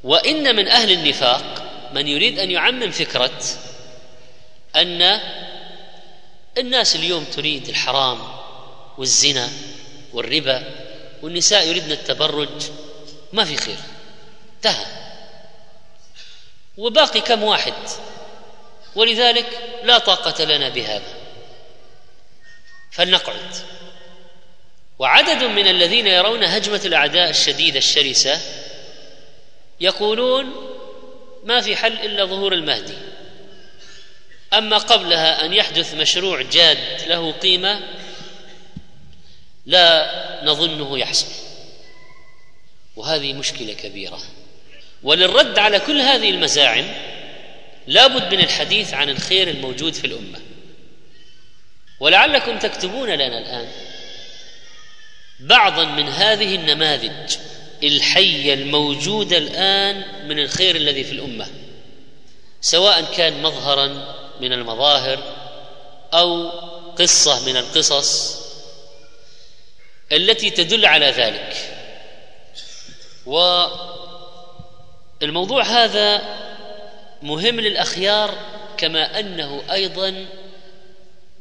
وإن 0.05 0.57
من 0.57 0.69
أهل 0.69 0.93
النفاق 0.93 1.65
من 1.95 2.09
يريد 2.09 2.39
أن 2.39 2.51
يعمم 2.51 2.91
فكرة 2.91 3.43
أن 4.77 5.21
الناس 6.59 6.97
اليوم 6.97 7.25
تريد 7.25 7.69
الحرام 7.69 8.19
والزنا 8.99 9.51
والربا 10.13 10.65
والنساء 11.23 11.69
يريدن 11.69 11.93
التبرج 11.93 12.71
ما 13.33 13.45
في 13.45 13.57
خير. 13.57 13.77
انتهى. 14.57 14.87
وباقي 16.77 17.21
كم 17.21 17.43
واحد. 17.43 17.75
ولذلك 18.95 19.47
لا 19.83 19.99
طاقة 19.99 20.45
لنا 20.45 20.69
بهذا. 20.69 21.15
فلنقعد. 22.91 23.55
وعدد 24.99 25.45
من 25.45 25.69
الذين 25.69 26.07
يرون 26.07 26.45
هجمة 26.45 26.81
الأعداء 26.85 27.31
الشديدة 27.31 27.79
الشرسة 27.79 28.41
يقولون 29.81 30.53
ما 31.45 31.61
في 31.61 31.77
حل 31.77 31.93
إلا 31.93 32.25
ظهور 32.25 32.53
المهدي. 32.53 32.95
أما 34.53 34.79
قبلها 34.79 35.45
أن 35.45 35.53
يحدث 35.53 35.95
مشروع 35.95 36.43
جاد 36.43 36.79
له 37.07 37.33
قيمة 37.33 37.81
لا 39.67 40.11
نظنه 40.45 40.99
يحصل. 40.99 41.33
وهذه 42.97 43.33
مشكلة 43.33 43.73
كبيرة. 43.73 44.21
وللرد 45.03 45.59
على 45.59 45.81
كل 45.81 46.01
هذه 46.01 46.31
المزاعم 46.31 46.87
لابد 47.87 48.35
من 48.35 48.41
الحديث 48.41 48.95
عن 48.95 49.09
الخير 49.11 49.49
الموجود 49.49 49.95
في 49.95 50.07
الأمة. 50.07 50.41
ولعلكم 52.01 52.59
تكتبون 52.59 53.09
لنا 53.09 53.39
الآن 53.39 53.69
بعضا 55.45 55.85
من 55.85 56.09
هذه 56.09 56.55
النماذج 56.55 57.37
الحية 57.83 58.55
الموجودة 58.55 59.39
الآن 59.39 60.05
من 60.29 60.39
الخير 60.39 60.77
الذي 60.77 61.05
في 61.05 61.13
الأمة 61.13 61.47
سواء 62.61 63.05
كان 63.17 63.43
مظهرا 63.43 64.15
من 64.41 64.53
المظاهر 64.53 65.19
أو 66.15 66.49
قصة 66.99 67.47
من 67.47 67.57
القصص 67.57 68.45
التي 70.13 70.51
تدل 70.51 70.87
على 70.87 71.07
ذلك. 71.07 71.57
و 73.27 73.65
الموضوع 75.23 75.63
هذا 75.63 76.23
مهم 77.23 77.61
للأخيار 77.61 78.35
كما 78.77 79.21
أنه 79.21 79.63
أيضا 79.73 80.27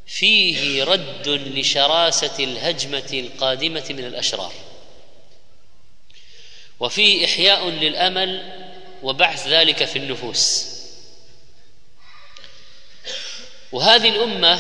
فيه 0.08 0.84
رد 0.84 1.28
لشراسة 1.28 2.44
الهجمة 2.44 3.10
القادمة 3.14 3.86
من 3.90 4.06
الأشرار. 4.06 4.54
وفيه 6.80 7.26
إحياء 7.26 7.70
للأمل 7.70 8.54
وبعث 9.04 9.48
ذلك 9.48 9.86
في 9.86 10.00
النفوس. 10.00 10.74
وهذه 13.72 14.10
الأمة 14.10 14.60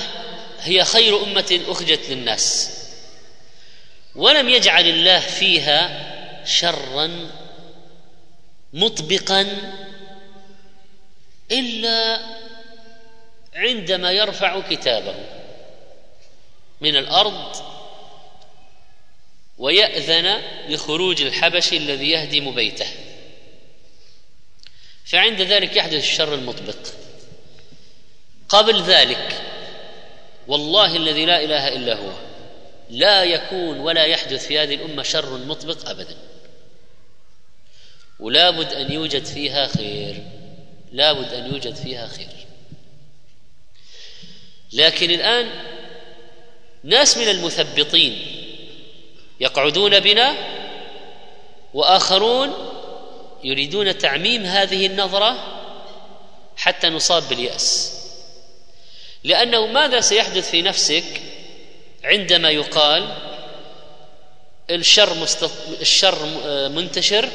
هي 0.60 0.84
خير 0.84 1.24
أمة 1.24 1.62
أخرجت 1.68 2.10
للناس. 2.10 2.70
ولم 4.16 4.50
يجعل 4.50 4.88
الله 4.88 5.20
فيها 5.20 6.14
شرا 6.46 7.30
مطبقا 8.74 9.41
إلا 11.52 12.20
عندما 13.56 14.12
يرفع 14.12 14.62
كتابه 14.70 15.16
من 16.82 16.95
الأرض 16.95 17.56
ويأذن 19.58 20.41
بخروج 20.70 21.22
الحبش 21.22 21.74
الذي 21.74 22.10
يهدم 22.10 22.56
بيته. 22.56 22.88
فعند 25.06 25.41
ذلك 25.41 25.76
يحدث 25.76 26.04
الشر 26.04 26.34
المطبق. 26.34 26.78
قبل 28.49 28.84
ذلك 28.84 29.41
والله 30.47 30.95
الذي 30.95 31.26
لا 31.26 31.43
إله 31.43 31.68
إلا 31.68 31.95
هو 31.95 32.12
لا 32.89 33.24
يكون 33.24 33.80
ولا 33.80 34.06
يحدث 34.06 34.47
في 34.47 34.60
هذه 34.60 34.76
الأمة 34.76 35.04
شر 35.04 35.38
مطبق 35.38 35.89
ابدا. 35.89 36.18
ولا 38.20 38.49
بد 38.49 38.74
أن 38.74 38.91
يوجد 38.91 39.26
فيها 39.26 39.68
خير 39.68 40.24
لا 40.91 41.14
بد 41.14 41.34
أن 41.34 41.54
يوجد 41.54 41.76
فيها 41.76 42.08
خير. 42.08 42.43
لكن 44.74 45.11
الآن 45.11 45.49
ناس 46.84 47.17
من 47.17 47.30
المثبطين 47.30 48.26
يقعدون 49.39 49.99
بنا 49.99 50.36
وآخرون 51.74 52.53
يريدون 53.43 53.97
تعميم 53.97 54.43
هذه 54.45 54.86
النظرة 54.86 55.59
حتى 56.57 56.89
نصاب 56.89 57.24
باليأس. 57.30 57.99
لأنه 59.24 59.65
ماذا 59.65 60.01
سيحدث 60.01 60.49
في 60.49 60.61
نفسك 60.61 61.21
عندما 62.03 62.49
يقال 62.49 63.17
الشر 64.69 65.13
مستط... 65.13 65.51
الشر 65.82 66.26
منتشر 66.69 67.30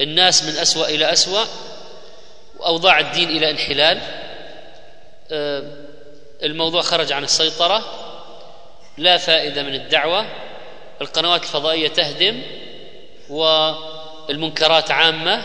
الناس 0.00 0.42
من 0.42 0.56
أسوأ 0.56 0.88
إلى 0.88 1.12
أسوأ 1.12 1.44
وأوضاع 2.58 3.00
الدين 3.00 3.28
إلى 3.30 3.50
انحلال 3.50 4.00
آه، 5.30 5.85
الموضوع 6.42 6.82
خرج 6.82 7.12
عن 7.12 7.24
السيطرة 7.24 7.84
لا 8.98 9.16
فائدة 9.16 9.62
من 9.62 9.74
الدعوة 9.74 10.26
القنوات 11.00 11.42
الفضائية 11.42 11.88
تهدم 11.88 12.42
والمنكرات 13.28 14.90
عامة 14.90 15.42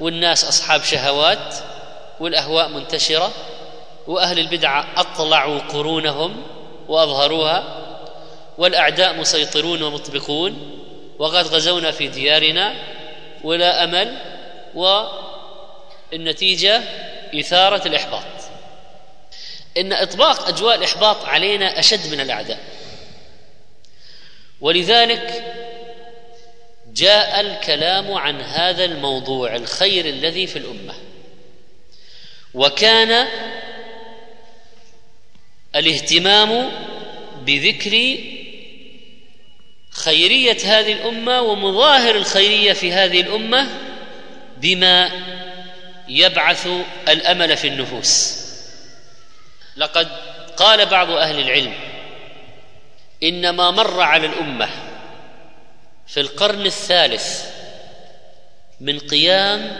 والناس 0.00 0.44
أصحاب 0.44 0.82
شهوات 0.82 1.54
والأهواء 2.20 2.68
منتشرة 2.68 3.32
وأهل 4.06 4.38
البدعة 4.38 4.86
أطلعوا 4.96 5.58
قرونهم 5.58 6.42
وأظهروها 6.88 7.64
والأعداء 8.58 9.14
مسيطرون 9.14 9.82
ومطبقون 9.82 10.84
وقد 11.18 11.46
غزونا 11.46 11.90
في 11.90 12.08
ديارنا 12.08 12.74
ولا 13.44 13.84
أمل 13.84 14.16
والنتيجه 16.12 16.82
إثارة 17.34 17.88
الإحباط. 17.88 18.22
إن 19.78 19.92
إطباق 19.92 20.48
أجواء 20.48 20.76
الإحباط 20.76 21.24
علينا 21.24 21.78
أشد 21.78 22.12
من 22.12 22.20
الأعداء. 22.20 22.60
ولذلك 24.60 25.44
جاء 26.94 27.40
الكلام 27.40 28.12
عن 28.12 28.40
هذا 28.40 28.84
الموضوع 28.84 29.56
الخير 29.56 30.06
الذي 30.06 30.46
في 30.46 30.58
الأمة. 30.58 30.94
وكان 32.54 33.28
الاهتمام 35.76 36.70
بذكر 37.42 38.18
خيرية 39.90 40.56
هذه 40.64 40.92
الأمة 40.92 41.40
ومظاهر 41.40 42.16
الخيرية 42.16 42.72
في 42.72 42.92
هذه 42.92 43.20
الأمة 43.20 43.68
بما 44.56 45.10
يبعث 46.08 46.68
الأمل 47.08 47.56
في 47.56 47.68
النفوس. 47.68 48.47
لقد 49.78 50.08
قال 50.56 50.86
بعض 50.86 51.10
أهل 51.10 51.40
العلم 51.40 51.74
ان 53.22 53.50
ما 53.50 53.70
مر 53.70 54.00
على 54.00 54.26
الأمة 54.26 54.68
في 56.06 56.20
القرن 56.20 56.66
الثالث 56.66 57.44
من 58.80 58.98
قيام 58.98 59.76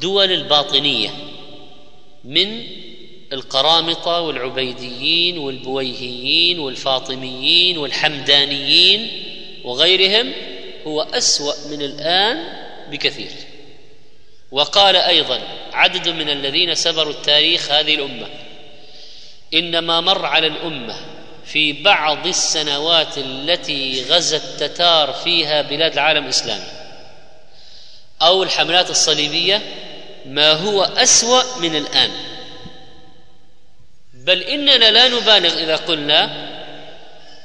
دول 0.00 0.32
الباطنية 0.32 1.10
من 2.24 2.66
القرامطة 3.32 4.20
والعبيديين 4.20 5.38
والبويهيين 5.38 6.58
والفاطميين 6.58 7.78
والحمدانيين 7.78 9.24
وغيرهم 9.64 10.32
هو 10.86 11.02
أسوأ 11.02 11.54
من 11.70 11.82
الآن 11.82 12.44
بكثير. 12.90 13.30
وقال 14.50 14.96
أيضا 14.96 15.40
عدد 15.72 16.08
من 16.08 16.30
الذين 16.30 16.74
سبروا 16.74 17.12
التاريخ 17.12 17.70
هذه 17.70 17.94
الأمة. 17.94 18.28
إنما 19.54 20.00
مر 20.00 20.26
على 20.26 20.46
الأمة 20.46 20.96
في 21.44 21.72
بعض 21.72 22.26
السنوات 22.26 23.18
التي 23.18 24.04
غزا 24.10 24.36
التتار 24.36 25.12
فيها 25.12 25.62
بلاد 25.62 25.92
العالم 25.92 26.24
الإسلامي. 26.24 26.70
أو 28.22 28.42
الحملات 28.42 28.90
الصليبية 28.90 29.62
ما 30.26 30.52
هو 30.52 30.82
أسوأ 30.82 31.42
من 31.60 31.76
الآن. 31.76 32.10
بل 34.14 34.42
إننا 34.42 34.90
لا 34.90 35.08
نبالغ 35.08 35.62
إذا 35.62 35.76
قلنا 35.76 36.48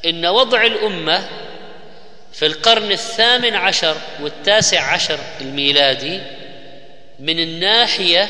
إن 0.06 0.26
وضع 0.26 0.66
الأمة 0.66 1.30
في 2.34 2.46
القرن 2.46 2.92
الثامن 2.92 3.56
عشر 3.56 3.98
والتاسع 4.22 4.82
عشر 4.94 5.20
الميلادي 5.42 6.22
من 7.20 7.40
الناحية 7.40 8.30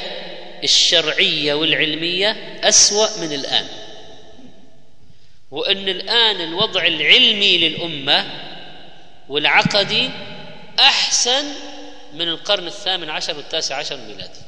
الشرعية 0.64 1.54
والعلمية 1.54 2.60
أسوأ 2.64 3.18
من 3.18 3.34
الآن. 3.34 3.68
وأن 5.52 5.90
الآن 5.90 6.42
الوضع 6.42 6.86
العلمي 6.86 7.58
للأمة 7.58 8.30
والعقدي 9.30 10.10
أحسن 10.80 11.46
من 12.14 12.28
القرن 12.28 12.68
الثامن 12.68 13.10
عشر 13.10 13.38
والتاسع 13.38 13.76
عشر 13.76 13.96
الميلادي. 13.96 14.40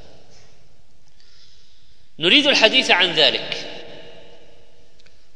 نريد 2.19 2.47
الحديث 2.47 2.91
عن 2.91 3.11
ذلك 3.11 3.71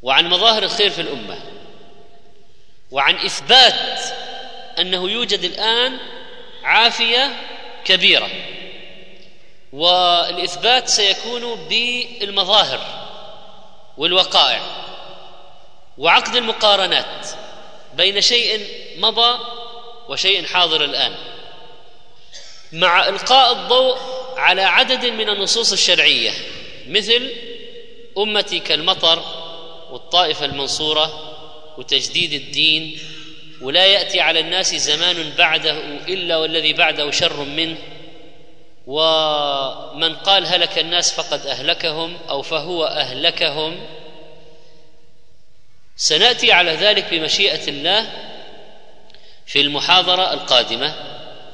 وعن 0.02 0.30
مظاهر 0.30 0.64
الخير 0.64 0.90
في 0.90 1.02
الأمة 1.02 1.40
وعن 2.92 3.16
إثبات 3.16 4.00
أنه 4.80 5.10
يوجد 5.10 5.44
الآن 5.44 5.98
عافية 6.64 7.36
كبيرة. 7.86 8.30
والإثبات 9.74 10.90
سيكون 10.90 11.56
بالمظاهر 11.56 12.80
والوقائع 13.98 14.62
وعقد 15.98 16.36
المقارنات 16.36 17.28
بين 17.96 18.22
شيء 18.22 18.66
مضى 18.98 19.40
وشيء 20.10 20.46
حاضر 20.46 20.84
الآن 20.84 21.16
مع 22.72 23.08
إلقاء 23.08 23.52
الضوء 23.52 23.98
على 24.38 24.62
عدد 24.62 25.06
من 25.06 25.30
النصوص 25.30 25.72
الشرعية 25.72 26.32
مثل 26.88 27.30
امتي 28.18 28.60
كالمطر 28.60 29.24
والطائفة 29.92 30.46
المنصورة 30.46 31.36
وتجديد 31.78 32.34
الدين 32.34 33.00
ولا 33.62 33.86
يأتي 33.86 34.20
على 34.20 34.40
الناس 34.40 34.76
زمان 34.76 35.34
بعده 35.38 35.78
إلا 36.08 36.38
والذي 36.38 36.74
بعده 36.74 37.12
شر 37.12 37.44
منه 37.44 37.78
ومن 38.90 40.16
قال 40.16 40.46
هلك 40.46 40.80
الناس 40.80 41.14
فقد 41.14 41.48
أهلكهم 41.48 42.18
أو 42.30 42.42
فهو 42.42 42.86
أهلكهم 42.86 43.80
سنأتي 45.96 46.52
على 46.52 46.72
ذلك 46.72 47.14
بمشيئة 47.14 47.68
الله 47.68 48.10
في 49.46 49.62
المحاضرة 49.62 50.34
القادمة. 50.34 50.94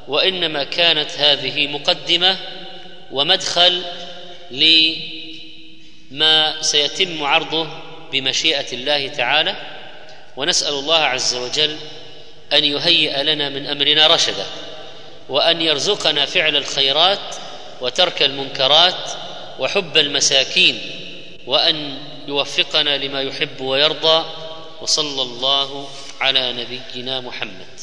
وإنما 0.07 0.63
كانت 0.63 1.11
هذه 1.11 1.67
مقدمة 1.67 2.37
ومدخل 3.11 3.81
لما 6.11 6.61
سيتم 6.61 7.23
عرضه 7.23 7.67
بمشيئة 8.11 8.73
الله 8.73 9.07
تعالى. 9.07 9.55
ونسأل 10.37 10.73
الله 10.73 10.99
عز 10.99 11.35
وجل 11.35 11.77
أن 12.53 12.63
يهيئ 12.63 13.23
لنا 13.23 13.49
من 13.49 13.67
أمرنا 13.67 14.07
رشدا. 14.07 14.45
وأن 15.29 15.61
يرزقنا 15.61 16.25
فعل 16.25 16.55
الخيرات 16.55 17.35
وترك 17.81 18.23
المنكرات 18.23 19.11
وحب 19.59 19.97
المساكين 19.97 20.81
وأن 21.45 21.97
يوفقنا 22.27 22.97
لما 22.97 23.21
يحب 23.21 23.61
ويرضى 23.61 24.25
وصلى 24.81 25.21
الله 25.21 25.89
على 26.21 26.53
نبينا 26.53 27.21
محمد. 27.21 27.79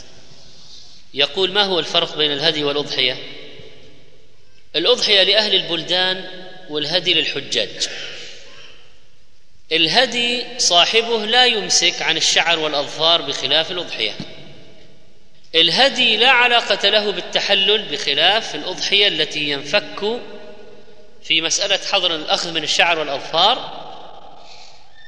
يقول 1.14 1.52
ما 1.52 1.62
هو 1.62 1.78
الفرق 1.78 2.16
بين 2.16 2.32
الهدي 2.32 2.64
والأضحية؟ 2.64 3.16
الأضحية 4.76 5.22
لأهل 5.22 5.54
البلدان 5.54 6.24
والهدي 6.70 7.14
للحجاج. 7.14 7.88
الهدي 9.72 10.44
صاحبه 10.58 11.26
لا 11.26 11.46
يمسك 11.46 12.02
عن 12.02 12.16
الشعر 12.16 12.58
والأظفار 12.58 13.22
بخلاف 13.22 13.70
الأضحية. 13.70 14.14
الهدي 15.54 16.16
لا 16.16 16.30
علاقة 16.30 16.88
له 16.88 17.12
بالتحلل 17.12 17.82
بخلاف 17.82 18.54
الأضحية 18.54 19.08
التي 19.08 19.50
ينفك 19.50 20.20
في 21.22 21.40
مسألة 21.40 21.78
حظر 21.92 22.14
الأخذ 22.14 22.52
من 22.52 22.62
الشعر 22.62 22.98
والأظفار 22.98 23.82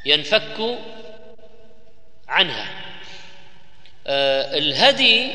ينفك 0.06 0.78
عنها. 2.28 2.70
آه 4.06 4.58
الهدي 4.58 5.32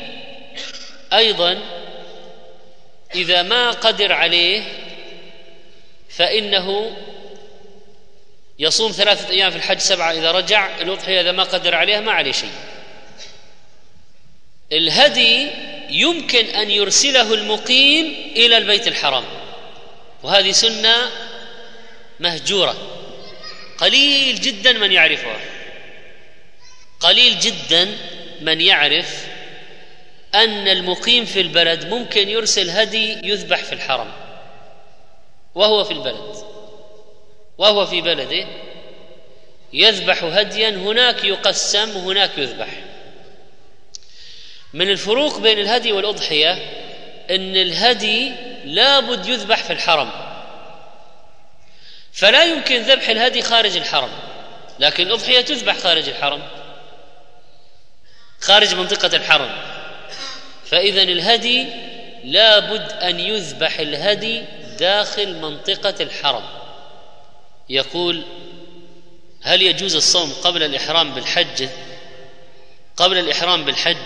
أيضا 1.12 1.58
إذا 3.14 3.42
ما 3.42 3.70
قدر 3.70 4.12
عليه 4.12 4.62
فإنه 6.10 6.96
يصوم 8.58 8.92
ثلاثة 8.92 9.30
أيام 9.30 9.50
في 9.50 9.56
الحج 9.56 9.78
سبعة 9.78 10.12
إذا 10.12 10.32
رجع 10.32 10.80
الأضحية 10.80 11.20
إذا 11.20 11.32
ما 11.32 11.42
قدر 11.42 11.74
عليها 11.74 12.00
ما 12.00 12.12
عليه 12.12 12.32
شيء. 12.32 12.69
الهدي 14.72 15.50
يمكن 15.90 16.46
أن 16.46 16.70
يرسله 16.70 17.34
المقيم 17.34 18.32
إلى 18.36 18.56
البيت 18.58 18.88
الحرام. 18.88 19.24
وهذه 20.22 20.50
سنة 20.50 21.10
مهجورة. 22.20 22.76
قليل 23.78 24.40
جدا 24.40 24.72
من 24.72 24.92
يعرفها. 24.92 25.40
قليل 27.00 27.38
جدا 27.38 27.96
من 28.40 28.60
يعرف 28.60 29.26
أن 30.34 30.68
المقيم 30.68 31.24
في 31.24 31.40
البلد 31.40 31.86
ممكن 31.86 32.28
يرسل 32.28 32.70
هدي 32.70 33.28
يذبح 33.28 33.64
في 33.64 33.72
الحرم. 33.72 34.12
وهو 35.54 35.84
في 35.84 35.92
البلد. 35.92 36.44
وهو 37.58 37.86
في 37.86 38.00
بلده 38.00 38.46
يذبح 39.72 40.24
هديا 40.24 40.70
هناك 40.70 41.24
يقسم 41.24 41.96
وهناك 41.96 42.38
يذبح. 42.38 42.68
من 44.74 44.90
الفروق 44.90 45.38
بين 45.38 45.58
الهدي 45.58 45.92
والأضحية 45.92 46.52
إن 47.30 47.56
الهدي 47.56 48.32
لابد 48.64 49.26
يذبح 49.26 49.62
في 49.64 49.72
الحرم. 49.72 50.10
فلا 52.12 52.44
يمكن 52.44 52.82
ذبح 52.82 53.08
الهدي 53.08 53.42
خارج 53.42 53.76
الحرم 53.76 54.10
لكن 54.78 55.06
الاضحيه 55.06 55.40
تذبح 55.40 55.76
خارج 55.76 56.08
الحرم 56.08 56.42
خارج 58.40 58.74
منطقة 58.74 59.16
الحرم. 59.16 59.50
فاذا 60.66 61.02
الهدي 61.02 61.66
لابد 62.24 62.92
أن 62.92 63.20
يذبح 63.20 63.78
الهدي 63.78 64.42
داخل 64.78 65.34
منطقة 65.34 65.94
الحرم. 66.00 66.44
يقول 67.68 68.22
هل 69.42 69.62
يجوز 69.62 69.96
الصوم 69.96 70.32
قبل 70.32 70.62
الإحرام 70.62 71.14
بالحج؟ 71.14 71.68
قبل 72.96 73.18
الإحرام 73.18 73.64
بالحج 73.64 73.96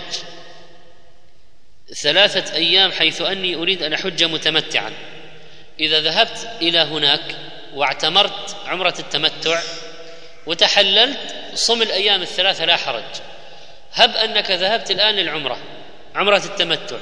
ثلاثة 1.93 2.55
أيام 2.55 2.91
حيث 2.91 3.21
أني 3.21 3.55
أريد 3.55 3.83
أن 3.83 3.93
أحج 3.93 4.23
متمتعا. 4.23 4.93
إذا 5.79 6.01
ذهبت 6.01 6.49
إلى 6.61 6.79
هناك 6.79 7.35
واعتمرت 7.73 8.55
عمرة 8.65 8.95
التمتع 8.99 9.61
وتحللت 10.45 11.19
صم 11.53 11.81
الأيام 11.81 12.21
الثلاثة 12.21 12.65
لا 12.65 12.75
حرج. 12.75 13.03
هب 13.93 14.15
أنك 14.15 14.51
ذهبت 14.51 14.91
الآن 14.91 15.15
للعمرة 15.15 15.57
عمرة 16.15 16.43
التمتع 16.45 16.97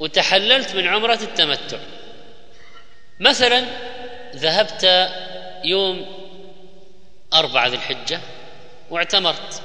وتحللت 0.00 0.74
من 0.74 0.88
عمرة 0.88 1.18
التمتع. 1.22 1.78
مثلا 3.20 3.64
ذهبت 4.34 5.10
يوم 5.64 6.06
أربعة 7.34 7.66
ذي 7.66 7.76
الحجة 7.76 8.20
واعتمرت 8.90 9.62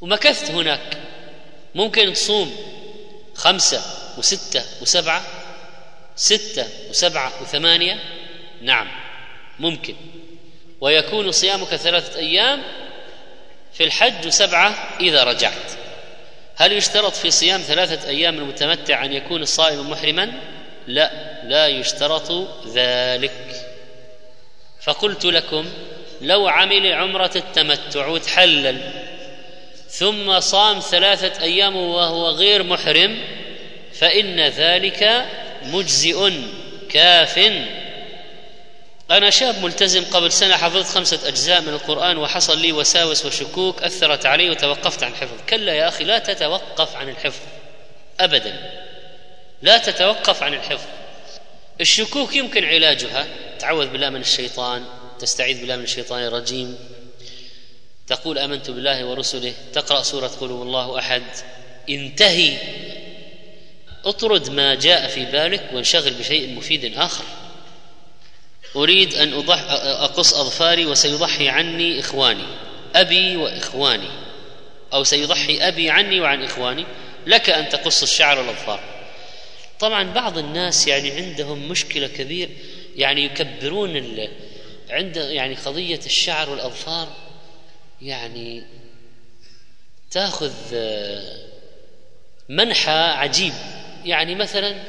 ومكثت 0.00 0.50
هناك. 0.50 0.98
ممكن 1.74 2.12
تصوم 2.12 2.56
خمسة 3.34 3.82
وستة 4.18 4.64
وسبعة 4.82 5.22
ستة 6.16 6.66
وسبعة 6.90 7.32
وثمانية 7.42 7.98
نعم 8.62 8.88
ممكن. 9.58 9.94
ويكون 10.80 11.32
صيامك 11.32 11.68
ثلاثة 11.68 12.18
أيام 12.18 12.62
في 13.72 13.84
الحج 13.84 14.26
وسبعة 14.26 14.88
إذا 15.00 15.24
رجعت. 15.24 15.72
هل 16.56 16.72
يشترط 16.72 17.12
في 17.12 17.30
صيام 17.30 17.60
ثلاثة 17.60 18.08
أيام 18.08 18.38
المتمتع 18.38 19.04
أن 19.04 19.12
يكون 19.12 19.42
الصائم 19.42 19.90
محرما؟ 19.90 20.32
لا 20.86 21.10
لا 21.44 21.66
يشترط 21.66 22.32
ذلك. 22.66 23.66
فقلت 24.82 25.24
لكم 25.24 25.66
لو 26.20 26.48
عمل 26.48 26.92
عمرة 26.92 27.30
التمتع 27.36 28.06
وتحلل 28.06 28.92
ثم 29.92 30.40
صام 30.40 30.80
ثلاثة 30.80 31.42
أيام 31.42 31.76
وهو 31.76 32.28
غير 32.28 32.62
محرم 32.62 33.24
فإن 33.94 34.40
ذلك 34.40 35.26
مجزئ 35.62 36.30
كاف. 36.88 37.52
أنا 39.10 39.30
شاب 39.30 39.64
ملتزم 39.64 40.04
قبل 40.04 40.32
سنة 40.32 40.56
حفظت 40.56 40.94
خمسة 40.94 41.28
أجزاء 41.28 41.60
من 41.60 41.68
القرآن 41.68 42.16
وحصل 42.16 42.58
لي 42.58 42.72
وساوس 42.72 43.26
وشكوك 43.26 43.82
أثرت 43.82 44.26
علي 44.26 44.50
وتوقفت 44.50 45.02
عن 45.02 45.12
الحفظ. 45.12 45.36
كلا 45.48 45.72
يا 45.74 45.88
أخي 45.88 46.04
لا 46.04 46.18
تتوقف 46.18 46.96
عن 46.96 47.08
الحفظ 47.08 47.40
أبدا. 48.20 48.70
لا 49.62 49.78
تتوقف 49.78 50.42
عن 50.42 50.54
الحفظ. 50.54 50.88
الشكوك 51.80 52.36
يمكن 52.36 52.64
علاجها. 52.64 53.26
تعوذ 53.58 53.86
بالله 53.86 54.10
من 54.10 54.20
الشيطان 54.20 54.84
تستعيذ 55.18 55.60
بالله 55.60 55.76
من 55.76 55.84
الشيطان 55.84 56.24
الرجيم. 56.24 56.78
تقول 58.06 58.38
آمنت 58.38 58.70
بالله 58.70 59.04
ورسله 59.04 59.54
تقرأ 59.72 60.02
سورة 60.02 60.26
قل 60.26 60.50
هو 60.50 60.62
الله 60.62 60.98
أحد. 60.98 61.22
انتهي. 61.88 62.58
اطرد 64.04 64.50
ما 64.50 64.74
جاء 64.74 65.08
في 65.08 65.24
بالك 65.24 65.70
وانشغل 65.72 66.10
بشيء 66.10 66.54
مفيد 66.54 66.98
آخر. 66.98 67.24
أريد 68.76 69.14
أن 69.14 69.32
أضح 69.32 69.64
أقص 69.82 70.34
أظفاري 70.34 70.86
وسيضحي 70.86 71.48
عني 71.48 72.00
إخواني 72.00 72.44
أبي 72.94 73.36
وإخواني 73.36 74.08
أو 74.92 75.04
سيضحي 75.04 75.58
أبي 75.68 75.90
عني 75.90 76.20
وعن 76.20 76.44
إخواني. 76.44 76.84
لك 77.26 77.50
أن 77.50 77.68
تقص 77.68 78.02
الشعر 78.02 78.38
والأظفار. 78.38 78.80
طبعا 79.80 80.12
بعض 80.12 80.38
الناس 80.38 80.86
يعني 80.86 81.10
عندهم 81.10 81.68
مشكلة 81.68 82.06
كبير 82.06 82.48
يعني 82.96 83.24
يكبرون. 83.24 84.28
عند 84.90 85.16
يعني 85.16 85.54
قضية 85.54 86.00
الشعر 86.06 86.50
والأظفار 86.50 87.08
يعني 88.02 88.62
تاخذ 90.10 90.52
منحى 92.48 92.90
عجيب. 92.90 93.52
يعني 94.04 94.34
مثلا 94.34 94.82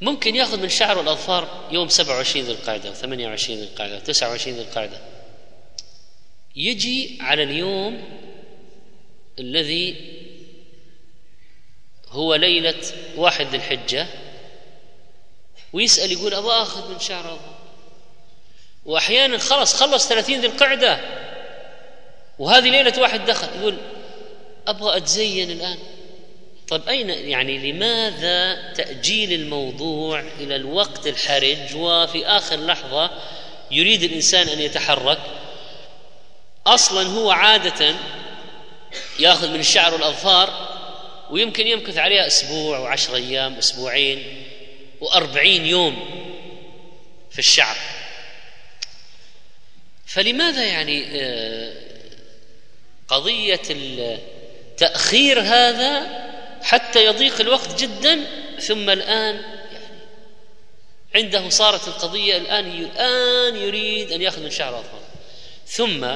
ممكن 0.00 0.36
ياخذ 0.36 0.62
من 0.62 0.68
شعر 0.68 0.98
والاظفار 0.98 1.68
يوم 1.70 1.88
27 1.88 2.46
ذي 2.46 2.52
القعدة 2.52 2.90
و 2.90 2.94
28 2.94 3.58
ذي 3.58 3.64
القعدة 3.64 3.96
و 3.96 4.00
29 4.00 4.56
ذي 4.56 4.62
القعدة. 4.62 5.00
يجي 6.56 7.18
على 7.20 7.42
اليوم 7.42 8.04
الذي 9.38 9.96
هو 12.08 12.34
ليلة 12.34 12.82
واحد 13.16 13.46
ذي 13.46 13.56
الحجة 13.56 14.06
ويسأل 15.72 16.12
يقول 16.12 16.34
أبغى 16.34 16.62
أخذ 16.62 16.92
من 16.92 17.00
شعر 17.00 17.24
أظهر 17.24 17.58
وأحيانا 18.84 19.38
خلص 19.38 19.74
خلص 19.74 20.08
ثلاثين 20.08 20.40
ذي 20.40 20.46
القعدة. 20.46 21.21
وهذه 22.38 22.70
ليلة 22.70 23.00
واحد 23.00 23.24
دخل 23.26 23.48
يقول 23.58 23.76
أبغى 24.66 24.96
أتزين 24.96 25.50
الآن. 25.50 25.78
طيب 26.68 26.88
أين 26.88 27.10
يعني 27.10 27.72
لماذا 27.72 28.72
تأجيل 28.72 29.32
الموضوع 29.32 30.20
إلى 30.40 30.56
الوقت 30.56 31.06
الحرج 31.06 31.76
وفي 31.76 32.26
آخر 32.26 32.66
لحظة 32.66 33.10
يريد 33.70 34.02
الإنسان 34.02 34.48
أن 34.48 34.60
يتحرك؟ 34.60 35.18
أصلا 36.66 37.08
هو 37.08 37.30
عادة 37.30 37.94
يأخذ 39.18 39.50
من 39.50 39.60
الشعر 39.60 39.94
والأظفار 39.94 40.68
ويمكن 41.30 41.66
يمكث 41.66 41.98
عليها 41.98 42.26
أسبوع 42.26 42.78
وعشر 42.78 43.14
أيام 43.14 43.54
أسبوعين 43.54 44.44
وأربعين 45.00 45.66
يوم 45.66 45.96
في 47.30 47.38
الشعب 47.38 47.76
فلماذا 50.06 50.64
يعني 50.64 51.04
قضية 53.12 53.60
تأخير 54.76 55.40
هذا 55.40 56.02
حتى 56.62 57.04
يضيق 57.04 57.40
الوقت 57.40 57.82
جدا 57.82 58.20
ثم 58.60 58.90
الآن 58.90 59.34
يعني 61.14 61.26
عنده 61.26 61.48
صارت 61.48 61.88
القضية 61.88 62.36
الآن 62.36 62.66
الآن 62.66 63.56
يريد 63.56 64.12
أن 64.12 64.22
يأخذ 64.22 64.42
من 64.42 64.50
شعر 64.50 64.78
أطفال 64.78 65.00
ثم 65.66 66.06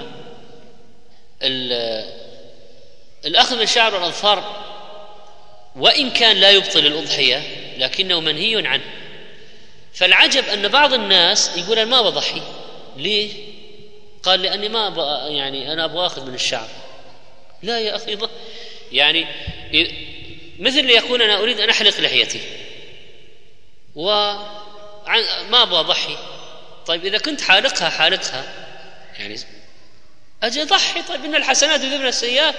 الأخذ 3.24 3.58
من 3.58 3.66
شعر 3.66 3.96
الأظفار 3.96 4.66
وإن 5.76 6.10
كان 6.10 6.36
لا 6.36 6.50
يبطل 6.50 6.86
الأضحية 6.86 7.42
لكنه 7.78 8.20
منهي 8.20 8.66
عنه. 8.66 8.84
فالعجب 9.94 10.44
أن 10.48 10.68
بعض 10.68 10.94
الناس 10.94 11.56
يقول 11.56 11.78
أنا 11.78 11.90
ما 11.90 12.02
بضحي 12.02 12.42
ليه؟ 12.96 13.32
قال 14.22 14.42
لأني 14.42 14.68
ما 14.68 14.86
أبغى 14.86 15.36
يعني 15.36 15.72
أنا 15.72 15.84
أبغى 15.84 16.06
أخذ 16.06 16.26
من 16.26 16.34
الشعر. 16.34 16.68
لا 17.66 17.80
يا 17.80 17.96
أخي 17.96 18.18
يعني 18.92 19.26
مثل 20.58 20.90
يقول 20.90 21.22
أنا 21.22 21.38
أريد 21.38 21.60
أن 21.60 21.70
أحلق 21.70 22.00
لحيتي. 22.00 22.40
وما 23.94 25.62
أبغى 25.62 25.80
أضحي 25.80 26.16
طيب 26.86 27.04
إذا 27.04 27.18
كنت 27.18 27.40
حالقها 27.40 27.90
حالقها. 27.90 28.44
يعني 29.18 29.38
أجي 30.42 30.62
أضحي. 30.62 31.02
طيب 31.02 31.24
إن 31.24 31.34
الحسنات 31.34 31.80
يذهبن 31.80 32.06
السيئات. 32.06 32.54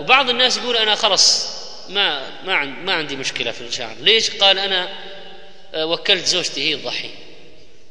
وبعض 0.00 0.30
الناس 0.30 0.56
يقول 0.56 0.76
أنا 0.76 0.94
خلص 0.94 1.48
ما 1.88 2.30
ما 2.44 2.64
ما 2.64 2.92
عندي 2.92 3.16
مشكلة 3.16 3.52
في 3.52 3.60
الشعر. 3.60 3.96
ليش؟ 4.00 4.30
قال 4.30 4.58
أنا 4.58 4.88
آه، 5.74 5.86
وكلت 5.86 6.26
زوجتي 6.26 6.70
هي 6.70 6.76
تضحي. 6.76 7.10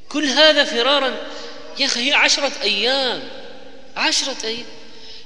كل 0.09 0.25
هذا 0.25 0.63
فرارا. 0.63 1.17
يا 1.79 1.85
أخي 1.85 2.09
هي 2.09 2.13
عشرة 2.13 2.51
أيام. 2.61 3.23
عشرة 3.95 4.45
أيام. 4.45 4.65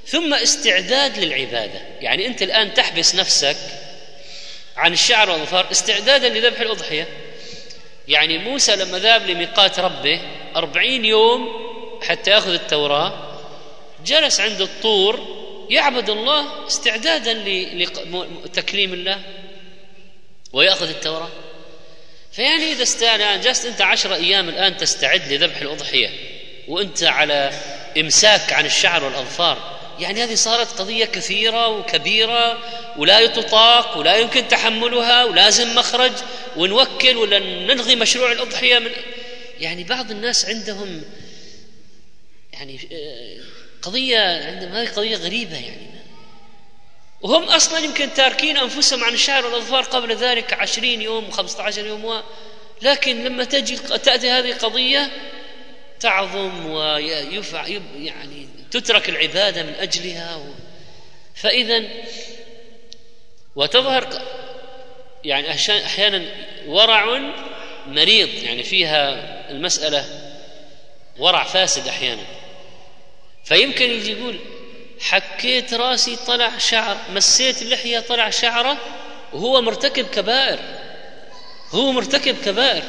ثم 0.06 0.34
استعداد 0.34 1.18
للعبادة. 1.18 1.80
يعني 2.00 2.26
أنت 2.26 2.42
الآن 2.42 2.74
تحبس 2.74 3.14
نفسك 3.14 3.56
عن 4.76 4.92
الشعر 4.92 5.30
والظفار. 5.30 5.70
استعدادا 5.70 6.28
لذبح 6.28 6.60
الأضحية. 6.60 7.08
يعني 8.08 8.38
موسى 8.38 8.76
لما 8.76 8.98
ذهب 8.98 9.26
لميقات 9.26 9.80
ربه 9.80 10.20
أربعين 10.56 11.04
يوم 11.04 11.48
حتى 12.02 12.30
يأخذ 12.30 12.52
التوراة 12.52 13.38
جلس 14.06 14.40
عند 14.40 14.60
الطور 14.60 15.40
يعبد 15.70 16.10
الله 16.10 16.66
استعدادا 16.66 17.34
لتكليم 18.44 18.92
الله 18.94 19.18
ويأخذ 20.52 20.88
التوراة. 20.88 21.28
فيعني 22.32 22.72
إذا 22.72 22.82
استعنى 22.82 23.38
جلست 23.38 23.66
أنت 23.66 23.80
عشر 23.80 24.14
أيام 24.14 24.48
الآن 24.48 24.76
تستعد 24.76 25.32
لذبح 25.32 25.56
الأضحية 25.56 26.10
وأنت 26.68 27.02
على 27.02 27.52
إمساك 27.98 28.52
عن 28.52 28.66
الشعر 28.66 29.04
والأظفار. 29.04 29.79
يعني 30.00 30.24
هذه 30.24 30.34
صارت 30.34 30.80
قضية 30.80 31.04
كثيرة 31.04 31.68
وكبيرة 31.68 32.58
ولا 32.96 33.26
تطاق 33.26 33.98
ولا 33.98 34.16
يمكن 34.16 34.48
تحملها 34.48 35.24
ولازم 35.24 35.74
مخرج 35.74 36.12
ونوكل 36.56 37.16
ولا 37.16 37.38
نلغي 37.38 37.96
مشروع 37.96 38.32
الأضحية 38.32 38.78
من 38.78 38.90
يعني 39.60 39.84
بعض 39.84 40.10
الناس 40.10 40.46
عندهم 40.46 41.02
يعني 42.52 42.88
آه، 42.92 43.36
قضية 43.82 44.46
عندهم 44.46 44.72
هذه 44.72 44.88
قضية 44.88 45.16
غريبة 45.16 45.56
يعني. 45.56 45.90
وهم 47.22 47.42
أصلا 47.42 47.78
يمكن 47.78 48.14
تاركين 48.14 48.56
أنفسهم 48.56 49.04
عن 49.04 49.14
الشعر 49.14 49.46
والأظفار 49.46 49.82
قبل 49.82 50.16
ذلك 50.16 50.52
عشرين 50.52 51.02
يوم 51.02 51.28
وخمسة 51.28 51.62
عشر 51.62 51.86
يوم 51.86 52.04
و... 52.04 52.22
لكن 52.82 53.24
لما 53.24 53.44
تجي 53.44 53.76
تأتي 53.76 54.30
هذه 54.30 54.54
قضية 54.54 55.10
تعظم 56.00 56.66
ويفع 56.66 57.66
يعني 57.96 58.48
تترك 58.70 59.08
العبادة 59.08 59.62
من 59.62 59.74
أجلها 59.74 60.36
و... 60.36 60.44
فإذا 61.34 61.82
وتظهر 63.56 64.22
يعني 65.24 65.50
أحيانا 65.86 66.24
ورع 66.66 67.32
مريض 67.86 68.28
يعني 68.28 68.62
فيها 68.62 69.10
المسألة 69.50 70.04
ورع 71.18 71.44
فاسد 71.44 71.88
أحيانا. 71.88 72.22
فيمكن 73.44 73.90
يجي 73.90 74.12
يقول 74.12 74.38
حكيت 75.00 75.74
راسي 75.74 76.16
طلع 76.26 76.58
شعر 76.58 76.96
مسيت 77.10 77.62
اللحية 77.62 78.00
طلع 78.00 78.30
شعرة 78.30 78.78
وهو 79.32 79.60
مرتكب 79.60 80.06
كبائر 80.06 80.58
هو 81.70 81.92
مرتكب 81.92 82.36
كبائر. 82.44 82.82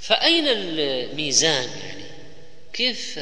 فأين 0.00 0.44
الميزان 0.48 1.68
يعني؟ 1.84 2.04
كيف 2.72 3.20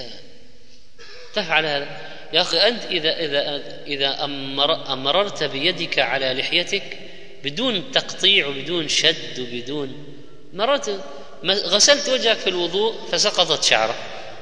تفعل 1.34 1.66
هذا. 1.66 1.86
يا 2.32 2.40
أخي 2.40 2.56
أنت 2.56 2.84
إذا 2.84 3.16
إذا 3.16 3.62
إذا 3.86 4.24
أمر 4.24 4.92
أمررت 4.92 5.44
بيدك 5.44 5.98
على 5.98 6.34
لحيتك 6.34 6.98
بدون 7.44 7.92
تقطيع 7.92 8.46
وبدون 8.46 8.88
شد 8.88 9.40
وبدون 9.40 10.16
مررت 10.52 11.00
غسلت 11.44 12.08
وجهك 12.08 12.36
في 12.36 12.46
الوضوء 12.46 12.94
فسقطت 13.12 13.64
شعره 13.64 13.94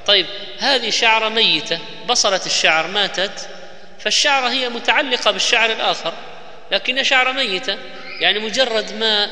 طيب 0.06 0.26
هذه 0.58 0.90
شعرة 0.90 1.28
ميتة 1.28 1.78
بصلة 2.08 2.40
الشعر 2.46 2.86
ماتت 2.86 3.48
فالشعرة 3.98 4.48
هي 4.48 4.68
متعلقة 4.68 5.30
بالشعر 5.30 5.72
الآخر 5.72 6.12
لكنها 6.72 7.02
شعرة 7.02 7.32
ميتة 7.32 7.78
يعني 8.20 8.38
مجرد 8.38 8.92
ما 8.92 9.30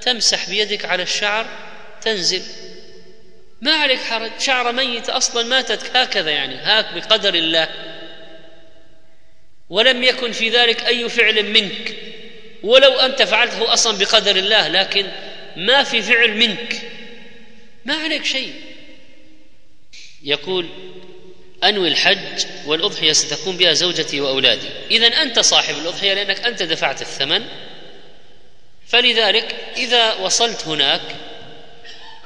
تمسح 0.00 0.48
بيدك 0.48 0.84
على 0.84 1.02
الشعر 1.02 1.46
تنزل. 2.00 2.42
ما 3.60 3.72
عليك 3.72 4.00
حرج؟ 4.00 4.30
شعر 4.38 4.72
ميت 4.72 5.08
أصلا 5.08 5.42
ماتت 5.42 5.96
هكذا 5.96 6.30
يعني 6.30 6.54
هاك 6.54 6.94
بقدر 6.94 7.34
الله. 7.34 7.68
ولم 9.70 10.02
يكن 10.02 10.32
في 10.32 10.48
ذلك 10.48 10.86
أي 10.86 11.08
فعل 11.08 11.50
منك. 11.50 11.96
ولو 12.62 12.92
أنت 12.92 13.22
فعلته 13.22 13.72
أصلا 13.72 13.98
بقدر 13.98 14.36
الله 14.36 14.68
لكن 14.68 15.06
ما 15.56 15.82
في 15.82 16.02
فعل 16.02 16.36
منك. 16.36 16.82
ما 17.84 17.94
عليك 17.94 18.24
شيء. 18.24 18.54
يقول 20.22 20.68
أنوي 21.64 21.88
الحج 21.88 22.44
والأضحية 22.66 23.12
ستكون 23.12 23.56
بها 23.56 23.72
زوجتي 23.72 24.20
وأولادي. 24.20 24.68
اذا 24.90 25.06
أنت 25.06 25.38
صاحب 25.38 25.74
الأضحية 25.78 26.14
لأنك 26.14 26.40
أنت 26.40 26.62
دفعت 26.62 27.02
الثمن. 27.02 27.44
فلذلك 28.88 29.56
إذا 29.76 30.14
وصلت 30.14 30.66
هناك 30.66 31.02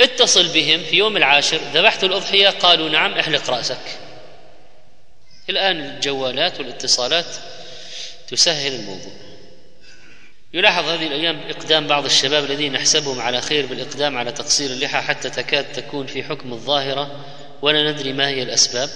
اتصل 0.05 0.49
بهم 0.49 0.83
في 0.85 0.97
يوم 0.97 1.17
العاشر 1.17 1.61
ذبحت 1.75 2.05
الأضحية 2.05 2.49
قالوا 2.49 2.89
نعم 2.89 3.13
احلق 3.13 3.51
رأسك. 3.51 3.99
الآن 5.51 5.81
الجوالات 5.81 6.61
والاتصالات 6.61 7.27
تسهل 8.29 8.75
الموضوع. 8.75 9.13
يلاحظ 10.55 10.89
هذه 10.89 11.07
الأيام 11.07 11.41
إقدام 11.49 11.87
بعض 11.87 12.05
الشباب 12.05 12.45
الذين 12.45 12.73
نحسبهم 12.73 13.21
على 13.21 13.41
خير 13.41 13.67
بالإقدام 13.67 14.19
على 14.19 14.33
تقصير 14.33 14.71
اللحى 14.71 15.01
حتى 15.01 15.31
تكاد 15.31 15.73
تكون 15.73 16.07
في 16.07 16.25
حكم 16.25 16.53
الظاهرة 16.53 17.25
ولا 17.63 17.93
ندري 17.93 18.13
ما 18.13 18.29
هي 18.29 18.43
الأسباب. 18.43 18.91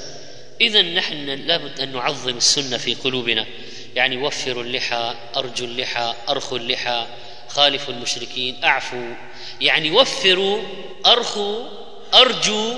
اذا 0.60 0.82
نحن 0.82 1.26
لابد 1.26 1.80
أن 1.80 1.92
نعظم 1.92 2.36
السنة 2.36 2.76
في 2.76 2.94
قلوبنا. 2.94 3.46
يعني 3.94 4.16
وفروا 4.16 4.62
اللحى 4.62 5.14
أرجوا 5.36 5.66
اللحى 5.66 6.14
أرخوا 6.28 6.58
اللحى 6.58 7.06
خالفوا 7.48 7.94
المشركين 7.94 8.64
أعفوا 8.64 9.14
يعني 9.60 9.90
وفروا 9.90 10.62
أرخوا 11.06 11.68
أرجوا 12.14 12.74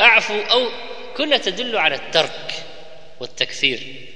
أعفوا 0.00 0.44
أو 0.44 0.68
كلها 1.16 1.38
تدل 1.38 1.76
على 1.76 1.94
الترك 1.94 2.54
والتكثير 3.20 4.08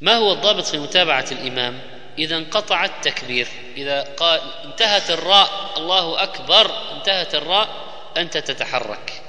ما 0.00 0.16
هو 0.16 0.32
الضابط 0.32 0.64
في 0.64 0.78
متابعة 0.78 1.26
الإمام؟ 1.32 1.80
إذا 2.18 2.36
انقطع 2.36 2.84
التكبير 2.84 3.48
إذا 3.76 4.02
قال 4.02 4.40
انتهت 4.64 5.10
الراء 5.10 5.74
الله 5.76 6.22
أكبر 6.22 6.70
انتهت 6.96 7.34
الراء 7.34 7.68
أنت 8.16 8.38
تتحرك. 8.38 9.22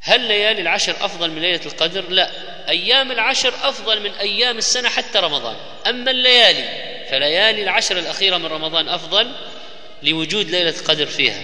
هل 0.00 0.20
ليالي 0.20 0.60
العشر 0.60 0.96
أفضل 1.00 1.30
من 1.30 1.42
ليلة 1.42 1.60
القدر؟ 1.66 2.08
لا. 2.08 2.30
أيام 2.68 3.12
العشر 3.12 3.54
أفضل 3.62 4.00
من 4.02 4.10
أيام 4.10 4.58
السنة 4.58 4.88
حتى 4.88 5.18
رمضان. 5.18 5.56
أما 5.86 6.10
الليالي 6.10 6.86
فليالي 7.10 7.62
العشر 7.62 7.98
الأخيرة 7.98 8.36
من 8.36 8.46
رمضان 8.46 8.88
أفضل 8.88 9.32
لوجود 10.02 10.50
ليلة 10.50 10.70
القدر 10.70 11.06
فيها. 11.06 11.42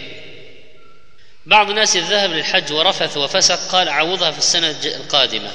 بعض 1.47 1.71
الناس 1.71 1.97
الذهب 1.97 2.31
للحج 2.33 2.73
ورفث 2.73 3.17
وفسق 3.17 3.69
قال 3.73 3.89
عوضها 3.89 4.31
في 4.31 4.39
السنة 4.39 4.77
القادمة 4.85 5.51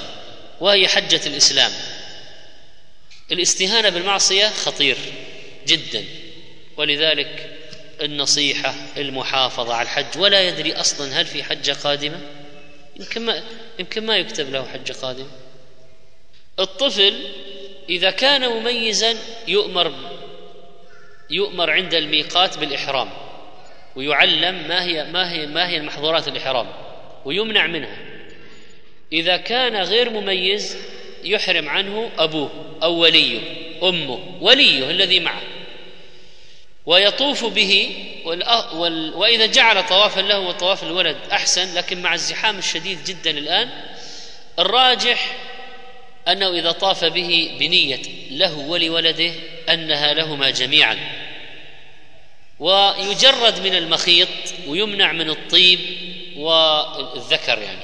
وهي 0.60 0.88
حجة 0.88 1.22
الإسلام. 1.28 1.72
الاستهانة 3.32 3.90
بالمعصية 3.90 4.48
خطير 4.48 4.98
جدا 5.68 6.06
ولذلك 6.78 7.58
النصيحة 8.02 8.76
المحافظة 8.98 9.74
على 9.74 9.86
الحج 9.86 10.18
ولا 10.18 10.48
يدري 10.48 10.74
أصلا 10.74 11.22
هل 11.22 11.26
في 11.26 11.44
حجة 11.44 11.72
قادمة. 11.72 12.22
يمكن 13.00 13.26
ما 13.26 13.44
يمكن 13.80 14.06
ما 14.06 14.18
يكتب 14.18 14.52
له 14.52 14.68
حج 14.74 14.92
قادم 14.92 15.28
الطفل 16.60 17.14
إذا 17.90 18.12
كان 18.12 18.50
مميزا 18.50 19.16
يؤمر 19.48 20.17
يؤمر 21.30 21.72
عند 21.72 21.94
الميقات 21.94 22.58
بالإحرام 22.58 23.10
ويعلم 23.96 24.68
ما 24.68 24.84
هي 24.84 25.04
ما 25.04 25.32
هي 25.32 25.46
ما 25.46 25.70
هي 25.70 25.78
المحظورات 25.78 26.28
الإحرام 26.28 26.68
ويمنع 27.26 27.68
منها. 27.68 27.98
إذا 29.14 29.38
كان 29.38 29.76
غير 29.76 30.10
مميز 30.10 30.78
يحرم 31.24 31.70
عنه 31.70 32.10
أبوه 32.18 32.50
أو 32.84 32.94
وليه 32.94 33.40
أمه 33.84 34.20
وليه 34.42 34.90
الذي 34.90 35.20
معه. 35.20 35.42
ويطوف 36.86 37.46
به 37.46 37.96
وإذا 39.16 39.46
جعل 39.46 39.86
طوافا 39.86 40.22
له 40.22 40.40
وطواف 40.40 40.84
الولد 40.84 41.18
أحسن 41.32 41.76
لكن 41.76 42.02
مع 42.02 42.14
الزحام 42.14 42.58
الشديد 42.58 43.04
جدا 43.04 43.32
الآن 43.32 43.70
الراجح 44.60 45.36
أنه 46.28 46.60
إذا 46.60 46.72
طاف 46.72 47.06
به 47.06 47.56
بنية 47.60 48.02
له 48.32 48.58
ولولده 48.58 49.34
أنها 49.70 50.14
لهما 50.14 50.50
جميعا. 50.50 50.98
ويجرد 52.60 53.60
من 53.60 53.76
المخيط 53.76 54.28
ويمنع 54.68 55.12
من 55.12 55.30
الطيب 55.30 55.80
والذكر 56.38 57.60
يعني. 57.60 57.82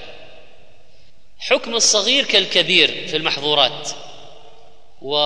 حكم 1.40 1.76
الصغير 1.76 2.26
كالكبير 2.26 3.08
في 3.08 3.18
المحظورات. 3.18 3.90
و 5.02 5.18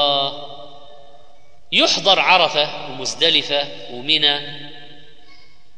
يحضر 1.72 2.20
عرفة 2.20 2.92
ومزدلفة 2.92 3.68
ومنى 3.92 4.40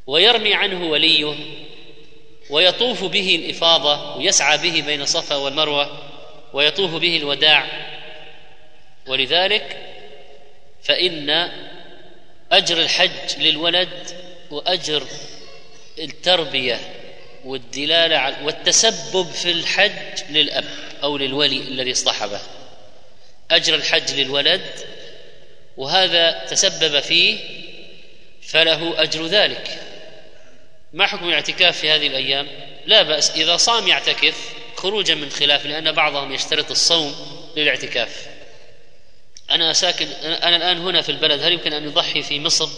ويرمي 0.07 0.53
عنه 0.53 0.89
وليه 0.89 1.35
ويطوف 2.49 3.03
به 3.03 3.35
الإفاضة 3.35 4.15
ويسعى 4.15 4.57
به 4.57 4.81
بين 4.81 5.05
صفا 5.05 5.35
والمروة. 5.35 6.08
ويطوف 6.53 6.95
به 6.95 7.17
الوداع. 7.17 7.65
ولذلك 9.07 9.77
فإن 10.83 11.49
أجر 12.51 12.81
الحج 12.81 13.37
للولد 13.37 14.07
وأجر 14.51 15.03
التربية 15.99 16.79
والدلالة 17.45 18.45
والتسبب 18.45 19.31
في 19.31 19.51
الحج 19.51 20.23
للأب 20.29 20.65
أو 21.03 21.17
للولي 21.17 21.57
الذي 21.57 21.91
اصطحبه. 21.91 22.41
أجر 23.51 23.75
الحج 23.75 24.13
للولد 24.13 24.61
وهذا 25.77 26.45
تسبب 26.45 26.99
فيه 26.99 27.37
فله 28.41 29.01
أجر 29.01 29.25
ذلك. 29.25 29.79
ما 30.93 31.05
حكم 31.05 31.29
الاعتكاف 31.29 31.77
في 31.77 31.89
هذه 31.91 32.07
الأيام؟ 32.07 32.47
لا 32.85 33.01
بأس 33.01 33.31
إذا 33.31 33.57
صام 33.57 33.87
يعتكف 33.87 34.58
خروجا 34.79 35.15
من 35.15 35.29
خلاف 35.29 35.65
لأن 35.65 35.91
بعضهم 35.91 36.33
يشترط 36.33 36.71
الصوم 36.71 37.15
للاعتكاف. 37.57 38.27
أنا 39.51 39.73
ساكن 39.73 40.07
أنا 40.23 40.55
الآن 40.55 40.77
هنا 40.77 41.01
في 41.01 41.09
البلد 41.09 41.43
هل 41.43 41.53
يمكن 41.53 41.73
أن 41.73 41.83
يضحي 41.83 42.23
في 42.23 42.39
مصر؟ 42.39 42.69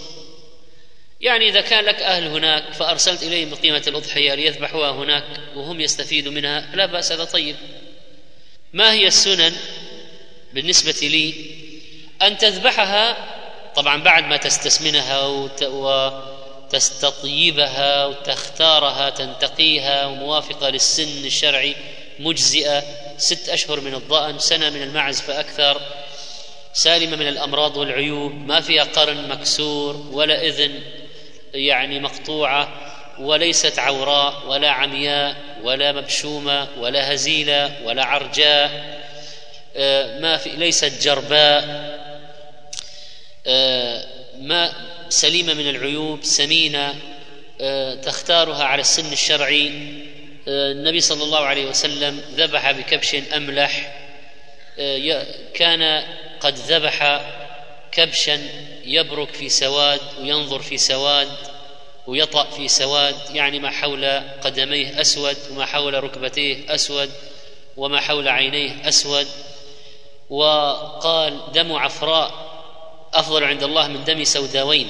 يعني 1.21 1.49
إذا 1.49 1.61
كان 1.61 1.85
لك 1.85 1.95
أهل 1.95 2.27
هناك 2.27 2.73
فأرسلت 2.73 3.23
إليهم 3.23 3.49
بقيمه 3.49 3.83
الأضحية 3.87 4.33
ليذبحوها 4.33 4.91
هناك 4.91 5.23
وهم 5.55 5.81
يستفيدوا 5.81 6.31
منها 6.31 6.69
لا 6.75 6.85
بأس 6.85 7.11
هذا 7.11 7.23
طيب. 7.23 7.55
ما 8.73 8.93
هي 8.93 9.07
السنن 9.07 9.55
بالنسبة 10.53 11.07
لي؟ 11.07 11.33
أن 12.21 12.37
تذبحها 12.37 13.17
طبعا 13.75 14.03
بعد 14.03 14.23
ما 14.23 14.37
تستسمنها 14.37 15.25
وتستطيبها 16.71 18.05
وتختارها 18.05 19.09
تنتقيها 19.09 20.05
وموافقة 20.05 20.69
للسن 20.69 21.25
الشرعي 21.25 21.75
مجزئة 22.21 22.83
ست 23.17 23.49
أشهر 23.49 23.79
من 23.79 23.93
الضأن 23.93 24.39
سنة 24.39 24.69
من 24.69 24.81
المعز 24.81 25.21
فأكثر. 25.21 25.81
سالمة 26.73 27.15
من 27.15 27.27
الأمراض 27.27 27.77
والعيوب 27.77 28.31
ما 28.31 28.61
فيها 28.61 28.83
قرن 28.83 29.27
مكسور 29.27 30.07
ولا 30.11 30.41
إذن 30.41 30.79
يعني 31.53 31.99
مقطوعة 31.99 32.69
وليست 33.19 33.79
عوراء 33.79 34.47
ولا 34.47 34.69
عمياء 34.69 35.35
ولا 35.63 35.91
مبشومة 35.91 36.67
ولا 36.77 37.13
هزيلة 37.13 37.77
ولا 37.83 38.05
عرجاء. 38.05 39.01
آه، 39.75 40.19
ما 40.19 40.37
في 40.37 40.49
ليست 40.49 41.03
جرباء. 41.03 41.63
آه، 43.47 44.05
ما 44.37 44.73
سليمة 45.09 45.53
من 45.53 45.69
العيوب 45.69 46.23
سمينة 46.23 46.95
آه، 47.61 47.95
تختارها 47.95 48.63
على 48.63 48.81
السن 48.81 49.13
الشرعي. 49.13 49.71
النبي 50.47 51.01
صلى 51.01 51.23
الله 51.23 51.39
عليه 51.39 51.65
وسلم 51.65 52.21
ذبح 52.35 52.71
بكبش 52.71 53.15
أملح 53.15 53.93
كان 55.53 56.03
قد 56.39 56.55
ذبح 56.55 57.21
كبشا 57.91 58.41
يبرك 58.85 59.33
في 59.33 59.49
سواد 59.49 60.01
وينظر 60.19 60.61
في 60.61 60.77
سواد 60.77 61.29
ويطأ 62.07 62.43
في 62.43 62.67
سواد 62.67 63.15
يعني 63.33 63.59
ما 63.59 63.69
حول 63.69 64.05
قدميه 64.41 65.01
أسود 65.01 65.37
وما 65.51 65.65
حول 65.65 66.03
ركبتيه 66.03 66.75
أسود 66.75 67.11
وما 67.77 67.99
حول 67.99 68.27
عينيه 68.27 68.87
أسود. 68.87 69.27
وقال 70.29 71.39
دم 71.53 71.73
عفراء 71.73 72.51
أفضل 73.13 73.43
عند 73.43 73.63
الله 73.63 73.87
من 73.87 74.03
دم 74.03 74.23
سوداوين. 74.23 74.87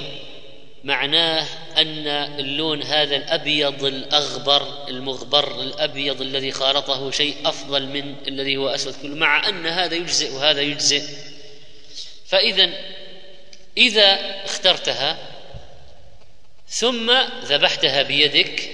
معناه 0.83 1.47
أن 1.77 2.07
اللون 2.39 2.83
هذا 2.83 3.15
الأبيض 3.15 3.85
الأغبر 3.85 4.87
المغبر 4.87 5.61
الأبيض 5.61 6.21
الذي 6.21 6.51
خالطه 6.51 7.11
شيء 7.11 7.35
أفضل 7.45 7.85
من 7.85 8.15
الذي 8.27 8.57
هو 8.57 8.69
أسود 8.69 8.95
كله 9.01 9.15
مع 9.15 9.49
أن 9.49 9.65
هذا 9.65 9.95
يجزئ 9.95 10.31
وهذا 10.31 10.61
يجزئ. 10.61 11.03
فإذا 12.27 12.69
إذا 13.77 14.19
اخترتها 14.45 15.17
ثم 16.67 17.11
ذبحتها 17.43 18.01
بيدك 18.01 18.69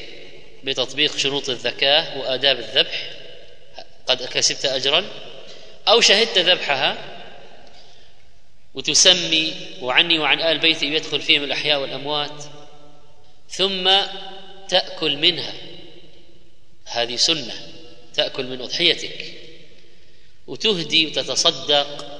بتطبيق 0.63 1.17
شروط 1.17 1.49
الذكاة 1.49 2.17
وآداب 2.17 2.59
الذبح 2.59 3.09
قد 4.07 4.25
كسبت 4.25 4.65
أجرا 4.65 5.05
أو 5.87 6.01
شهدت 6.01 6.37
ذبحها 6.37 7.16
وتسمي 8.73 9.53
وعني 9.81 10.19
وعن 10.19 10.41
آل 10.41 10.57
بيتي 10.57 10.85
يدخل 10.85 11.21
فيهم 11.21 11.43
الأحياء 11.43 11.81
والأموات 11.81 12.43
ثم 13.49 13.91
تأكل 14.69 15.17
منها. 15.17 15.53
هذه 16.85 17.15
سنة 17.15 17.53
تأكل 18.13 18.45
من 18.45 18.61
أضحيتك. 18.61 19.33
وتهدي 20.47 21.07
وتتصدق. 21.07 22.19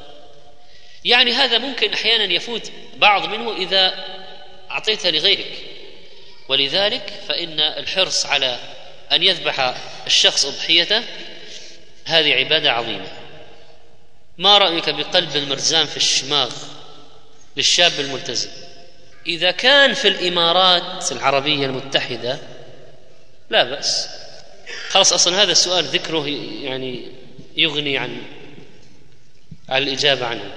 يعني 1.06 1.32
هذا 1.32 1.58
ممكن 1.58 1.94
أحيانا 1.94 2.34
يفوت 2.34 2.72
بعض 2.98 3.26
منه 3.26 3.58
إذا 3.58 4.06
أعطيته 4.72 5.10
لغيرك. 5.10 5.52
ولذلك 6.50 7.22
فإن 7.28 7.60
الحرص 7.60 8.26
على 8.26 8.60
أن 9.12 9.24
يذبح 9.24 9.78
الشخص 10.06 10.46
أضحيته 10.46 11.04
هذه 12.06 12.34
عبادة 12.34 12.72
عظيمة. 12.72 13.27
ما 14.38 14.58
رأيك 14.58 14.90
بقلب 14.90 15.36
المرزان 15.36 15.86
في 15.86 15.98
الشماغ 15.98 16.52
للشاب 17.58 17.92
الملتزم؟ 18.00 18.50
إذا 19.26 19.52
كان 19.52 19.94
في 19.94 20.08
الإمارات 20.08 21.12
العربية 21.12 21.66
المتحدة 21.66 22.40
لا 23.50 23.64
بأس. 23.64 24.08
خلاص 24.90 25.14
أصلا 25.14 25.44
هذا 25.44 25.52
السؤال 25.52 25.86
ذكره 25.86 26.28
يعني 26.64 27.08
يغني 27.58 27.98
عن 27.98 28.22
عن 29.70 29.84
الإجابة 29.84 30.26
عنه. 30.26 30.52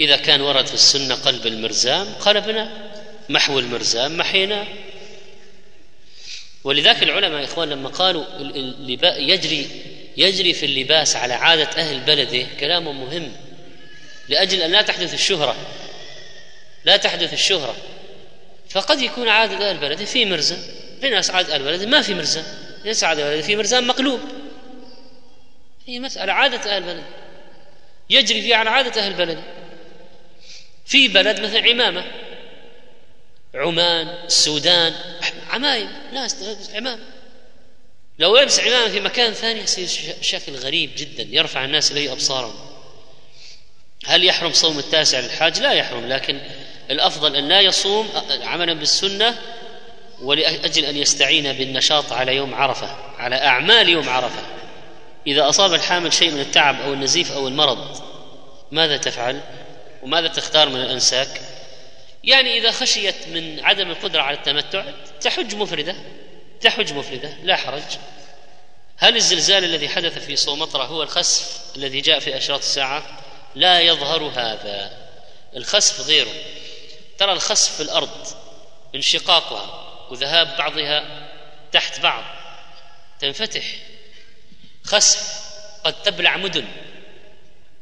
إذا 0.00 0.16
كان 0.16 0.40
ورد 0.40 0.66
في 0.66 0.74
السنة 0.74 1.14
قلب 1.14 1.46
المرزام 1.46 2.12
قلبنا 2.12 2.90
محو 3.28 3.58
المرزام 3.58 4.16
محينا. 4.16 4.66
ولذلك 6.64 7.02
العلماء 7.02 7.44
إخوان 7.44 7.70
لما 7.70 7.88
قالوا 7.88 8.24
يجري 9.18 9.68
يجري 10.16 10.54
في 10.54 10.66
اللباس 10.66 11.16
على 11.16 11.34
عادة 11.34 11.70
أهل 11.76 12.00
بلده 12.00 12.46
كلام 12.60 13.00
مهم 13.00 13.32
لأجل 14.28 14.62
أن 14.62 14.70
لا 14.70 14.82
تحدث 14.82 15.14
الشهرة 15.14 15.56
لا 16.84 16.96
تحدث 16.96 17.32
الشهرة. 17.32 17.76
فقد 18.70 19.00
يكون 19.00 19.28
عادة 19.28 19.70
أهل 19.70 19.76
بلده 19.76 20.04
في 20.04 20.24
مرزا 20.24 20.56
في 21.00 21.10
ناس 21.10 21.30
عادة 21.30 21.54
أهل 21.54 21.62
بلده 21.62 21.86
ما 21.86 22.02
في 22.02 22.14
مرزا 22.14 22.44
ليس 22.84 23.04
عادة 23.04 23.30
بلده 23.30 23.42
في 23.42 23.56
مرزا 23.56 23.80
مقلوب. 23.80 24.20
هي 25.86 25.98
مسألة 25.98 26.32
عادة 26.32 26.76
أهل 26.76 26.82
بلد 26.82 27.04
يجري 28.10 28.42
فيها 28.42 28.56
على 28.56 28.70
عادة 28.70 29.00
أهل 29.00 29.12
بلد 29.12 29.42
في 30.86 31.08
بلد 31.08 31.40
مثل 31.40 31.68
عمامة 31.68 32.04
عمان 33.54 34.08
السودان 34.08 34.94
عمايم 35.50 35.88
ناس 36.12 36.36
عمامة. 36.74 37.15
لو 38.18 38.36
يلبس 38.36 38.60
عمامة 38.60 38.88
في 38.88 39.00
مكان 39.00 39.32
ثاني 39.32 39.60
يصير 39.60 40.14
شكل 40.20 40.52
غريب 40.54 40.90
جدا 40.96 41.26
يرفع 41.30 41.64
الناس 41.64 41.92
إليه 41.92 42.12
أبصارهم. 42.12 42.54
هل 44.06 44.24
يحرم 44.24 44.52
صوم 44.52 44.78
التاسع 44.78 45.20
للحاج؟ 45.20 45.60
لا 45.60 45.72
يحرم 45.72 46.06
لكن 46.06 46.40
الأفضل 46.90 47.36
أن 47.36 47.48
لا 47.48 47.60
يصوم 47.60 48.08
عملا 48.42 48.72
بالسنة 48.72 49.38
ولأجل 50.22 50.84
أن 50.84 50.96
يستعين 50.96 51.52
بالنشاط 51.52 52.12
على 52.12 52.36
يوم 52.36 52.54
عرفة 52.54 52.96
على 53.18 53.36
أعمال 53.36 53.88
يوم 53.88 54.08
عرفة. 54.08 54.42
إذا 55.26 55.48
أصاب 55.48 55.74
الحامل 55.74 56.12
شيء 56.12 56.30
من 56.30 56.40
التعب 56.40 56.80
أو 56.80 56.92
النزيف 56.92 57.32
أو 57.32 57.48
المرض 57.48 58.02
ماذا 58.70 58.96
تفعل؟ 58.96 59.40
وماذا 60.02 60.28
تختار 60.28 60.68
من 60.68 60.80
الأنساك؟ 60.80 61.40
يعني 62.24 62.58
إذا 62.58 62.70
خشيت 62.70 63.28
من 63.28 63.60
عدم 63.64 63.90
القدرة 63.90 64.22
على 64.22 64.36
التمتع 64.36 64.84
تحج 65.20 65.54
مفردة. 65.54 65.96
تحج 66.60 66.92
مفردة 66.92 67.36
لا 67.42 67.56
حرج. 67.56 67.82
هل 68.96 69.16
الزلزال 69.16 69.64
الذي 69.64 69.88
حدث 69.88 70.18
في 70.18 70.36
صومطرة 70.36 70.84
هو 70.84 71.02
الخسف 71.02 71.76
الذي 71.76 72.00
جاء 72.00 72.18
في 72.18 72.36
أشراط 72.36 72.58
الساعة؟ 72.58 73.20
لا 73.54 73.80
يظهر 73.80 74.22
هذا. 74.22 75.08
الخسف 75.56 76.00
غيره 76.00 76.32
ترى 77.18 77.32
الخسف 77.32 77.76
في 77.76 77.82
الأرض 77.82 78.26
انشقاقها 78.94 79.86
وذهاب 80.10 80.56
بعضها 80.56 81.28
تحت 81.72 82.00
بعض. 82.00 82.24
تنفتح. 83.20 83.64
خسف 84.84 85.46
قد 85.84 86.02
تبلع 86.02 86.36
مدن. 86.36 86.64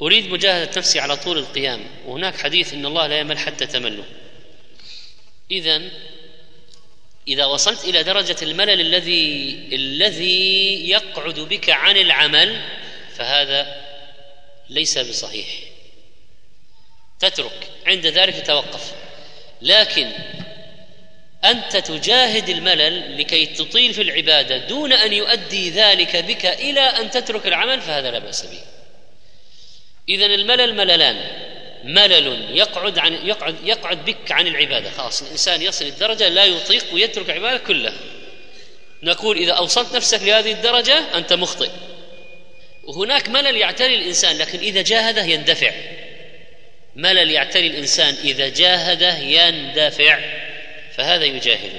أريد 0.03 0.31
مجاهدة 0.31 0.71
نفسي 0.77 1.01
على 1.01 1.17
طول 1.17 1.39
القيام. 1.39 1.85
وهناك 2.07 2.39
حديث 2.39 2.73
إن 2.73 2.87
الله 2.87 3.07
لا 3.07 3.19
يمل 3.19 3.39
حتى 3.39 3.67
تملوا 3.67 4.05
إذا 5.51 5.83
إذا 7.29 7.45
وصلت 7.45 7.85
إلى 7.85 8.03
درجة 8.03 8.37
الملل 8.43 8.81
الذي 8.81 9.69
الذي 9.73 10.91
يقعد 10.91 11.41
بك 11.41 11.71
عن 11.71 11.97
العمل 11.97 12.61
فهذا 13.17 13.85
ليس 14.71 14.99
بصحيح. 14.99 15.47
تترك 17.21 17.71
عند 17.87 18.07
ذلك 18.07 18.35
تتوقف 18.35 18.93
لكن 19.63 20.11
أنت 21.45 21.77
تجاهد 21.77 22.49
الملل 22.49 23.19
لكي 23.19 23.47
تطيل 23.47 23.95
في 23.95 24.03
العبادة 24.03 24.59
دون 24.59 24.93
أن 24.93 25.13
يؤدي 25.13 25.71
ذلك 25.71 26.17
بك 26.17 26.47
إلى 26.47 26.81
أن 26.81 27.11
تترك 27.11 27.47
العمل 27.47 27.81
فهذا 27.81 28.11
لا 28.11 28.19
بأس 28.19 28.47
به. 28.47 28.61
اذا 30.09 30.27
الملل 30.27 30.75
مللان. 30.75 31.31
ملل 31.85 32.57
يقعد 32.59 32.99
عن 32.99 33.13
يقعد 33.13 33.57
يقعد 33.65 34.05
بك 34.05 34.33
عن 34.33 34.47
العبادة. 34.47 34.91
خلاص 34.91 35.23
الإنسان 35.23 35.63
يصل 35.63 35.85
الدرجة 35.85 36.29
لا 36.29 36.45
يطيق 36.45 36.85
ويترك 36.93 37.31
العبادة 37.31 37.59
كلها. 37.59 37.95
نقول 39.03 39.37
إذا 39.37 39.53
أوصلت 39.53 39.97
نفسك 39.97 40.23
لهذه 40.23 40.53
الدرجة 40.53 41.17
أنت 41.17 41.33
مخطئ. 41.33 41.71
وهناك 42.85 43.29
ملل 43.29 43.57
يعتري 43.57 43.95
الإنسان 43.95 44.39
لكن 44.39 44.59
إذا 44.59 44.83
جاهده 44.83 45.25
يندفع. 45.25 45.73
ملل 46.97 47.31
يعتري 47.31 47.67
الإنسان 47.67 48.15
إذا 48.25 48.49
جاهده 48.49 49.19
يندفع. 49.19 50.21
فهذا 50.97 51.25
يجاهد 51.25 51.73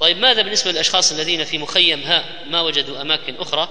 طيب 0.00 0.18
ماذا 0.18 0.42
بالنسبة 0.42 0.72
للأشخاص 0.72 1.12
الذين 1.12 1.44
في 1.44 1.58
مخيم 1.58 2.02
هاء 2.02 2.24
ما 2.46 2.60
وجدوا 2.60 3.00
أماكن 3.00 3.36
أخرى 3.36 3.68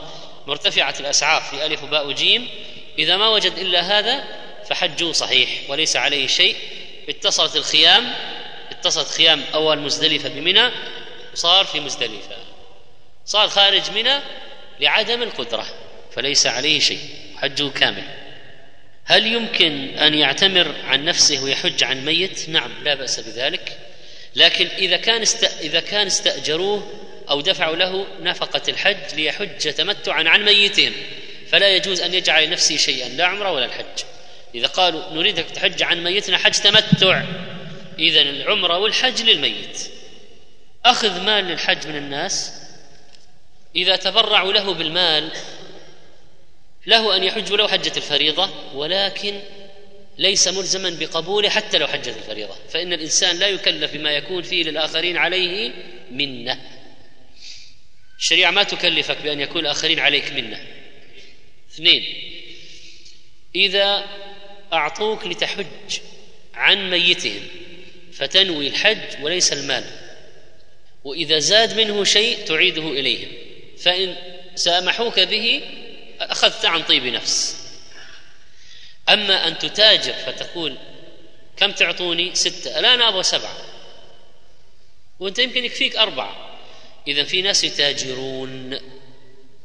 مرتفعة 0.48 0.95
الأسعار 0.99 1.41
في 1.41 1.65
ألف 1.65 1.84
وباء 1.84 2.07
وجيم؟ 2.07 2.48
إذا 2.99 3.18
ما 3.18 3.30
وجد 3.30 3.57
إلا 3.57 3.82
هذا 3.82 4.23
فحجه 4.70 5.12
صحيح 5.12 5.50
وليس 5.70 5.96
عليه 5.96 6.28
شيء. 6.28 6.56
اتصلت 7.10 7.56
الخيام 7.56 8.14
اتصلت 8.72 9.08
خيام 9.08 9.44
أول 9.54 9.80
مزدلفة 9.80 10.30
بمنى 10.30 10.72
وصار 11.34 11.66
في 11.66 11.80
مزدلفة. 11.80 12.36
صار 13.26 13.48
خارج 13.50 13.92
منى 13.92 14.20
لعدم 14.80 15.24
القدرة 15.24 15.66
فليس 16.16 16.48
عليه 16.48 16.80
شيء 16.80 17.00
حجه 17.38 17.70
كامل. 17.70 18.04
هل 19.06 19.26
يمكن 19.26 19.98
أن 19.98 20.14
يعتمر 20.14 20.76
عن 20.88 21.06
نفسه 21.06 21.44
ويحج 21.44 21.84
عن 21.84 22.06
ميت؟ 22.06 22.50
نعم 22.50 22.72
لا 22.84 22.96
بأس 22.96 23.20
بذلك. 23.20 23.78
لكن 24.36 24.68
إذا 24.68 24.98
كان 24.98 25.22
است... 25.22 25.44
إذا 25.44 25.80
كان 25.80 26.08
استأجروه 26.08 26.92
أو 27.30 27.42
دفعوا 27.42 27.76
له 27.76 28.06
نفقة 28.22 28.62
الحج 28.68 29.16
ليحج 29.16 29.74
تمتعا 29.74 30.24
عن 30.30 30.46
ميتهم 30.46 30.94
فلا 31.52 31.76
يجوز 31.76 32.02
أن 32.02 32.14
يجعل 32.14 32.48
لنفسه 32.48 32.78
شيئا 32.78 33.10
لا 33.10 33.26
عمرة 33.26 33.52
ولا 33.52 33.66
الحج. 33.66 34.04
إذا 34.56 34.68
قالوا 34.68 35.14
نريدك 35.14 35.45
تحج 35.45 35.84
عن 35.84 36.03
ميتنا 36.03 36.38
حج 36.38 36.53
تمتع 36.53 37.23
إذا 37.99 38.22
العمرة 38.22 38.77
والحج 38.77 39.22
للميت. 39.22 39.91
أخذ 40.86 41.22
مال 41.22 41.45
للحج 41.45 41.88
من 41.88 41.95
الناس 41.95 42.53
إذا 43.76 43.95
تبرعوا 43.95 44.53
له 44.53 44.73
بالمال 44.73 45.32
له 46.88 47.15
أن 47.15 47.23
يحج 47.23 47.52
ولو 47.52 47.68
حجة 47.68 47.91
الفريضة 47.98 48.49
ولكن 48.73 49.40
ليس 50.18 50.48
ملزما 50.48 50.90
بقبوله 50.99 51.49
حتى 51.49 51.77
لو 51.77 51.88
حجت 51.88 52.18
الفريضة. 52.18 52.56
فإن 52.69 52.94
الإنسان 52.94 53.40
لا 53.40 53.48
يكلف 53.48 53.94
بما 53.94 54.11
يكون 54.11 54.41
فيه 54.44 54.64
للآخرين 54.64 55.18
عليه 55.18 55.72
منة. 56.11 56.61
الشريعة 58.19 58.52
ما 58.52 58.64
تكلفك 58.64 59.18
بأن 59.23 59.40
يكون 59.40 59.61
الآخرين 59.61 59.99
عليك 59.99 60.32
منة. 60.32 60.60
اثنين 61.73 62.03
إذا 63.56 64.06
أعطوك 64.76 65.27
لتحج 65.27 65.99
عن 66.53 66.89
ميتهم 66.89 67.41
فتنوي 68.14 68.68
الحج 68.68 69.23
وليس 69.23 69.53
المال. 69.53 69.84
وإذا 71.03 71.39
زاد 71.39 71.77
منه 71.77 72.03
شيء 72.03 72.45
تعيده 72.45 72.88
إليهم 72.88 73.31
فإن 73.77 74.15
سامحوك 74.56 75.19
به 75.19 75.61
أخذت 76.19 76.65
عن 76.65 76.84
طيب 76.84 77.06
نفس. 77.06 77.65
أما 79.10 79.47
أن 79.47 79.57
تتاجر 79.57 80.14
فتقول 80.14 80.77
كم 81.57 81.72
تعطوني؟ 81.72 82.35
ستة. 82.35 82.80
الآن 82.80 83.02
أبغى 83.02 83.23
سبعة. 83.23 83.57
وأنت 85.19 85.39
يمكن 85.39 85.65
يكفيك 85.65 85.95
أربعة. 85.95 86.60
إذا 87.07 87.23
في 87.23 87.41
ناس 87.41 87.64
يتاجرون 87.64 88.80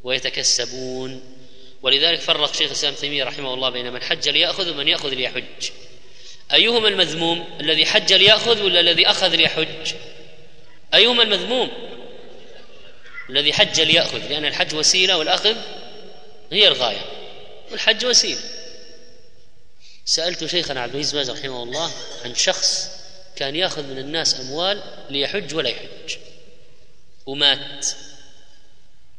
ويتكسبون. 0.04 1.39
ولذلك 1.82 2.20
فرق 2.20 2.54
شيخ 2.54 2.66
الإسلام 2.66 2.94
تيمية 2.94 3.24
رحمه 3.24 3.54
الله 3.54 3.70
بين 3.70 3.92
من 3.92 4.02
حج 4.02 4.28
ليأخذ 4.28 4.70
ومن 4.70 4.88
يأخذ 4.88 5.08
ليحج. 5.08 5.70
أيهما 6.52 6.88
المذموم 6.88 7.44
الذي 7.60 7.86
حج 7.86 8.12
ليأخذ 8.12 8.62
ولا 8.62 8.80
الذي 8.80 9.06
أخذ 9.06 9.28
ليحج؟ 9.28 9.94
أيهما 10.94 11.22
المذموم 11.22 11.70
الذي 13.30 13.52
حج 13.52 13.80
ليأخذ؟ 13.80 14.28
لأن 14.28 14.44
الحج 14.44 14.74
وسيلة 14.74 15.18
والأخذ 15.18 15.56
هي 16.52 16.68
الغاية 16.68 17.04
والحج 17.70 18.06
وسيلة. 18.06 18.40
سألت 20.04 20.44
شيخنا 20.44 20.80
عبد 20.80 20.94
العزيز 20.94 21.16
باز 21.16 21.30
رحمه 21.30 21.62
الله 21.62 21.92
عن 22.24 22.34
شخص 22.34 22.90
كان 23.36 23.56
يأخذ 23.56 23.82
من 23.82 23.98
الناس 23.98 24.40
أموال 24.40 24.82
ليحج 25.10 25.54
ولا 25.54 25.68
يحج. 25.68 26.16
ومات. 27.26 27.86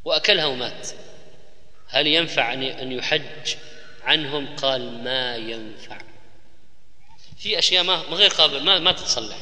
وأكلها 0.06 0.46
ومات. 0.46 0.88
هل 1.91 2.07
ينفع 2.07 2.53
أن 2.53 2.91
يحج 2.91 3.55
عنهم؟ 4.03 4.55
قال 4.55 5.03
ما 5.03 5.35
ينفع. 5.35 5.97
في 7.38 7.59
أشياء 7.59 7.84
ما 7.84 7.95
غير 7.95 8.30
قابل 8.30 8.63
ما 8.63 8.80
ما 8.80 8.91
تتصلح. 8.91 9.38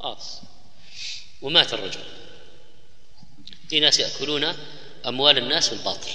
خلاص. 0.00 0.42
ومات 1.42 1.74
الرجل. 1.74 2.00
في 3.68 3.80
ناس 3.80 4.00
يأكلون 4.00 4.54
أموال 5.06 5.38
الناس 5.38 5.68
بالباطل. 5.68 6.10